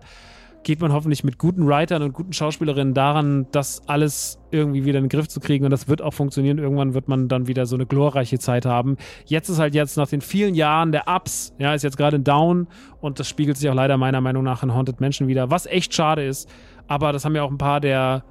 geht 0.64 0.80
man 0.82 0.93
hoffentlich 0.93 1.24
mit 1.24 1.38
guten 1.38 1.68
Writern 1.68 2.01
und 2.01 2.14
guten 2.14 2.34
Schauspielerinnen 2.34 2.95
daran, 2.95 3.45
das 3.51 3.88
alles 3.88 4.39
irgendwie 4.49 4.86
wieder 4.86 4.97
in 4.97 5.06
den 5.06 5.10
Griff 5.10 5.28
zu 5.28 5.39
kriegen. 5.39 5.66
Und 5.66 5.72
das 5.72 5.88
wird 5.89 6.01
auch 6.01 6.14
funktionieren. 6.14 6.58
Irgendwann 6.58 6.93
wird 6.95 7.08
man 7.08 7.28
dann 7.28 7.47
wieder 7.47 7.66
so 7.66 7.76
eine 7.76 7.86
glorreiche 7.86 8.39
Zeit 8.39 8.66
haben. 8.66 8.97
Jetzt 9.26 9.49
ist 9.49 9.60
halt 9.60 9.76
jetzt 9.76 9.97
nach 9.97 10.08
den 10.08 10.22
vielen 10.22 10.56
Jahren 10.56 10.91
der 10.93 11.03
Ups, 11.08 11.53
ja, 11.60 11.74
ist 11.74 11.84
jetzt 11.84 11.97
gerade 11.97 12.18
ein 12.18 12.24
Down 12.24 12.68
und 13.01 13.20
das 13.20 13.28
spiegelt 13.28 13.58
sich 13.58 13.70
auch 13.70 13.76
leider 13.76 13.97
meiner 13.97 14.22
Meinung 14.22 14.43
nach 14.43 14.64
in 14.64 14.74
Haunted 14.74 15.01
Mansion 15.01 15.28
wieder, 15.28 15.51
was 15.51 15.68
echt 15.68 15.93
schade 15.93 16.26
ist. 16.26 16.49
Aber 16.88 17.12
das 17.12 17.26
haben 17.26 17.36
ja 17.36 17.43
auch 17.43 17.51
ein 17.51 17.60
paar 17.60 17.82
der 17.82 18.24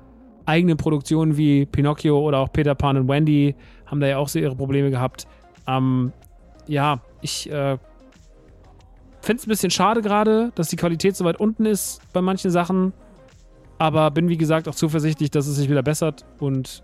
eigenen 0.47 0.77
Produktionen 0.77 1.37
wie 1.37 1.67
Pinocchio 1.67 2.19
oder 2.19 2.39
auch 2.39 2.53
Peter 2.53 2.75
Pan 2.75 2.97
und 2.97 3.09
Wendy 3.09 3.55
haben 3.87 4.01
da 4.01 4.07
ja 4.07 4.19
auch 4.19 4.29
so 4.29 4.39
ihre 4.39 4.57
Probleme 4.57 4.91
gehabt. 4.91 5.27
Ähm, 5.67 6.13
ja, 6.67 7.01
ich 7.21 7.51
äh, 7.51 7.79
finde 9.21 9.41
es 9.41 9.47
ein 9.47 9.51
bisschen 9.51 9.71
schade 9.71 10.03
gerade, 10.03 10.53
dass 10.55 10.69
die 10.69 10.77
Qualität 10.77 11.17
so 11.17 11.25
weit 11.25 11.41
unten 11.41 11.67
ist 11.67 12.01
bei 12.13 12.21
manchen 12.21 12.51
Sachen. 12.51 12.93
Aber 13.79 14.11
bin, 14.11 14.29
wie 14.29 14.37
gesagt, 14.37 14.69
auch 14.69 14.75
zuversichtlich, 14.75 15.31
dass 15.31 15.47
es 15.47 15.57
sich 15.57 15.69
wieder 15.69 15.83
bessert. 15.83 16.25
Und 16.39 16.83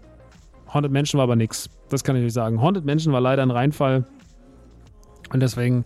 Haunted 0.73 0.93
Mansion 0.93 1.19
war 1.19 1.25
aber 1.25 1.37
nichts. 1.37 1.69
Das 1.89 2.05
kann 2.05 2.17
ich 2.17 2.25
euch 2.25 2.33
sagen. 2.33 2.61
Haunted 2.61 2.85
Mansion 2.85 3.13
war 3.13 3.21
leider 3.21 3.43
ein 3.43 3.51
Reinfall. 3.51 4.05
Und 5.33 5.41
deswegen, 5.41 5.85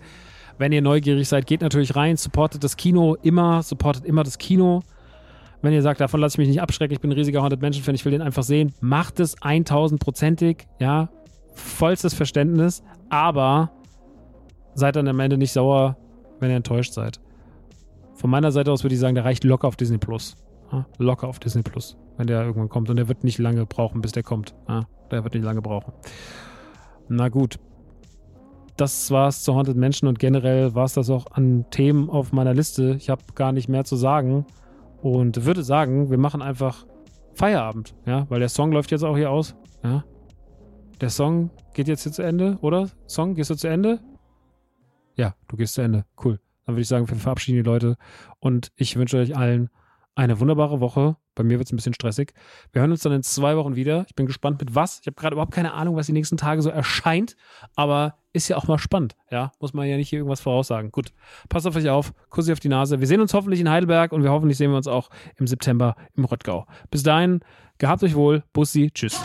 wenn 0.58 0.72
ihr 0.72 0.82
neugierig 0.82 1.28
seid, 1.28 1.46
geht 1.46 1.60
natürlich 1.60 1.94
rein, 1.94 2.16
supportet 2.16 2.64
das 2.64 2.76
Kino 2.76 3.16
immer, 3.22 3.62
supportet 3.62 4.04
immer 4.04 4.22
das 4.22 4.38
Kino. 4.38 4.82
Wenn 5.64 5.72
ihr 5.72 5.80
sagt, 5.80 5.98
davon 5.98 6.20
lasse 6.20 6.34
ich 6.34 6.38
mich 6.40 6.48
nicht 6.48 6.60
abschrecken, 6.60 6.92
ich 6.92 7.00
bin 7.00 7.10
ein 7.10 7.16
riesiger 7.16 7.40
Haunted 7.40 7.62
Mansion-Fan, 7.62 7.94
ich 7.94 8.04
will 8.04 8.12
den 8.12 8.20
einfach 8.20 8.42
sehen, 8.42 8.74
macht 8.82 9.18
es 9.18 9.34
1000-prozentig, 9.38 10.66
ja, 10.78 11.08
vollstes 11.54 12.12
Verständnis, 12.12 12.82
aber 13.08 13.70
seid 14.74 14.96
dann 14.96 15.08
am 15.08 15.18
Ende 15.20 15.38
nicht 15.38 15.52
sauer, 15.52 15.96
wenn 16.38 16.50
ihr 16.50 16.56
enttäuscht 16.56 16.92
seid. 16.92 17.18
Von 18.12 18.28
meiner 18.28 18.52
Seite 18.52 18.70
aus 18.72 18.84
würde 18.84 18.92
ich 18.92 19.00
sagen, 19.00 19.14
der 19.14 19.24
reicht 19.24 19.42
locker 19.42 19.66
auf 19.66 19.76
Disney 19.76 19.96
Plus. 19.96 20.36
Ja, 20.70 20.84
locker 20.98 21.28
auf 21.28 21.38
Disney 21.38 21.62
Plus, 21.62 21.96
wenn 22.18 22.26
der 22.26 22.44
irgendwann 22.44 22.68
kommt. 22.68 22.90
Und 22.90 22.96
der 22.96 23.08
wird 23.08 23.24
nicht 23.24 23.38
lange 23.38 23.64
brauchen, 23.64 24.02
bis 24.02 24.12
der 24.12 24.22
kommt. 24.22 24.54
Ja, 24.68 24.82
der 25.10 25.24
wird 25.24 25.32
nicht 25.32 25.44
lange 25.44 25.62
brauchen. 25.62 25.94
Na 27.08 27.30
gut. 27.30 27.58
Das 28.76 29.10
war's 29.10 29.42
zu 29.42 29.54
Haunted 29.54 29.78
Mansion 29.78 30.08
und 30.08 30.18
generell 30.18 30.74
war 30.74 30.84
es 30.84 30.92
das 30.92 31.08
auch 31.08 31.24
an 31.30 31.64
Themen 31.70 32.10
auf 32.10 32.32
meiner 32.32 32.52
Liste. 32.52 32.96
Ich 32.98 33.08
habe 33.08 33.22
gar 33.34 33.52
nicht 33.52 33.70
mehr 33.70 33.84
zu 33.84 33.96
sagen 33.96 34.44
und 35.04 35.44
würde 35.44 35.62
sagen, 35.62 36.10
wir 36.10 36.16
machen 36.16 36.40
einfach 36.40 36.86
Feierabend, 37.34 37.94
ja, 38.06 38.28
weil 38.30 38.40
der 38.40 38.48
Song 38.48 38.72
läuft 38.72 38.90
jetzt 38.90 39.04
auch 39.04 39.16
hier 39.16 39.30
aus, 39.30 39.54
ja. 39.82 40.02
Der 41.00 41.10
Song 41.10 41.50
geht 41.74 41.88
jetzt 41.88 42.04
hier 42.04 42.12
zu 42.12 42.22
Ende, 42.22 42.56
oder? 42.62 42.88
Song, 43.06 43.34
gehst 43.34 43.50
du 43.50 43.54
zu 43.54 43.68
Ende? 43.68 44.00
Ja, 45.16 45.34
du 45.48 45.56
gehst 45.56 45.74
zu 45.74 45.82
Ende. 45.82 46.06
Cool. 46.24 46.40
Dann 46.64 46.76
würde 46.76 46.82
ich 46.82 46.88
sagen, 46.88 47.06
wir 47.06 47.16
verabschieden 47.16 47.56
die 47.56 47.68
Leute 47.68 47.96
und 48.38 48.72
ich 48.76 48.96
wünsche 48.96 49.18
euch 49.18 49.36
allen 49.36 49.68
eine 50.14 50.38
wunderbare 50.40 50.80
Woche. 50.80 51.16
Bei 51.34 51.42
mir 51.42 51.58
wird 51.58 51.66
es 51.66 51.72
ein 51.72 51.76
bisschen 51.76 51.94
stressig. 51.94 52.32
Wir 52.72 52.80
hören 52.80 52.92
uns 52.92 53.02
dann 53.02 53.12
in 53.12 53.22
zwei 53.22 53.56
Wochen 53.56 53.74
wieder. 53.74 54.04
Ich 54.08 54.14
bin 54.14 54.26
gespannt 54.26 54.60
mit 54.60 54.74
was. 54.74 55.00
Ich 55.00 55.06
habe 55.06 55.16
gerade 55.16 55.34
überhaupt 55.34 55.52
keine 55.52 55.72
Ahnung, 55.72 55.96
was 55.96 56.06
die 56.06 56.12
nächsten 56.12 56.36
Tage 56.36 56.62
so 56.62 56.70
erscheint, 56.70 57.36
aber 57.74 58.16
ist 58.32 58.48
ja 58.48 58.56
auch 58.56 58.66
mal 58.66 58.78
spannend. 58.78 59.16
Ja, 59.30 59.52
muss 59.60 59.74
man 59.74 59.88
ja 59.88 59.96
nicht 59.96 60.08
hier 60.08 60.20
irgendwas 60.20 60.40
voraussagen. 60.40 60.90
Gut, 60.90 61.12
passt 61.48 61.66
auf 61.66 61.76
euch 61.76 61.88
auf. 61.88 62.12
Kussi 62.30 62.52
auf 62.52 62.60
die 62.60 62.68
Nase. 62.68 63.00
Wir 63.00 63.06
sehen 63.06 63.20
uns 63.20 63.34
hoffentlich 63.34 63.60
in 63.60 63.70
Heidelberg 63.70 64.12
und 64.12 64.22
wir 64.22 64.30
hoffentlich 64.30 64.58
sehen 64.58 64.70
wir 64.70 64.76
uns 64.76 64.86
auch 64.88 65.10
im 65.36 65.46
September 65.46 65.96
im 66.16 66.24
Rottgau. 66.24 66.66
Bis 66.90 67.02
dahin, 67.02 67.40
gehabt 67.78 68.02
euch 68.02 68.14
wohl. 68.14 68.44
Bussi. 68.52 68.90
Tschüss. 68.92 69.20